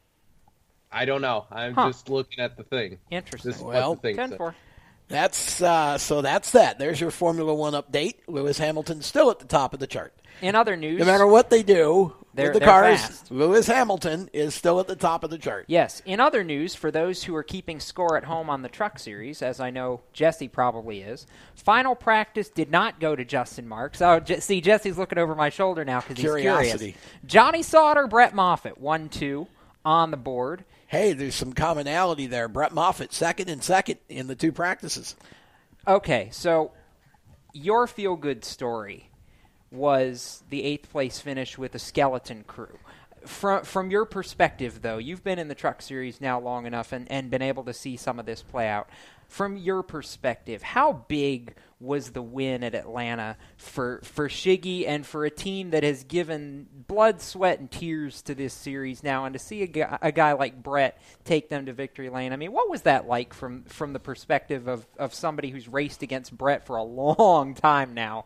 [0.91, 1.45] I don't know.
[1.51, 1.87] I'm Huh.
[1.89, 2.97] just looking at the thing.
[3.11, 3.51] Interesting.
[3.51, 4.37] This Well, thing Ten said.
[4.37, 4.55] for.
[5.09, 6.21] That's uh, so.
[6.21, 6.79] That's that.
[6.79, 8.15] There's your Formula One update.
[8.27, 10.13] Lewis Hamilton still at the top of the chart.
[10.41, 13.31] In other news, No matter what they do They're- with the cars, fast.
[13.31, 15.65] Lewis Hamilton is still at the top of the chart.
[15.67, 16.01] Yes.
[16.05, 19.41] In other news, for those who are keeping score at home on the Truck Series,
[19.41, 24.01] as I know Jesse probably is, final practice did not go to Justin Marks.
[24.01, 26.93] Oh, Je- see, Jesse's looking over my shoulder now because he's curious.
[27.25, 29.47] Johnny Sauter, Brett Moffitt, one two
[29.83, 30.63] on the board.
[30.85, 32.47] Hey, there's some commonality there.
[32.47, 35.15] Brett Moffitt second and second in the two practices.
[35.87, 36.71] Okay, so
[37.53, 39.09] your feel good story
[39.71, 42.79] was the eighth place finish with a skeleton crew.
[43.25, 47.11] From from your perspective, though, you've been in the truck series now long enough and,
[47.11, 48.89] and been able to see some of this play out.
[49.27, 55.25] From your perspective, how big was the win at Atlanta for for Shiggy and for
[55.25, 59.39] a team that has given blood, sweat, and tears to this series now, and to
[59.39, 62.31] see a guy, a guy like Brett take them to victory lane?
[62.31, 66.01] I mean, what was that like from from the perspective of, of somebody who's raced
[66.01, 68.25] against Brett for a long time now?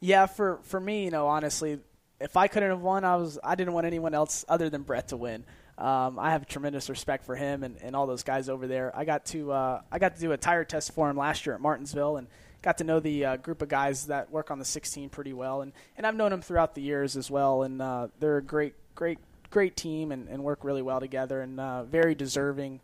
[0.00, 1.78] Yeah, for for me, you know, honestly,
[2.20, 5.08] if I couldn't have won, I was I didn't want anyone else other than Brett
[5.08, 5.44] to win.
[5.76, 8.92] Um, I have tremendous respect for him and, and all those guys over there.
[8.94, 11.54] I got to uh, I got to do a tire test for him last year
[11.54, 12.28] at Martinsville and
[12.62, 15.62] got to know the uh, group of guys that work on the 16 pretty well.
[15.62, 17.62] And, and I've known them throughout the years as well.
[17.62, 19.18] And uh, they're a great great
[19.50, 22.80] great team and, and work really well together and uh, very deserving.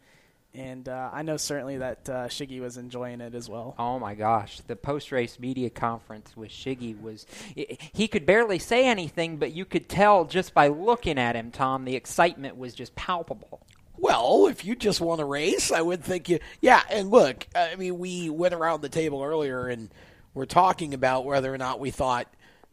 [0.57, 3.75] And uh, I know certainly that uh, Shiggy was enjoying it as well.
[3.79, 7.27] Oh my gosh, the post-race media conference with Shiggy was
[7.57, 11.51] i he could barely say anything, but you could tell just by looking at him,
[11.51, 13.61] Tom, the excitement was just palpable.
[13.99, 16.39] Well, if you just want to race, I would think you.
[16.61, 19.91] Yeah, and look, I mean, we went around the table earlier and
[20.35, 22.29] we're talking about whether or not we thought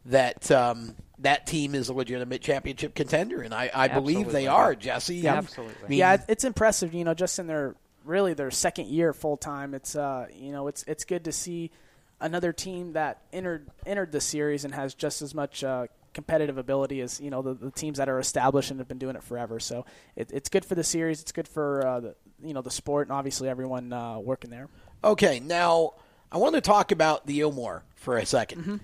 [0.05, 4.75] that um, that team is a legitimate championship contender, and I, I believe they are.
[4.75, 6.93] Jesse, Yeah, I mean, yeah, it's impressive.
[6.93, 7.75] You know, just in their
[8.05, 9.73] really their second year full time.
[9.73, 11.71] It's uh, you know, it's it's good to see
[12.19, 17.01] another team that entered entered the series and has just as much uh, competitive ability
[17.01, 19.59] as you know the, the teams that are established and have been doing it forever.
[19.59, 19.85] So
[20.15, 21.21] it, it's good for the series.
[21.21, 24.69] It's good for uh, the you know the sport and obviously everyone uh, working there.
[25.03, 25.93] Okay, now
[26.31, 28.75] I want to talk about the Ilmore for a 2nd Mm-hmm.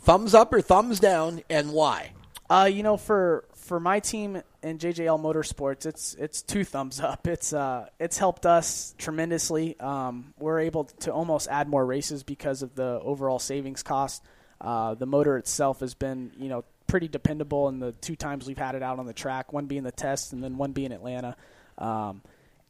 [0.00, 2.12] Thumbs up or thumbs down, and why?
[2.48, 7.26] Uh, you know, for for my team in JJL Motorsports, it's it's two thumbs up.
[7.26, 9.78] It's uh it's helped us tremendously.
[9.78, 14.24] Um, we're able to almost add more races because of the overall savings cost.
[14.60, 18.58] Uh, the motor itself has been you know pretty dependable in the two times we've
[18.58, 19.52] had it out on the track.
[19.52, 21.36] One being the test, and then one being Atlanta.
[21.78, 22.22] Um,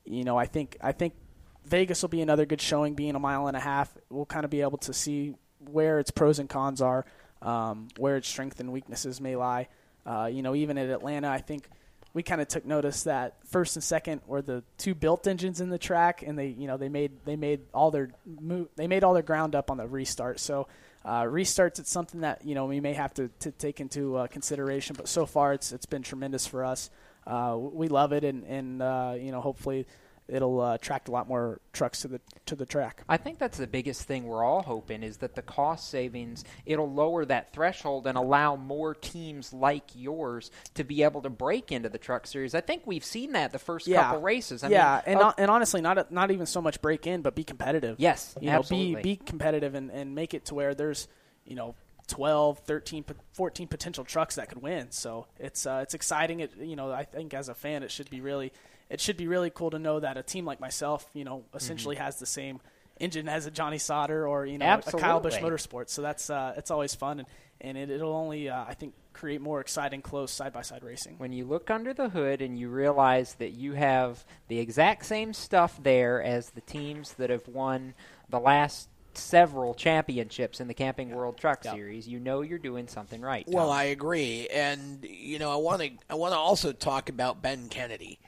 [0.04, 1.14] you know, I think I think
[1.64, 2.94] Vegas will be another good showing.
[2.94, 6.10] Being a mile and a half, we'll kind of be able to see where its
[6.10, 7.04] pros and cons are,
[7.42, 9.68] um, where its strengths and weaknesses may lie.
[10.06, 11.68] Uh, you know, even at Atlanta, I think
[12.12, 15.68] we kind of took notice that first and second were the two built engines in
[15.68, 18.10] the track, and they, you know, they made they made all their
[18.76, 20.40] they made all their ground up on the restart.
[20.40, 20.66] So
[21.04, 24.26] uh, restarts, it's something that you know we may have to, to take into uh,
[24.26, 24.96] consideration.
[24.96, 26.90] But so far, it's it's been tremendous for us.
[27.26, 29.86] Uh, we love it, and and uh, you know, hopefully,
[30.30, 33.02] it'll uh, attract a lot more trucks to the to the track.
[33.08, 36.92] I think that's the biggest thing we're all hoping is that the cost savings it'll
[36.92, 41.88] lower that threshold and allow more teams like yours to be able to break into
[41.88, 42.54] the truck series.
[42.54, 44.62] I think we've seen that the first couple races.
[44.62, 47.34] I yeah, mean, and oh, and honestly, not not even so much break in, but
[47.34, 47.96] be competitive.
[47.98, 49.02] Yes, you know, absolutely.
[49.02, 51.08] be be competitive and, and make it to where there's
[51.44, 51.74] you know
[52.10, 54.90] 12, 13, 14 potential trucks that could win.
[54.90, 56.40] So it's uh, it's exciting.
[56.40, 58.52] It you know I think as a fan it should be really
[58.90, 61.96] it should be really cool to know that a team like myself you know essentially
[61.96, 62.04] Mm-hmm.
[62.04, 62.60] has the same
[62.98, 65.88] engine as a Johnny Sauter or you know a Kyle Busch Motorsports.
[65.88, 67.28] So that's uh, it's always fun and
[67.62, 71.14] and it, it'll only uh, I think create more exciting close side by side racing.
[71.18, 75.32] when you look under the hood and you realize that you have the exact same
[75.32, 77.94] stuff there as the teams that have won
[78.28, 78.88] the last
[79.20, 83.44] several championships in the Camping World Truck Series, you know you're doing something right.
[83.48, 87.42] Well, I agree, and you know, I want to I want to also talk about
[87.42, 88.18] Ben Kennedy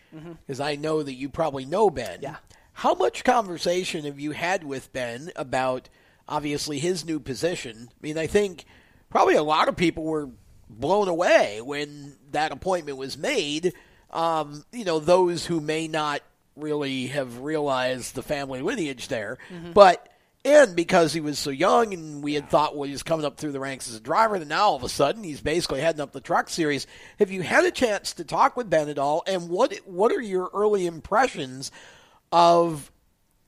[0.47, 2.19] because I know that you probably know Ben.
[2.23, 2.36] Yeah.
[2.74, 5.89] How much conversation have you had with Ben about
[6.28, 7.89] obviously his new position?
[7.90, 8.64] I mean, I think
[9.10, 10.31] probably a lot of people were
[10.70, 13.74] blown away when that appointment was made.
[14.10, 16.20] Um, you know, those who may not
[16.56, 19.73] really have realized the family lineage there, Mhm.
[19.74, 20.06] but
[20.44, 23.36] and because he was so young and we had thought well he was coming up
[23.36, 24.35] through the ranks as a driver.
[24.35, 26.86] And now all of a sudden he's basically heading up the truck series.
[27.19, 29.23] Have you had a chance to talk with ben at all?
[29.27, 31.70] And what what are your early impressions
[32.32, 32.90] of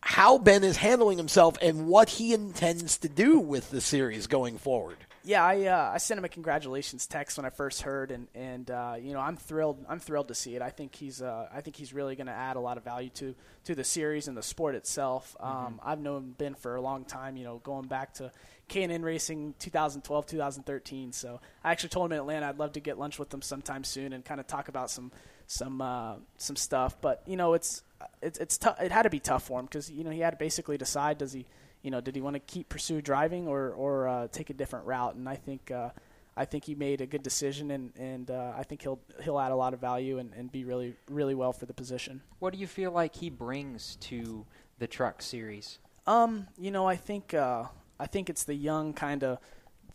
[0.01, 4.59] how ben is handling himself and what he intends to do with the series going
[4.59, 8.29] forward Yeah, I uh, I sent him a congratulations text when I first heard, and
[8.35, 9.83] and uh, you know I'm thrilled.
[9.89, 10.61] I'm thrilled to see it.
[10.61, 13.09] I think he's uh, I think he's really going to add a lot of value
[13.15, 13.35] to
[13.65, 15.35] to the series and the sport itself.
[15.41, 17.39] Um, I've known Ben for a long time.
[17.39, 18.33] You know, going back to
[18.69, 21.13] K&N Racing 2012, 2013.
[21.13, 23.83] So I actually told him in Atlanta I'd love to get lunch with him sometime
[23.83, 25.11] soon and kind of talk about some
[25.47, 27.01] some uh, some stuff.
[27.01, 27.83] But you know, it's
[28.21, 30.33] it's it's tou- it had to be tough for him because you know he had
[30.33, 31.47] to basically decide does he
[31.85, 34.87] you know, did he want to keep pursue driving or or uh, take a different
[34.87, 35.15] route?
[35.15, 35.91] And I think uh,
[36.37, 39.53] I think he made a good decision, and and uh, I think he'll he'll add
[39.53, 42.23] a lot of value and, and be really really well for the position.
[42.41, 44.47] what do you feel like he brings to
[44.79, 45.79] the truck series?
[46.07, 47.65] Um, you know, I think uh,
[48.01, 49.39] I think it's the young kind of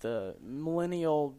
[0.01, 1.35] the millennial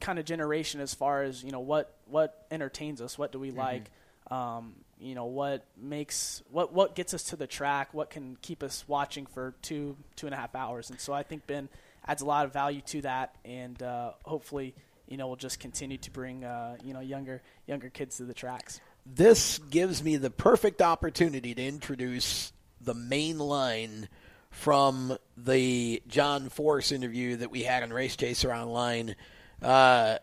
[0.00, 3.50] kind of generation as far as you know what what entertains us, what do we
[3.50, 3.90] like,
[4.30, 8.62] um, you know what makes what what gets us to the track, what can keep
[8.62, 11.68] us watching for two two and a half hours, and so I think Ben
[12.06, 14.74] adds a lot of value to that, and uh, hopefully
[15.08, 18.34] you know we'll just continue to bring uh, you know younger younger kids to the
[18.34, 18.80] tracks.
[19.06, 24.08] this gives me the perfect opportunity to introduce the main line
[24.50, 29.14] from the John Force interview that we had on Race Chaser Online,
[29.62, 30.18] uh,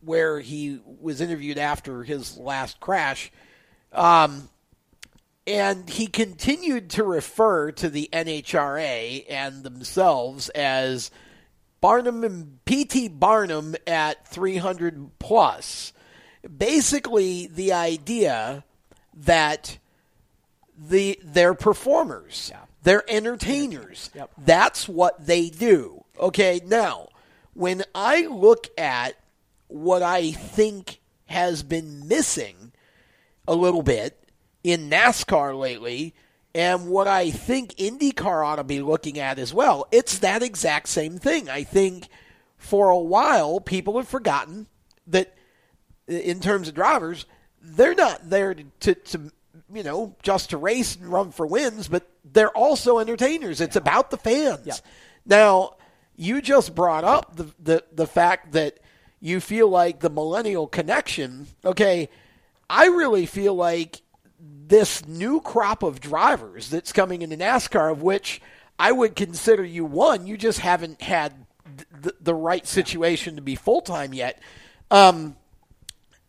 [0.00, 3.30] where he was interviewed after his last crash.
[3.92, 4.48] Um,
[5.46, 11.10] and he continued to refer to the NHRA and themselves as
[11.80, 15.92] Barnum and PT Barnum at 300 plus.
[16.56, 18.64] Basically, the idea
[19.14, 19.78] that
[20.76, 22.52] the they're performers,
[22.82, 24.10] they're entertainers.
[24.38, 26.04] That's what they do.
[26.18, 27.08] Okay, now
[27.54, 29.16] when I look at
[29.68, 32.71] what I think has been missing
[33.46, 34.18] a little bit
[34.62, 36.14] in NASCAR lately,
[36.54, 39.86] and what I think IndyCar ought to be looking at as well.
[39.90, 41.48] It's that exact same thing.
[41.48, 42.08] I think
[42.56, 44.66] for a while people have forgotten
[45.06, 45.34] that
[46.06, 47.26] in terms of drivers,
[47.60, 49.32] they're not there to, to,
[49.72, 53.60] you know just to race and run for wins, but they're also entertainers.
[53.60, 54.82] It's about the fans.
[55.24, 55.76] Now,
[56.16, 58.78] you just brought up the, the the fact that
[59.20, 61.46] you feel like the millennial connection.
[61.64, 62.08] Okay,
[62.68, 64.02] I really feel like
[64.38, 68.40] this new crop of drivers that's coming into NASCAR, of which
[68.78, 70.26] I would consider you one.
[70.26, 71.46] You just haven't had
[72.00, 74.40] the, the right situation to be full time yet.
[74.90, 75.36] Um,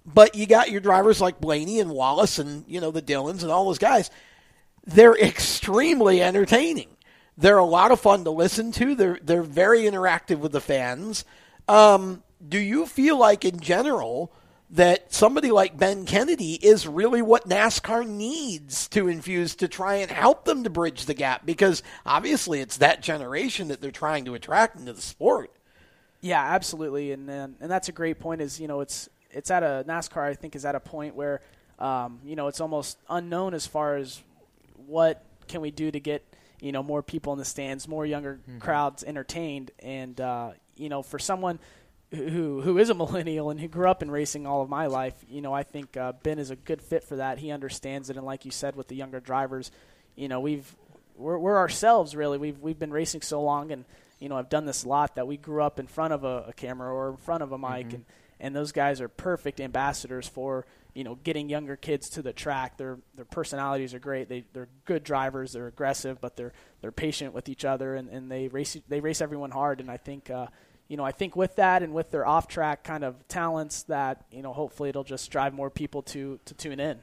[0.05, 3.51] but you got your drivers like Blaney and Wallace and you know the Dillons and
[3.51, 4.11] all those guys.
[4.85, 6.89] They're extremely entertaining.
[7.38, 8.95] They're a lot of fun to listen to.
[8.95, 11.23] They're they're very interactive with the fans.
[11.68, 14.34] Um, do you feel like in general
[14.73, 20.09] that somebody like Ben Kennedy is really what NASCAR needs to infuse to try and
[20.11, 21.45] help them to bridge the gap?
[21.45, 25.51] Because obviously it's that generation that they're trying to attract into the sport.
[26.21, 28.41] Yeah, absolutely, and and, and that's a great point.
[28.41, 31.41] Is you know it's it's at a NASCAR I think is at a point where
[31.79, 34.21] um, you know it's almost unknown as far as
[34.87, 36.23] what can we do to get
[36.61, 38.59] you know more people in the stands, more younger Mm-hmm.
[38.59, 41.59] crowds entertained, and uh, you know for someone
[42.14, 45.15] who who is a millennial and who grew up in racing all of my life,
[45.30, 47.38] you know I think uh, Ben is a good fit for that.
[47.40, 49.72] He understands it, and like you said with the younger drivers,
[50.15, 50.76] you know we've
[51.15, 52.38] we're, we're ourselves really.
[52.38, 53.85] We've we've been racing so long and.
[54.19, 56.45] You know, I've done this a lot that we grew up in front of a,
[56.48, 57.94] a camera or in front of a mic, Mhm.
[57.95, 58.06] and
[58.40, 62.77] and those guys are perfect ambassadors for you know getting younger kids to the track.
[62.77, 64.30] Their their personalities are great.
[64.30, 65.52] They they're good drivers.
[65.52, 69.19] They're aggressive, but they're they're patient with each other, and, and they race they race
[69.19, 69.81] everyone hard.
[69.81, 70.48] And I think uh,
[70.93, 74.25] you know I think with that and with their off track kind of talents, that
[74.31, 76.99] you know hopefully it'll just drive more people to to tune in.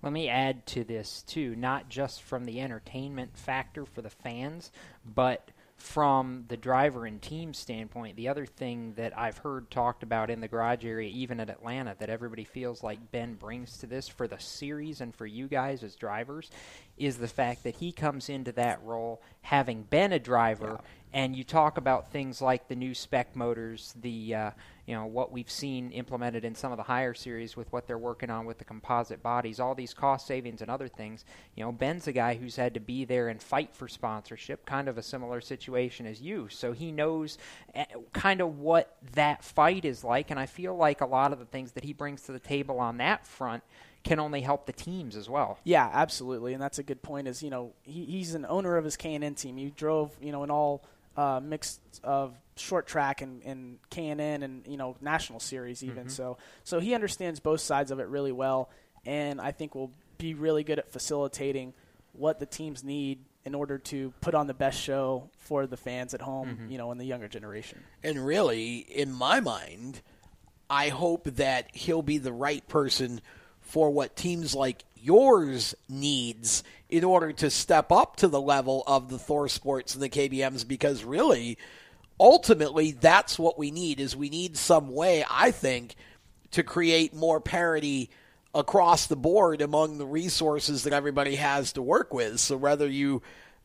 [0.00, 4.72] Let me add to this too, not just from the entertainment factor for the fans,
[5.04, 8.16] but from the driver and team standpoint.
[8.16, 11.94] The other thing that I've heard talked about in the garage area, even at Atlanta,
[11.98, 15.84] that everybody feels like Ben brings to this for the series and for you guys
[15.84, 16.50] as drivers,
[16.96, 20.80] is the fact that he comes into that role having been a driver.
[21.12, 24.50] And you talk about things like the new spec motors, the uh,
[24.86, 27.98] you know what we've seen implemented in some of the higher series with what they're
[27.98, 31.24] working on with the composite bodies, all these cost savings and other things.
[31.54, 34.88] You know, Ben's a guy who's had to be there and fight for sponsorship, kind
[34.88, 36.48] of a similar situation as you.
[36.50, 37.38] So he knows
[37.74, 41.38] eh, kind of what that fight is like, and I feel like a lot of
[41.38, 43.62] the things that he brings to the table on that front
[44.04, 45.58] can only help the teams as well.
[45.64, 47.28] Yeah, absolutely, and that's a good point.
[47.28, 49.56] Is you know he, he's an owner of his K and N team.
[49.56, 50.82] He drove you know an all
[51.18, 55.82] uh, mix of short track and, and K and N and you know national series
[55.82, 56.06] even.
[56.06, 56.10] Mhm.
[56.10, 58.70] So so he understands both sides of it really well,
[59.04, 61.74] and I think will be really good at facilitating
[62.12, 66.14] what the teams need in order to put on the best show for the fans
[66.14, 66.56] at home.
[66.68, 66.70] Mhm.
[66.70, 67.82] You know, in the younger generation.
[68.04, 70.02] And really, in my mind,
[70.70, 73.20] I hope that he'll be the right person
[73.60, 79.08] for what teams like yours needs in order to step up to the level of
[79.08, 81.58] the Thor Sports and the KBMs because really
[82.20, 85.94] ultimately that's what we need is we need some way I think
[86.52, 88.10] to create more parity
[88.54, 92.40] across the board among the resources that everybody has to work with.
[92.40, 93.22] So whether you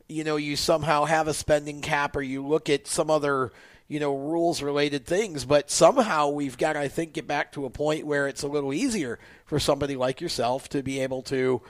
[0.09, 3.51] you know you somehow have a spending cap or you look at some other
[3.87, 7.69] you know rules related things but somehow we've got i think get back to a
[7.69, 11.61] point where it's a little easier for somebody like yourself to be able to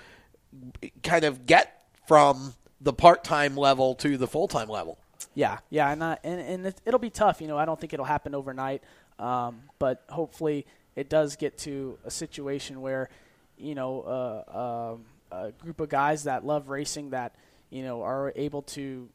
[1.02, 4.98] kind of get from the part-time level to the full-time level
[5.36, 7.42] Yeah, yeah, and uh, and and it, it'll be tough.
[7.42, 8.84] You know, I don't think it'll happen overnight,
[9.18, 10.66] um, but hopefully
[10.96, 13.10] it does get to a situation where,
[13.58, 17.34] you know, uh, um, a group of guys that love racing that
[17.72, 19.10] you know are able to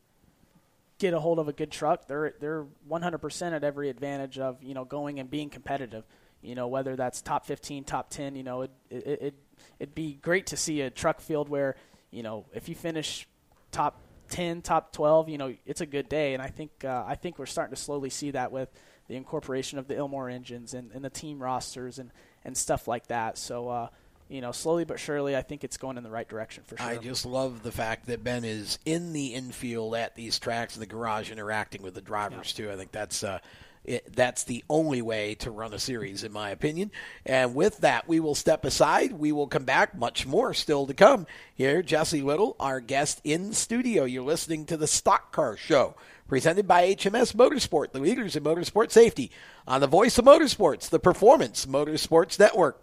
[0.99, 2.07] get a hold of a good truck.
[2.07, 6.05] They're they're 100% at every advantage of you know going and being competitive.
[6.43, 8.37] You know, whether that's top 15, top 10.
[8.37, 9.35] You know, it it, it
[9.79, 11.77] it'd be great to see a truck field where
[12.11, 13.27] you know if you finish
[13.71, 14.01] top
[14.31, 16.35] 10, top 12, you know, it's a good day.
[16.35, 18.69] And I think uh, I think we're starting to slowly see that with
[19.09, 22.11] the incorporation of the Ilmore engines and, and the team rosters and,
[22.45, 23.39] and stuff like that.
[23.39, 23.89] So, uh,
[24.29, 26.87] you know, slowly but surely, I think it's going in the right direction for sure.
[26.87, 30.81] I just love the fact that Ben is in the infield at these tracks in
[30.81, 32.71] the garage interacting with the drivers too.
[32.71, 33.39] I think that's uh,
[33.89, 36.91] it, that's the only way to run a series, in my opinion.
[37.25, 39.13] And with that, we will step aside.
[39.13, 39.97] We will come back.
[39.97, 41.27] Much more still to come.
[41.55, 44.05] Here, Jesse Little, our guest in studio.
[44.05, 45.95] You're listening to the Stock Car Show,
[46.29, 49.31] presented by HMS Motorsport, the leaders in motorsport safety,
[49.67, 52.83] on the voice of motorsports, the Performance Motorsports Network.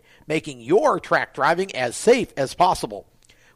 [0.31, 3.05] making your track driving as safe as possible.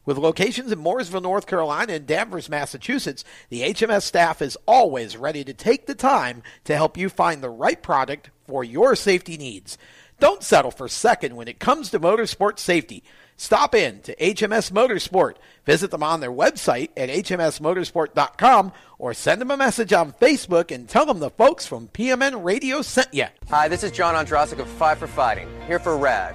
[0.04, 5.42] With locations in Mooresville, North Carolina, and Danvers, Massachusetts, the HMS staff is always ready
[5.42, 9.78] to take the time to help you find the right product for your safety needs.
[10.20, 13.02] Don't settle for second when it comes to motorsport safety.
[13.36, 15.34] Stop in to HMS Motorsport.
[15.66, 20.88] Visit them on their website at hmsmotorsport.com or send them a message on Facebook and
[20.88, 23.26] tell them the folks from PMN Radio sent you.
[23.50, 26.34] Hi, this is John Ondrasik of Five for Fighting, here for RAD,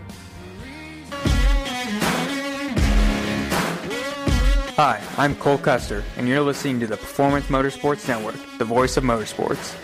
[4.83, 9.03] Hi, I'm Cole Custer, and you're listening to the Performance Motorsports Network, the voice of
[9.03, 9.75] motorsports.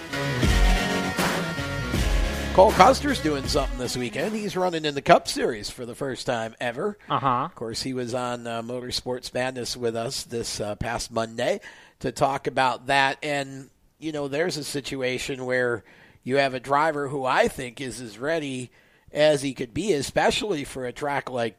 [2.55, 4.33] Cole Custer's doing something this weekend.
[4.33, 6.97] He's running in the Cup Series for the first time ever.
[7.07, 7.45] Uh huh.
[7.45, 11.59] Of course, he was on uh, Motorsports Madness with us this uh, past Monday
[11.99, 13.19] to talk about that.
[13.21, 13.69] And,
[13.99, 15.83] you know, there's a situation where
[16.23, 18.71] you have a driver who I think is as ready
[19.11, 21.55] as he could be, especially for a track like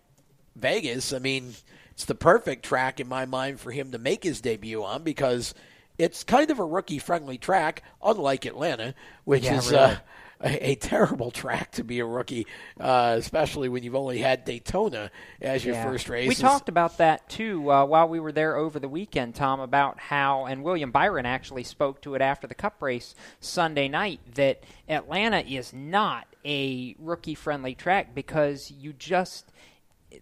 [0.57, 1.13] Vegas.
[1.13, 1.55] I mean,
[1.99, 5.53] it's the perfect track in my mind for him to make his debut on because
[5.99, 8.95] it's kind of a rookie friendly track, unlike Atlanta,
[9.25, 9.79] which Yeah, is really.
[9.83, 9.97] uh,
[10.41, 12.47] a, a terrible track to be a rookie,
[12.79, 15.11] uh, especially when you've only had Daytona
[15.43, 15.91] as your Yeah.
[15.91, 16.29] first race.
[16.29, 19.99] We talked about that too uh, while we were there over the weekend, Tom, about
[19.99, 24.63] how, and William Byron actually spoke to it after the Cup race Sunday night, that
[24.89, 29.51] Atlanta is not a rookie friendly track because you just.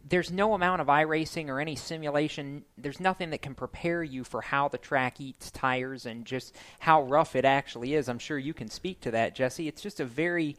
[0.08, 2.64] There's no amount of iRacing or any simulation.
[2.76, 7.02] There's nothing that can prepare you for how the track eats tires and just how
[7.02, 8.08] rough it actually is.
[8.08, 9.68] I'm sure you can speak to that, Jesse.
[9.68, 10.56] It's just a very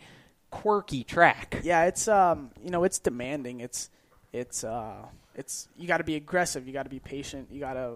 [0.50, 1.60] quirky track.
[1.64, 3.60] Yeah, it's um, you know, it's demanding.
[3.60, 3.90] It's
[4.32, 5.06] it's uh,
[5.36, 6.68] it's you got to be aggressive.
[6.68, 7.50] You got to be patient.
[7.52, 7.96] You got to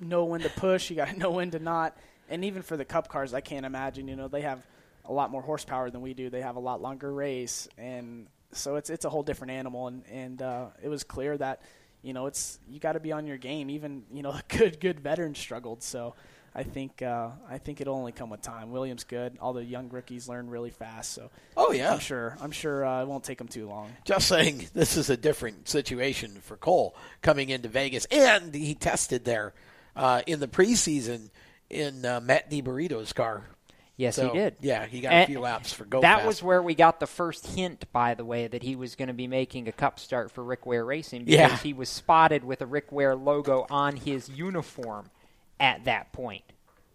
[0.00, 0.90] know when to push.
[0.90, 1.96] You got to know when to not.
[2.28, 4.08] And even for the cup cars, I can't imagine.
[4.08, 4.66] You know, they have
[5.04, 6.30] a lot more horsepower than we do.
[6.30, 9.88] They have a lot longer race, and so it's it's a whole different animal.
[9.88, 11.62] And and uh, it was clear that
[12.02, 13.70] you know it's you got to be on your game.
[13.70, 15.82] Even you know, a good good veterans struggled.
[15.82, 16.14] So.
[16.58, 18.70] I think uh, I think it'll only come with time.
[18.70, 19.36] Williams good.
[19.42, 21.12] All the young rookies learn really fast.
[21.12, 21.92] So Oh, yeah.
[21.92, 22.38] I'm sure.
[22.40, 23.90] I'm sure uh, it won't take them too long.
[24.06, 29.26] Just saying, this is a different situation for Cole coming into Vegas, and he tested
[29.26, 29.52] there
[29.96, 31.28] uh, in the preseason
[31.68, 33.44] in uh, Matt DiBenedetto's car.
[33.98, 34.56] Yes, So, he did.
[34.60, 36.02] Yeah, he got And a few laps for go.
[36.02, 36.26] That fast.
[36.26, 39.14] was where we got the first hint, by the way, that he was going to
[39.14, 41.56] be making a cup start for Rick Ware Racing because Yeah.
[41.56, 45.08] he was spotted with a Rick Ware logo on his uniform
[45.58, 46.42] at that point.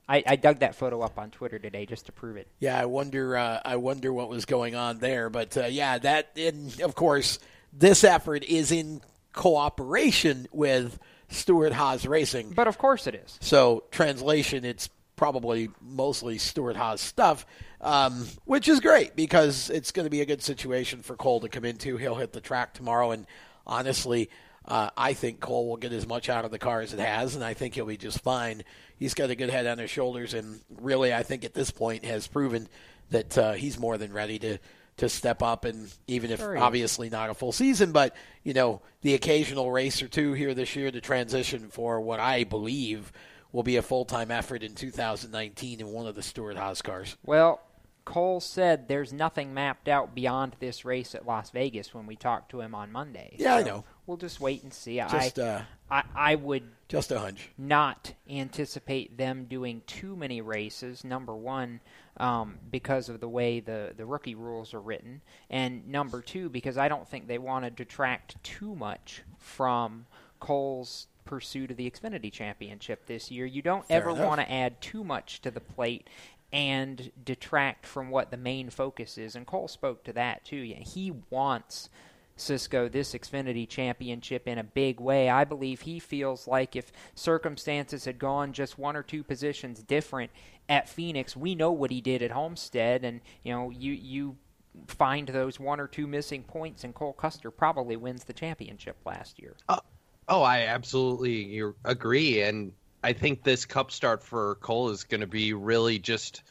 [0.08, 2.48] I, I dug that photo up on Twitter today just to prove it.
[2.60, 3.36] Yeah, I wonder.
[3.38, 5.30] Uh, I wonder what was going on there.
[5.30, 7.40] But uh, yeah, that and of course
[7.72, 9.02] this effort is in
[9.32, 11.00] cooperation with
[11.30, 12.52] Stewart-Haas Racing.
[12.52, 13.38] But of course it is.
[13.42, 17.46] So translation, it's probably mostly Stewart-Haas stuff,
[17.80, 21.50] um, which is great because it's going to be a good situation for Cole to
[21.50, 21.98] come into.
[21.98, 23.26] He'll hit the track tomorrow, and
[23.66, 24.30] honestly.
[24.64, 27.34] Uh, I think Cole will get as much out of the car as it has,
[27.34, 28.62] and I think he'll be just fine.
[28.96, 32.06] He's got a good head on his shoulders, and really, I think at this point
[32.06, 32.68] has proven
[33.10, 34.60] that uh, he's more than ready to
[34.98, 35.66] to step up.
[35.66, 40.08] And even if obviously not a full season, but you know the occasional race or
[40.08, 43.12] two here this year to transition for what I believe
[43.52, 47.18] will be a full time effort in 2019 in one of the Stewart Haas cars.
[47.26, 47.62] Well,
[48.06, 52.50] Cole said there's nothing mapped out beyond this race at Las Vegas when we talked
[52.52, 53.36] to him on Monday.
[53.38, 53.84] Yeah, I know.
[54.08, 54.98] We'll just wait and see.
[54.98, 57.50] Just, I, uh, I, I would just a hunch.
[57.58, 61.04] not anticipate them doing too many races.
[61.04, 61.80] Number one,
[62.18, 66.78] um, because of the way the the rookie rules are written, and number two, because
[66.78, 70.06] I don't think they want to detract too much from
[70.40, 73.46] Cole's pursuit of the Xfinity Championship this year.
[73.46, 74.26] You don't Fair ever enough.
[74.28, 76.10] want to add too much to the plate
[76.54, 79.36] and detract from what the main focus is.
[79.36, 80.58] And Cole spoke to that too.
[80.58, 81.90] Yeah, He wants
[82.36, 85.30] Cisco this Xfinity championship in a big way.
[85.30, 90.32] I believe he feels like if circumstances had gone just one or two positions different
[90.68, 94.38] at Phoenix, we know what he did at Homestead, and you know you you
[94.88, 99.38] find those one or two missing points, and Cole Custer probably wins the championship last
[99.40, 99.56] year.
[99.70, 99.80] Uh,
[100.28, 102.74] Oh, I absolutely agree, and
[103.04, 106.44] I think this Cup start for Cole is going to be really just.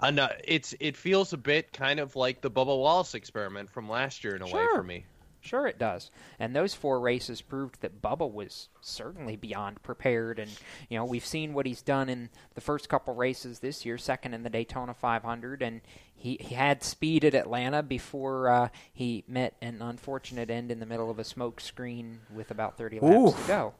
[0.00, 4.24] An, it's it feels a bit kind of like the Bubba Wallace experiment from last
[4.24, 5.06] year in a way for me.
[5.44, 6.10] Sure, it does.
[6.38, 10.38] And those four races proved that Bubba was certainly beyond prepared.
[10.38, 10.50] And,
[10.88, 14.32] you know, we've seen what he's done in the first couple races this year, second
[14.32, 15.60] in the Daytona 500.
[15.60, 15.82] And
[16.16, 20.86] he, he had speed at Atlanta before uh, he met an unfortunate end in the
[20.86, 23.42] middle of a smoke screen with about 30 laps Ooh.
[23.42, 23.74] to go.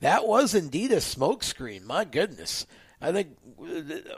[0.00, 1.84] That was indeed a smokescreen.
[1.84, 2.66] My goodness.
[3.02, 3.36] I think,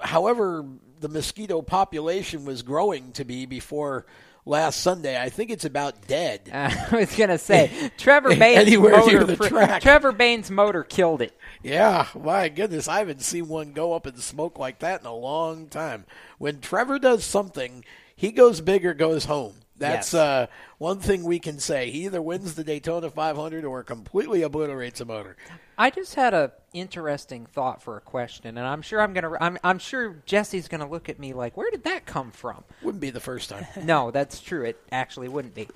[0.01, 0.65] however,
[1.01, 4.07] the mosquito population was growing to be before
[4.47, 6.51] last Sunday, I think it's about dead.
[6.53, 9.83] I was going to say, Trevor Bayne's Anywhere near motor, the track.
[9.83, 11.37] Trevor Bayne's motor killed it.
[11.63, 15.15] Yeah, my goodness, I haven't seen one go up in smoke like that in a
[15.15, 16.05] long time.
[16.39, 17.85] When Trevor does something,
[18.15, 19.55] he goes big or goes home.
[19.77, 20.15] That's Yes.
[20.15, 20.47] uh,
[20.79, 21.91] one thing we can say.
[21.91, 25.37] He either wins the Daytona 500 or completely obliterates a motor.
[25.77, 29.37] I just had a interesting thought for a question, and I'm sure I'm gonna.
[29.41, 33.01] I'm, I'm sure Jesse's gonna look at me like, "Where did that come from?" Wouldn't
[33.01, 33.67] be the first time.
[33.85, 34.65] no, that's true.
[34.65, 35.67] It actually wouldn't be.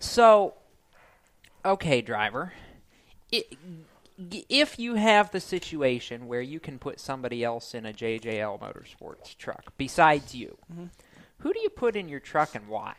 [0.00, 0.54] So,
[1.64, 2.52] okay, driver,
[3.32, 3.44] i
[4.18, 9.36] if you have the situation where you can put somebody else in a JJL Motorsports
[9.36, 10.90] truck besides you, Mhm.
[11.38, 12.94] who do you put in your truck and why?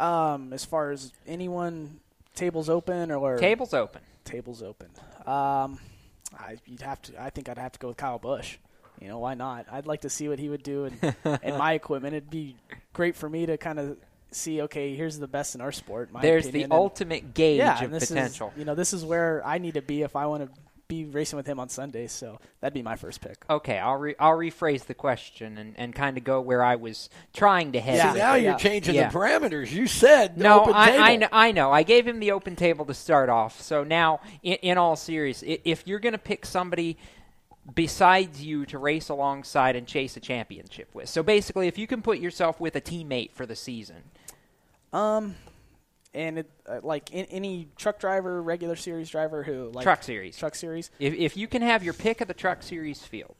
[0.00, 2.00] Um, as far as anyone,
[2.34, 4.00] tables open or Tables open.
[4.24, 4.88] Tables open.
[5.26, 5.78] Um,
[6.38, 7.22] I you'd have to.
[7.22, 8.56] I think I'd have to go with Kyle Busch.
[9.00, 9.66] You know why not?
[9.70, 10.98] I'd like to see what he would do in,
[11.42, 12.14] in my equipment.
[12.14, 12.56] It'd be
[12.92, 13.96] great for me to kind of
[14.30, 14.62] see.
[14.62, 16.10] Okay, here's the best in our sport.
[16.14, 19.42] in There's the and- ultimate gauge yeah, of this is- you know, this is where
[19.44, 20.60] I need to be if I want to
[20.90, 22.12] be racing with him on Sundays.
[22.12, 23.42] So that'd be my first pick.
[23.48, 27.08] Okay, I'll re- I'll rephrase the question and, and kind of go where I was
[27.32, 28.12] trying to head.
[28.12, 29.08] See, now you're changing Yeah.
[29.08, 29.70] the parameters.
[29.72, 31.02] You said No, open I, table.
[31.04, 31.72] I, know, I know.
[31.72, 33.60] I gave him the open table to start off.
[33.62, 36.98] So now, in, in all serious, i- if you're going to pick somebody
[37.74, 42.02] besides you to race alongside and chase a championship with, so basically, if you can
[42.02, 44.02] put yourself with a teammate for the season,
[44.92, 45.36] Um,
[46.14, 50.36] and it, uh, like in, any truck driver, regular series driver who like truck series,
[50.36, 50.90] truck series.
[50.98, 53.36] If, if you can have your pick of the truck series field,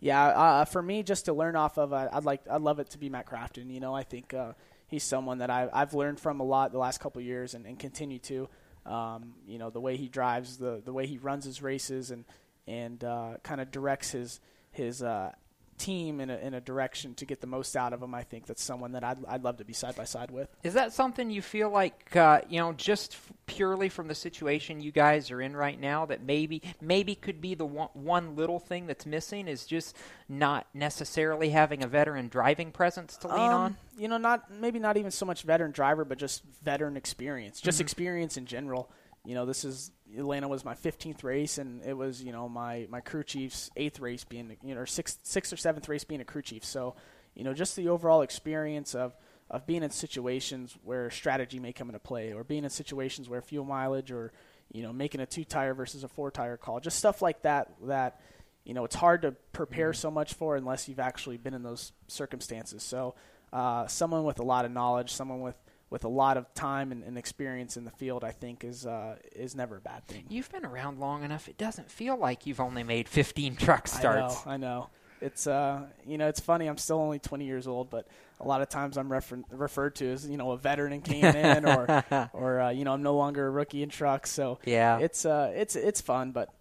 [0.00, 2.90] Yeah, uh, for me, just to learn off of, uh, I'd like, I'd love it
[2.90, 3.70] to be Matt Crafton.
[3.70, 4.52] You know, I think uh,
[4.86, 7.66] he's someone that I, I've learned from a lot the last couple of years, and,
[7.66, 8.48] and continue to.
[8.86, 12.24] Um, you know, the way he drives, the the way he runs his races, and
[12.66, 14.40] and uh, kind of directs his
[14.70, 15.32] his uh,
[15.78, 18.46] team in a, in a direction to get the most out of them, I think
[18.46, 20.48] that's someone that I'd, I'd love to be side by side with.
[20.62, 24.80] Is that something you feel like, uh, you know, just f- purely from the situation
[24.80, 28.58] you guys are in right now, that maybe maybe could be the one, one little
[28.58, 29.96] thing that's missing is just
[30.28, 33.76] not necessarily having a veteran driving presence to lean Um, on?
[33.96, 37.78] You know, not maybe not even so much veteran driver, but just veteran experience, just
[37.78, 37.82] Mhm.
[37.82, 38.90] experience in general.
[39.24, 42.86] You know, this is Atlanta was my 15th race, and it was you know my
[42.90, 46.20] my crew chief's eighth race being you know or sixth sixth or seventh race being
[46.20, 46.64] a crew chief.
[46.64, 46.94] So
[47.38, 49.16] you know, just the overall experience of
[49.50, 53.40] of being in situations where strategy may come into play, or being in situations where
[53.40, 54.32] fuel mileage, or
[54.72, 57.72] you know, making a two tire versus a four tire call, just stuff like that.
[57.84, 58.20] That
[58.64, 61.92] you know, it's hard to prepare so much for unless you've actually been in those
[62.08, 62.82] circumstances.
[62.82, 63.14] So,
[63.52, 65.56] uh, someone with a lot of knowledge, someone with
[65.90, 69.16] with a lot of time and, and experience in the field, I think is uh,
[69.34, 70.24] is never a bad thing.
[70.28, 74.46] You've been around long enough; it doesn't feel like you've only made 15 truck starts.
[74.46, 74.52] I know.
[74.52, 74.90] I know.
[75.20, 76.66] It's uh, you know, it's funny.
[76.68, 78.06] I'm still only 20 years old, but
[78.40, 81.66] a lot of times I'm refer- referred to as you know a veteran in K&N,
[81.66, 84.30] or or uh, you know I'm no longer a rookie in trucks.
[84.30, 84.98] So Yeah.
[84.98, 86.54] it's uh, it's it's fun, but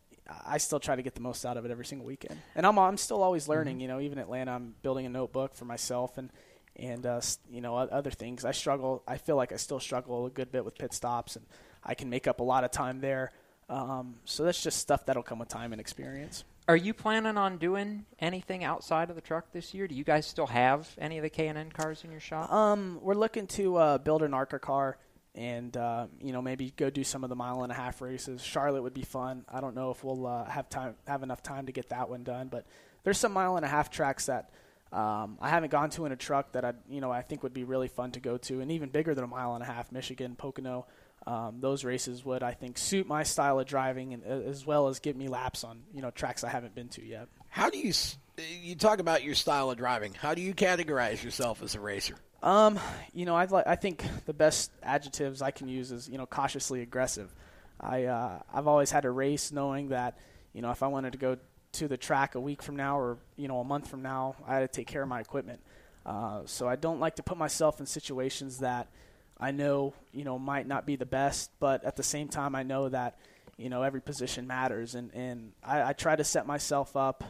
[0.46, 2.40] I still try to get the most out of it every single weekend.
[2.56, 3.78] And I'm I'm still always learning.
[3.78, 3.82] Mhm.
[3.82, 6.32] You know, even Atlanta, I'm building a notebook for myself and
[6.78, 8.46] and uh, you know other things.
[8.46, 9.04] I struggle.
[9.08, 11.46] I feel like I still struggle a good bit with pit stops, and
[11.84, 13.32] I can make up a lot of time there.
[13.70, 16.44] Um, so that's just stuff that'll come with time and experience.
[16.70, 19.88] Are you planning on doing anything outside of the truck this year?
[19.88, 22.52] Do you guys still have any of the K&N cars in your shop?
[22.52, 24.98] Um, we're looking to uh, build an ARCA car
[25.38, 28.42] and uh, you know maybe go do some of the mile and a half races.
[28.42, 29.46] Charlotte would be fun.
[29.48, 32.24] I don't know if we'll uh, have time have enough time to get that one
[32.24, 32.66] done, but
[33.04, 34.50] there's some mile and a half tracks that
[34.92, 37.54] um, I haven't gone to in a truck that I you know I think would
[37.54, 39.92] be really fun to go to, and even bigger than a mile and a half.
[39.92, 40.86] Michigan, Pocono.
[41.26, 44.88] Um, those races would, I think, suit my style of driving, and uh, as well
[44.88, 47.28] as get me laps on you know tracks I haven't been to yet.
[47.50, 47.92] How do you
[48.62, 50.14] you talk about your style of driving?
[50.14, 52.16] How do you categorize yourself as a racer?
[52.42, 52.80] Um,
[53.14, 53.68] you know, I'd like.
[53.68, 57.34] I think the best adjectives I can use is you know cautiously aggressive.
[57.80, 60.18] I uh, I've always had a race knowing that
[60.54, 61.38] you know if I wanted to go
[61.74, 64.56] to the track a week from now or you know a month from now, I
[64.56, 65.62] had to take care of my equipment.
[66.06, 68.88] Uh, so I don't like to put myself in situations that
[69.40, 72.64] I know you know might not be the best, but at the same time I
[72.64, 73.18] know that
[73.58, 77.24] you know every position matters, and and I, I try to set myself up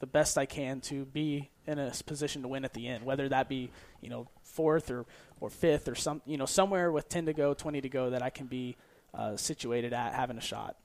[0.00, 3.28] the best I can to be in a position to win at the end, whether
[3.28, 3.70] that be
[4.00, 5.06] you know fourth or
[5.40, 8.22] or fifth or some you know somewhere with ten to go, twenty to go that
[8.22, 8.76] I can be
[9.14, 10.76] uh, situated at having a shot.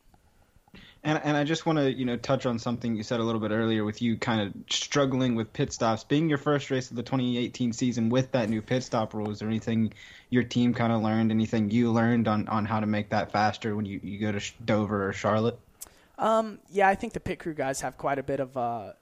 [1.03, 3.41] And and I just want to you know touch on something you said a little
[3.41, 6.03] bit earlier with you kind of struggling with pit stops.
[6.03, 9.39] Being your first race of the 2018 season with that new pit stop rule, is
[9.39, 9.93] there anything
[10.29, 11.31] your team kind of learned?
[11.31, 14.41] Anything you learned on, on how to make that faster when you, you go to
[14.63, 15.59] Dover or Charlotte?
[16.17, 18.93] Um, yeah, I think the pit crew guys have quite a bit of uh, uh,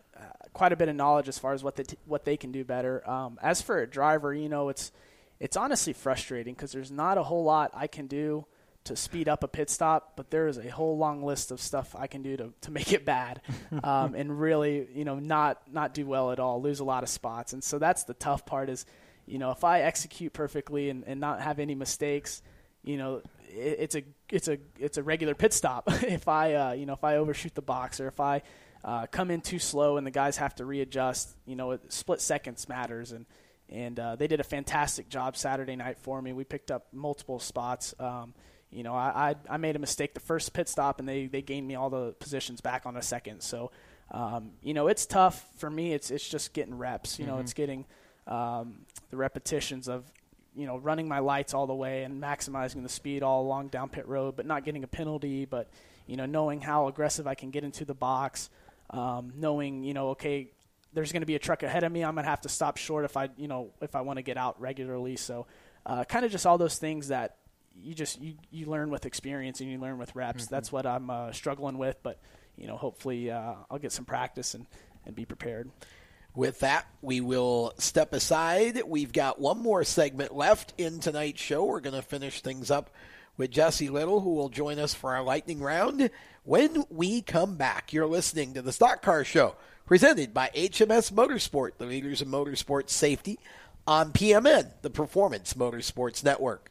[0.53, 2.63] quite a bit of knowledge as far as what they t- what they can do
[2.63, 3.07] better.
[3.07, 4.91] Um, as for a driver, you know, it's
[5.39, 8.45] it's honestly frustrating because there's not a whole lot I can do
[8.85, 11.95] to speed up a pit stop, but there is a whole long list of stuff
[11.97, 13.41] I can do to, to make it bad,
[13.83, 17.09] um, and really, you know, not not do well at all, lose a lot of
[17.09, 18.69] spots, and so that's the tough part.
[18.69, 18.85] Is,
[19.25, 22.41] you know, if I execute perfectly and, and not have any mistakes,
[22.83, 25.83] you know, it, it's a it's a it's a regular pit stop.
[26.03, 28.41] if I uh, you know if I overshoot the box or if I
[28.83, 32.21] uh, come in too slow and the guys have to readjust, you know, it, split
[32.21, 33.25] seconds matters and
[33.69, 36.33] and uh, they did a fantastic job Saturday night for me.
[36.33, 37.95] We picked up multiple spots.
[37.99, 38.33] Um,
[38.71, 41.41] you know, I, I I made a mistake the first pit stop and they they
[41.41, 43.41] gained me all the positions back on a second.
[43.41, 43.71] So.
[44.13, 45.93] Um, you know, it's tough for me.
[45.93, 47.17] It's it's just getting reps.
[47.17, 47.39] You know, Mhm.
[47.41, 47.85] it's getting
[48.27, 48.79] um,
[49.09, 50.03] the repetitions of
[50.53, 53.87] you know running my lights all the way and maximizing the speed all along down
[53.87, 55.45] pit road, but not getting a penalty.
[55.45, 55.69] But
[56.07, 58.49] you know knowing how aggressive I can get into the box,
[58.89, 60.51] um, knowing you know okay,
[60.91, 62.03] there's going to be a truck ahead of me.
[62.03, 64.23] I'm going to have to stop short if I you know if I want to
[64.23, 65.15] get out regularly.
[65.15, 65.47] So
[65.85, 67.37] uh, kind of just all those things that
[67.79, 70.45] you just you, you learn with experience and you learn with reps.
[70.45, 70.49] Mhm.
[70.49, 72.19] That's what I'm uh, struggling with, but
[72.57, 74.65] you know hopefully uh, I'll get some practice and
[75.05, 75.71] and be prepared.
[76.33, 78.81] With that, we will step aside.
[78.87, 81.65] We've got one more segment left in tonight's show.
[81.65, 82.89] We're going to finish things up
[83.35, 86.09] with Jesse Little, who will join us for our lightning round.
[86.43, 91.71] When we come back, you're listening to the Stock Car Show, presented by HMS Motorsport,
[91.77, 93.37] the leaders in motorsports safety,
[93.85, 96.70] on PMN, the Performance Motorsports Network.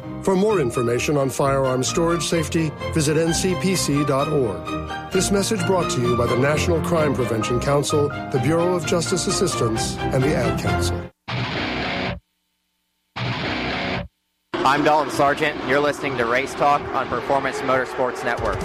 [0.23, 5.11] For more information on firearm storage safety, visit ncpc.org.
[5.11, 9.25] This message brought to you by the National Crime Prevention Council, the Bureau of Justice
[9.25, 11.11] Assistance, and the Ad Council.
[14.53, 15.59] I'm Dalton Sargent.
[15.67, 18.61] You're listening to Race Talk on Performance Motorsports Network.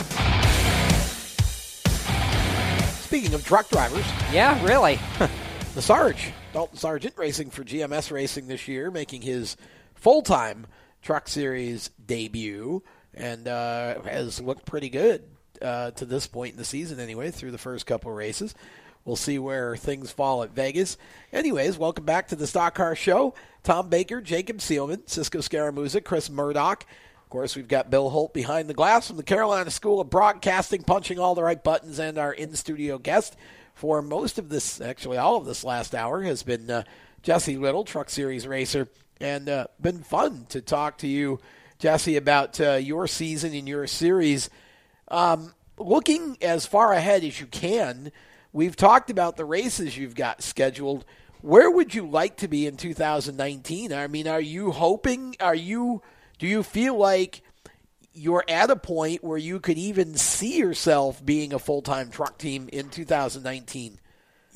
[3.00, 4.98] Speaking of truck drivers, yeah, really,
[5.74, 9.56] the Sarge, Dalton Sargent, racing for GMS Racing this year, making his
[9.94, 10.66] full-time
[11.06, 12.82] Truck Series debut,
[13.14, 15.22] and uh, has looked pretty good
[15.62, 18.56] uh, to this point in the season, anyway, through the first couple of races.
[19.04, 20.98] We'll see where things fall at Vegas.
[21.32, 23.34] Anyways, welcome back to the Stock Car Show.
[23.62, 26.84] Tom Baker, Jacob Seelman, Cisco Scaramuza, Chris Murdoch.
[27.22, 30.82] Of course, we've got Bill Holt behind the glass from the Carolina School of Broadcasting,
[30.82, 33.36] punching all the right buttons, and our in studio guest
[33.74, 36.82] for most of this, actually all of this last hour, has been uh,
[37.22, 38.88] Jesse Little, Truck Series racer,
[39.20, 41.40] and uh, been fun to talk to you,
[41.78, 44.50] Jesse, about uh, your season and your series.
[45.08, 48.12] Um, looking as far ahead as you can,
[48.52, 51.04] we've talked about the races you've got scheduled.
[51.42, 53.92] Where would you like to be in 2019?
[53.92, 55.36] I mean, are you hoping?
[55.40, 56.02] Are you?
[56.38, 57.42] Do you feel like
[58.12, 62.38] you're at a point where you could even see yourself being a full time truck
[62.38, 63.98] team in 2019?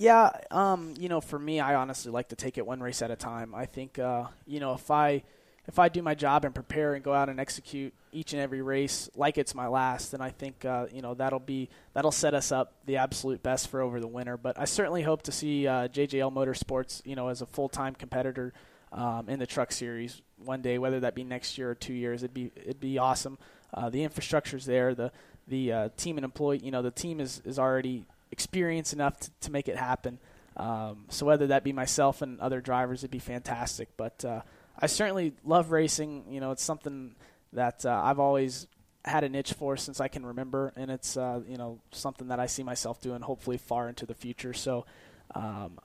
[0.00, 3.10] Yeah, um, you know, for me, I honestly like to take it one race at
[3.10, 3.54] a time.
[3.54, 5.22] I think, uh, you know, if I
[5.68, 8.62] if I do my job and prepare and go out and execute each and every
[8.62, 12.32] race like it's my last, then I think uh, you know that'll be that'll set
[12.32, 14.38] us up the absolute best for over the winter.
[14.38, 17.94] But I certainly hope to see uh, JJL Motorsports, you know, as a full time
[17.94, 18.54] competitor
[18.92, 22.22] um, in the Truck Series one day, whether that be next year or two years.
[22.22, 23.36] It'd be it'd be awesome.
[23.74, 24.94] Uh, the infrastructure's there.
[24.94, 25.12] The
[25.46, 29.30] the uh, team and employee, you know, the team is is already experienced enough to,
[29.40, 30.18] to make it happen.
[30.56, 33.88] Um, so whether that be myself and other drivers, it'd be fantastic.
[33.96, 34.42] But uh,
[34.78, 36.24] I certainly love racing.
[36.28, 37.14] You know, it's something
[37.52, 38.66] that uh, I've always
[39.04, 42.40] had an itch for since I can remember, and it's uh, you know something that
[42.40, 44.52] I see myself doing hopefully far into the future.
[44.52, 44.86] So
[45.34, 45.78] um,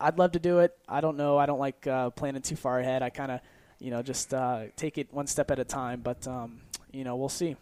[0.00, 0.76] I'd love to do it.
[0.88, 1.38] I don't know.
[1.38, 3.02] I don't like uh, planning too far ahead.
[3.02, 3.40] I kind of
[3.78, 6.00] you know just uh, take it one step at a time.
[6.00, 6.60] But um,
[6.92, 7.56] you know we'll see.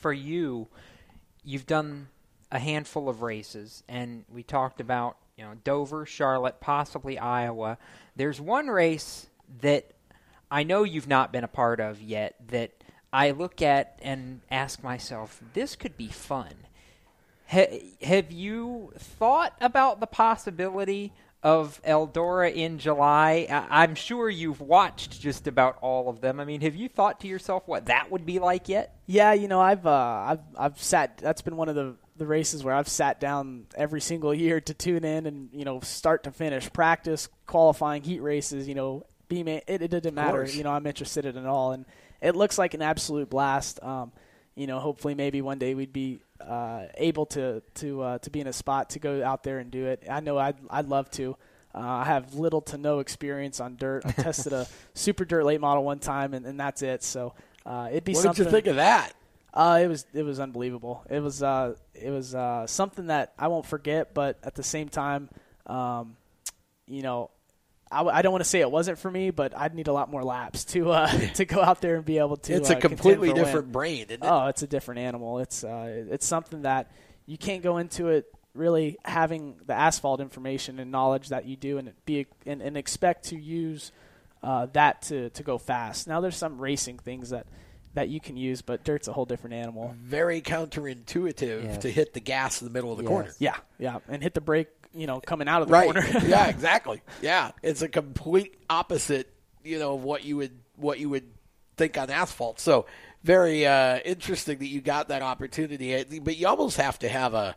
[0.00, 0.68] For you,
[1.44, 2.08] you've done
[2.50, 7.78] a handful of races, and we talked about you know Dover, Charlotte, possibly Iowa.
[8.16, 9.26] There's one race
[9.60, 9.90] that
[10.50, 12.72] I know you've not been a part of yet that
[13.12, 16.54] I look at and ask myself, this could be fun.
[17.48, 21.12] Ha- have you thought about the possibility
[21.42, 23.46] of Eldora in July?
[23.48, 26.40] I- am sure you've watched just about all of them.
[26.40, 28.96] I mean, have you thought to yourself what that would be like yet?
[29.06, 31.18] Yeah, you know, I've uh, I've I've sat.
[31.18, 34.74] That's been one of the the races where I've sat down every single year to
[34.74, 39.48] tune in and you know start to finish practice qualifying heat races you know beam
[39.48, 41.86] it, it, didn't matter you know I'm interested in it all and
[42.20, 44.12] it looks like an absolute blast um,
[44.54, 48.40] you know, hopefully maybe one day we'd be uh, able to to uh, to be
[48.40, 50.04] in a spot to go out there and do it.
[50.10, 51.36] I know I'd I'd love to.
[51.74, 54.06] Uh, I have little to no experience on dirt.
[54.06, 57.02] I tested a super dirt late model one time, and, and that's it.
[57.02, 57.34] So
[57.66, 58.44] uh, it'd be What something.
[58.44, 59.12] did you think of that?
[59.54, 61.04] Uh, it was it was unbelievable.
[61.08, 64.12] It was uh, it was uh, something that I won't forget.
[64.12, 65.30] But at the same time,
[65.66, 66.16] um,
[66.88, 67.30] you know,
[67.90, 70.10] I, I don't want to say it wasn't for me, but I'd need a lot
[70.10, 72.52] more laps to uh, to go out there and be able to.
[72.52, 73.44] It's a uh, completely a win.
[73.44, 74.28] different brain, isn't it?
[74.28, 75.38] Oh, it's a different animal.
[75.38, 76.90] It's uh, it's something that
[77.26, 81.78] you can't go into it really having the asphalt information and knowledge that you do,
[81.78, 83.92] and be and, and expect to use
[84.42, 86.08] uh, that to to go fast.
[86.08, 87.46] Now, there's some racing things that
[87.94, 89.94] that you can use, but dirt's a whole different animal.
[90.00, 91.78] Very counterintuitive Yes.
[91.78, 93.32] to hit the gas in the middle of the corner.
[93.38, 95.84] Yeah, yeah, and hit the brake, you know, coming out of the right.
[95.84, 96.04] corner.
[96.26, 97.02] yeah, exactly.
[97.22, 99.32] Yeah, it's a complete opposite,
[99.64, 101.24] you know, of what you would what you would
[101.76, 102.60] think on asphalt.
[102.60, 102.86] So
[103.22, 106.04] very uh, interesting that you got that opportunity.
[106.20, 107.56] But you almost have to have a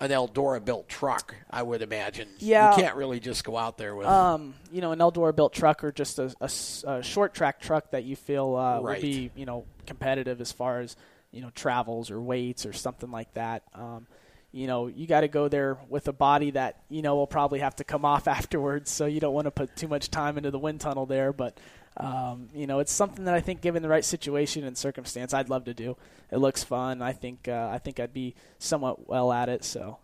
[0.00, 2.28] an Eldora built truck, I would imagine.
[2.38, 2.70] Yeah.
[2.76, 4.06] you can't really just go out there with.
[4.06, 8.04] um, you know, an Eldora built truck or just a a short track truck that
[8.04, 8.96] you feel uh, Right.
[8.96, 10.96] would be, you know, competitive as far as
[11.32, 13.62] you know travels or weights or something like that.
[13.74, 14.06] Um,
[14.52, 17.58] you know, you got to go there with a body that you know will probably
[17.58, 18.90] have to come off afterwards.
[18.90, 21.58] So you don't want to put too much time into the wind tunnel there, but.
[21.98, 25.50] Um, you know, it's something that I think, given the right situation and circumstance, I'd
[25.50, 25.96] love to do.
[26.30, 27.02] It looks fun.
[27.02, 29.64] I think uh, I think I'd be somewhat well at it.
[29.64, 29.98] So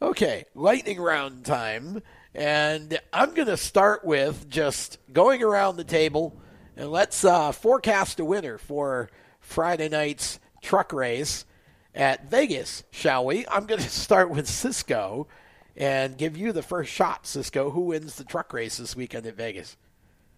[0.00, 2.02] Okay, lightning round time.
[2.34, 6.38] And I'm going to start with just going around the table
[6.76, 9.08] and let's uh, forecast a winner for
[9.40, 11.46] Friday night's truck race
[11.94, 13.46] at Vegas, shall we?
[13.48, 15.28] I'm going to start with Cisco
[15.74, 17.70] and give you the first shot, Cisco.
[17.70, 19.78] Who wins the truck race this weekend at Vegas?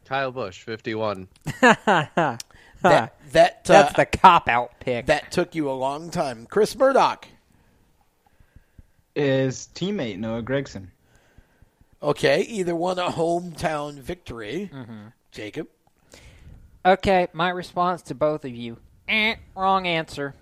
[0.09, 1.29] Kyle Busch, 51.
[2.81, 5.07] That, that That's uh, the cop out pick.
[5.07, 6.47] That took you a long time.
[6.47, 7.27] Chris Murdoch.
[9.17, 10.91] Is teammate Noah Gragson.
[12.01, 14.71] Okay, either won a hometown victory.
[14.73, 15.09] Mm-hmm.
[15.33, 15.67] Jacob.
[16.87, 18.77] Okay, my response to both of you.
[19.09, 20.37] Eh, wrong answer.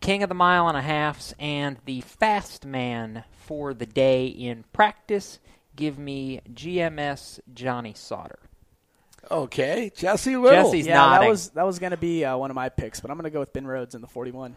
[0.00, 4.64] King of the mile and a halfs and the fast man for the day in
[4.72, 5.38] practice.
[5.76, 8.38] Give me GMS Johnny Sauter.
[9.30, 10.64] Okay, Jesse Little.
[10.70, 11.20] Jesse's yeah, nodding.
[11.26, 13.24] that was that was going to be uh, one of my picks, but I'm going
[13.24, 14.56] to go with Ben Rhodes in the 41.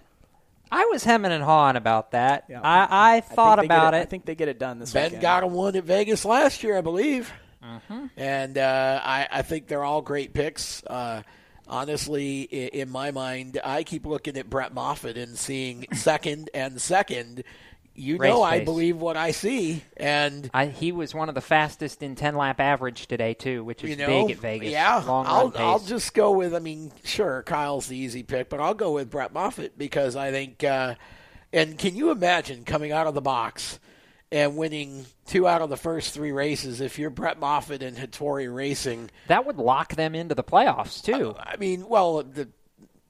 [0.71, 2.45] I was hemming and hawing about that.
[2.49, 2.59] Yeah.
[2.61, 4.01] I, I thought think they get about it, it.
[4.01, 5.21] I think they get it done this Ben weekend.
[5.21, 7.31] got a one at Vegas last year, I believe.
[7.63, 8.09] Mhm.
[8.17, 10.83] And uh, I, I think they're all great picks.
[10.83, 11.21] Uh,
[11.67, 16.81] honestly, in, in my mind, I keep looking at Brett Moffitt and seeing second and
[16.81, 17.43] second.
[17.95, 22.03] You know, I believe what I see, and I, he was one of the fastest
[22.03, 24.69] in 10 lap average today, too, which is you know, big at Vegas.
[24.69, 25.53] yeah, Long I'll.
[25.55, 26.53] I'll just go with.
[26.53, 30.31] I mean, sure, Kyle's the easy pick, but I'll go with Brett Moffitt because I
[30.31, 30.63] think.
[30.63, 30.95] Uh,
[31.53, 33.79] and can you imagine coming out of the box
[34.29, 38.53] and winning two out of the first three races if you're Brett Moffitt and Hattori
[38.53, 39.09] Racing?
[39.27, 41.33] That would lock them into the playoffs, too.
[41.39, 42.49] I mean, well, the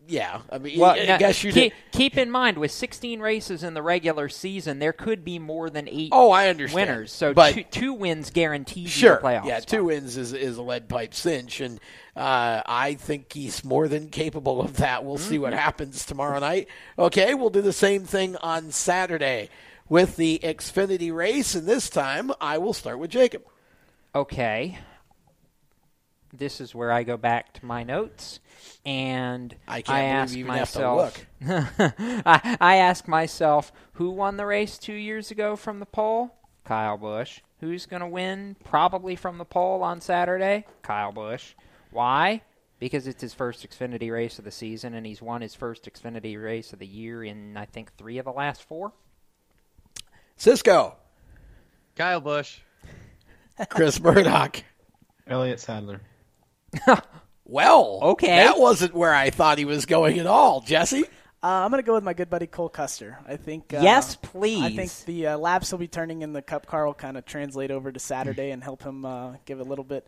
[0.07, 3.73] yeah, I mean, Well, I guess you keep, keep in mind with 16 races in
[3.73, 6.09] the regular season, there could be more than eight.
[6.11, 6.89] Oh, I understand.
[6.89, 7.11] winners.
[7.11, 9.45] So But- two, two wins guarantees Sure, you the playoffs.
[9.45, 11.79] yeah, two wins is is a lead pipe cinch, and
[12.15, 15.03] uh, I think he's more than capable of that.
[15.03, 15.59] We'll see what Mm-hmm.
[15.59, 16.67] happens tomorrow night.
[16.99, 19.49] Okay, we'll do the same thing on Saturday
[19.89, 23.43] with the Xfinity race, and this time I will start with Jacob.
[24.13, 24.77] Okay.
[26.37, 28.39] This is where I go back to my notes,
[28.85, 31.25] and I can't believe ask you even have to myself.
[32.25, 36.35] I, I ask myself, who won the race two years ago from the pole?
[36.65, 37.41] Kyle Busch.
[37.61, 38.55] Who's going to win?
[38.63, 40.65] Probably from the pole on Saturday.
[40.81, 41.53] Kyle Busch.
[41.91, 42.41] Why?
[42.79, 46.41] Because it's his first Xfinity race of the season, and he's won his first Xfinity
[46.41, 48.91] race of the year in I think three of the last four.
[50.35, 50.97] Cisco,
[51.95, 52.59] Kyle Busch.
[53.69, 54.63] Chris Murdoch.
[55.27, 56.01] Elliott Sadler.
[57.47, 58.27] Well, Okay.
[58.27, 61.03] that wasn't where I thought he was going at all, Jesse.
[61.43, 63.19] Uh, I'm going to go with my good buddy Cole Custer.
[63.27, 63.71] I think.
[63.71, 64.63] Uh, Yes, please.
[64.63, 67.25] I think the uh, laps he'll be turning in the Cup car will kind of
[67.25, 70.07] translate over to Saturday and help him uh, give a little bit,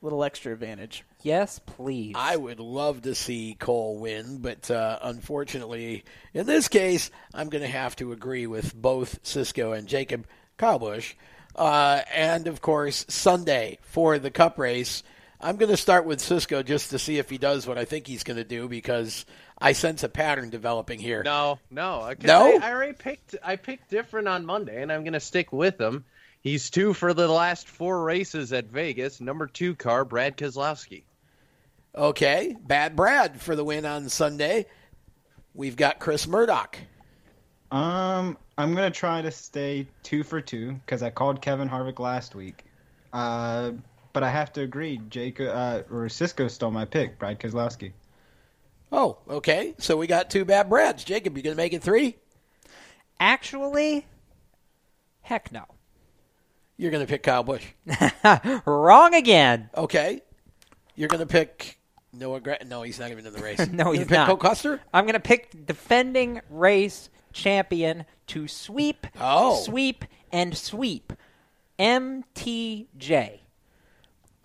[0.00, 1.04] little extra advantage.
[1.22, 2.14] Yes, please.
[2.16, 7.62] I would love to see Cole win, but uh, unfortunately, in this case, I'm going
[7.64, 10.26] to have to agree with both Cisco and Jacob
[10.56, 11.14] Kyle Busch.
[11.54, 15.02] Uh, and of course, Sunday for the Cup race,
[15.40, 18.06] I'm going to start with Cisco just to see if he does what I think
[18.06, 19.24] he's going to do because
[19.56, 21.22] I sense a pattern developing here.
[21.22, 22.00] No, no.
[22.00, 22.58] 'cause No?
[22.60, 23.36] I, I already picked.
[23.42, 26.04] I picked different on Monday, and I'm going to stick with him.
[26.40, 29.20] He's two for the last four races at Vegas.
[29.20, 31.02] Number two car, Brad Keselowski.
[31.94, 34.66] Okay, Bad Brad for the win on Sunday.
[35.54, 36.78] we've got Chris Murdoch.
[37.70, 42.34] Um, I'm gonna try to stay two for two because I called Kevin Harvick last
[42.34, 42.64] week.
[43.12, 43.72] Uh,
[44.18, 47.92] but I have to agree, Jake uh, or Cisco stole my pick, Brad Keselowski.
[48.90, 49.76] Oh, okay.
[49.78, 51.04] So we got two bad Brads.
[51.04, 52.16] Jacob, you going to make it three?
[53.20, 54.08] Actually,
[55.20, 55.66] heck no.
[56.76, 57.64] You're going to pick Kyle Busch.
[58.66, 59.70] Wrong again.
[59.76, 60.20] Okay.
[60.96, 61.78] You're going to pick
[62.12, 63.68] Noah Gra- No, he's not even in the race.
[63.70, 64.26] no, You're he's gonna pick not.
[64.26, 64.80] Cole Custer?
[64.92, 69.62] I'm going to pick defending race champion to sweep, Oh.
[69.62, 71.12] sweep, and sweep.
[71.78, 73.42] MTJ.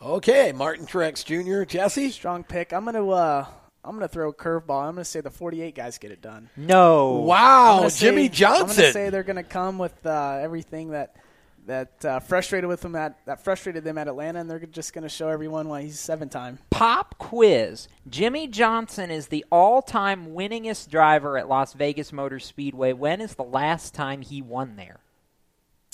[0.03, 2.09] Okay, Martin Truex Jr., Jesse.
[2.09, 2.73] Strong pick.
[2.73, 3.45] I'm gonna uh,
[3.85, 4.83] I'm gonna throw a curveball.
[4.83, 6.49] I'm gonna say the 48 guys get it done.
[6.57, 7.13] No.
[7.25, 8.69] Wow, say- Jimmie Johnson.
[8.69, 11.15] I'm gonna say they're gonna come with uh, everything that
[11.67, 15.07] that uh, frustrated with them at that frustrated them at Atlanta, and they're just gonna
[15.07, 16.59] show everyone why he's seven time.
[16.69, 17.87] Pop quiz.
[18.09, 22.91] Jimmie Johnson is the all-time winningest driver at Las Vegas Motor Speedway.
[22.91, 24.99] When is the last time he won there?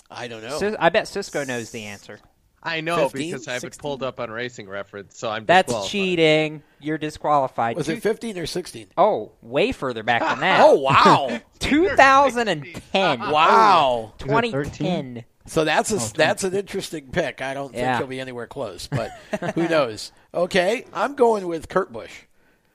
[0.10, 0.57] I don't know.
[0.57, 2.19] Cis- I bet Cisco knows the answer.
[2.61, 3.31] I know 15?
[3.31, 6.61] because I have it pulled up on Racing Reference, so I'm That's cheating.
[6.81, 7.77] You're disqualified.
[7.77, 8.88] Was Two- it 15 or 16?
[8.98, 10.60] Oh, way further back than that.
[10.65, 11.40] Oh, wow.
[11.60, 13.19] 2010.
[13.31, 14.14] Wow.
[14.19, 15.23] 2010.
[15.45, 17.41] So that's a, that's an interesting pick.
[17.41, 17.98] I don't think Yeah.
[17.98, 19.10] he'll be anywhere close, but
[19.56, 20.11] who knows?
[20.34, 22.11] Okay, I'm going with Kurt Busch.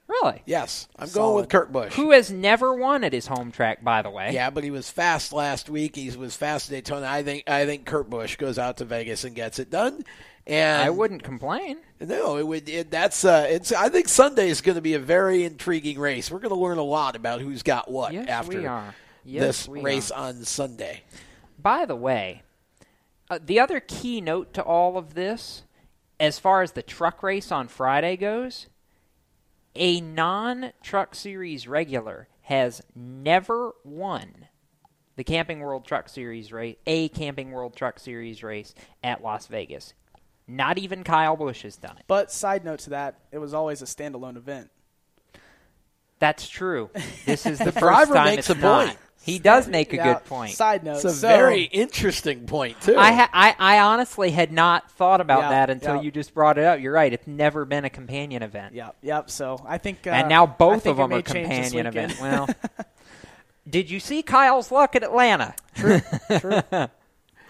[0.07, 0.43] Really?
[0.45, 1.95] Yes, I'm going with Kurt Busch.
[1.95, 4.33] Who has never won at his home track, by the way.
[4.33, 5.97] Yeah, but he was fast last week.
[5.97, 7.07] He was fast at Daytona.
[7.07, 10.05] I think I think Kurt Busch goes out to Vegas and gets it done.
[10.47, 11.79] And I wouldn't complain.
[12.01, 12.69] No, it would.
[12.69, 13.25] It, that's.
[13.25, 13.73] Uh, it's.
[13.73, 16.31] I think Sunday is going to be a very intriguing race.
[16.31, 18.95] We're going to learn a lot about who's got what Yes, after we are.
[19.25, 20.29] Yes, this race are.
[20.29, 21.03] on Sunday.
[21.59, 22.43] By the way,
[23.31, 25.63] uh, the other key note to all of this,
[26.21, 28.67] as far as the truck race on Friday goes,
[29.75, 34.49] a non Truck Series regular has never won
[35.17, 39.95] the Camping World Truck Series race, a Camping World Truck Series race at Las Vegas.
[40.47, 42.05] Not even Kyle Busch has done it.
[42.07, 44.71] But side note to that, it was always a standalone event.
[46.25, 46.89] That's true.
[47.27, 48.87] This is the, The first driver time makes it's a not.
[48.87, 48.99] point.
[49.21, 50.53] He does make a Yeah, good point.
[50.53, 50.97] Side note.
[50.97, 52.97] It's a so, very interesting point too.
[52.97, 56.01] I, ha- I I honestly had not thought about Yeah, that until yeah.
[56.03, 56.81] you just brought it up.
[56.81, 59.31] You're right; it's never been a companion event, Yep, yep.
[59.31, 60.07] So I think.
[60.07, 61.87] Uh, and now both of them may are companion weekend.
[61.89, 62.21] event.
[62.21, 62.49] Well,
[63.69, 65.55] did you see Kyle's luck at Atlanta?
[65.75, 66.01] True,
[66.39, 66.61] true.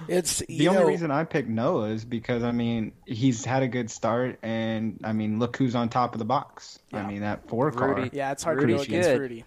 [0.08, 3.62] It's The you only know, reason I picked Noah is because I mean he's had
[3.62, 6.78] a good start, and I mean look who's on top of the box.
[6.92, 8.08] I mean that four car.
[8.12, 9.20] Yeah, it's hard Rudy's to go against good.
[9.20, 9.44] Rudy.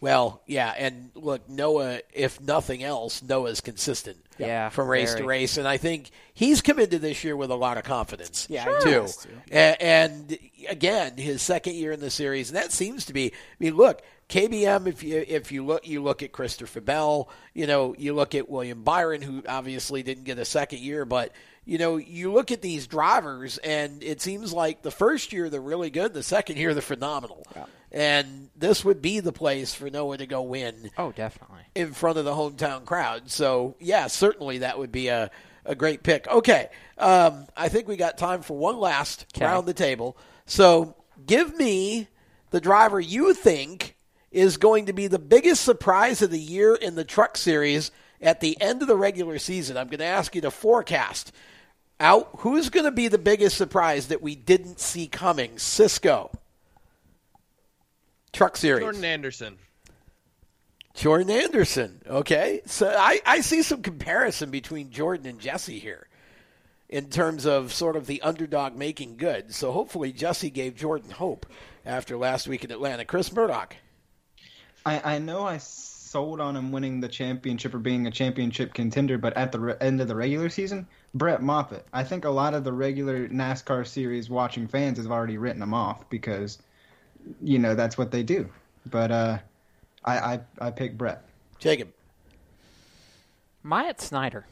[0.00, 2.00] Well, yeah, and look, Noah.
[2.12, 4.18] If nothing else, Noah's consistent.
[4.36, 7.54] Yeah, from race to race, and I think he's come into this year with a
[7.54, 8.48] lot of confidence.
[8.50, 9.02] Yeah, he too.
[9.02, 10.36] has And,
[10.68, 13.26] again, his second year in the series, and that seems to be.
[13.26, 14.02] I mean, look,
[14.32, 14.86] KBM.
[14.86, 18.48] If you if you look you look at Christopher Bell, you know you look at
[18.48, 21.32] William Byron, who obviously didn't get a second year, but
[21.66, 25.60] you know you look at these drivers, and it seems like the first year they're
[25.60, 27.46] really good, the second year they're phenomenal.
[27.94, 31.60] And this would be the place for Noah to go win Oh, definitely.
[31.74, 33.30] in front of the hometown crowd.
[33.30, 35.30] So yeah, certainly that would be a,
[35.66, 36.26] a great pick.
[36.26, 39.44] Okay, um, I think we got time for one last Okay.
[39.44, 40.16] round the table.
[40.46, 40.96] So
[41.26, 42.08] give me
[42.48, 43.91] the driver you think
[44.32, 47.90] is going to be the biggest surprise of the year in the Truck Series
[48.20, 49.76] at the end of the regular season.
[49.76, 51.32] I'm going to ask you to forecast
[52.00, 55.58] out who's going to be the biggest surprise that we didn't see coming.
[55.58, 56.30] Cisco.
[58.32, 58.82] Truck Series.
[58.82, 59.58] Jordan Anderson.
[60.94, 62.02] Jordan Anderson.
[62.06, 62.62] Okay.
[62.66, 66.08] So I, I see some comparison between Jordan and Jesse here
[66.88, 69.54] in terms of sort of the underdog making good.
[69.54, 71.46] So hopefully Jesse gave Jordan hope
[71.86, 73.04] after last week in Atlanta.
[73.04, 73.76] Chris Murdoch.
[74.84, 79.16] I, I know I sold on him winning the championship or being a championship contender,
[79.18, 81.86] but at the re- end of the regular season, Brett Moffitt.
[81.92, 85.74] I think a lot of the regular NASCAR series watching fans have already written him
[85.74, 86.58] off because,
[87.42, 88.48] you know, that's what they do.
[88.86, 89.38] But uh,
[90.04, 91.22] I, I I pick Brett.
[91.58, 91.88] Jacob.
[93.62, 94.46] Myatt Snyder.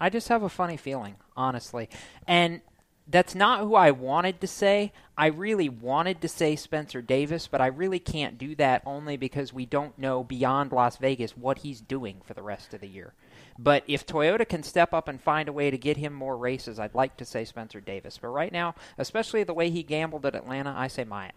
[0.00, 1.88] I just have a funny feeling, honestly.
[2.26, 2.60] And
[3.08, 4.92] that's not who I wanted to say.
[5.16, 9.52] I really wanted to say Spencer Davis, but I really can't do that only because
[9.52, 13.14] we don't know beyond Las Vegas what he's doing for the rest of the year.
[13.58, 16.78] But if Toyota can step up and find a way to get him more races,
[16.78, 18.18] I'd like to say Spencer Davis.
[18.20, 21.34] But right now, especially the way he gambled at Atlanta, I say Myatt.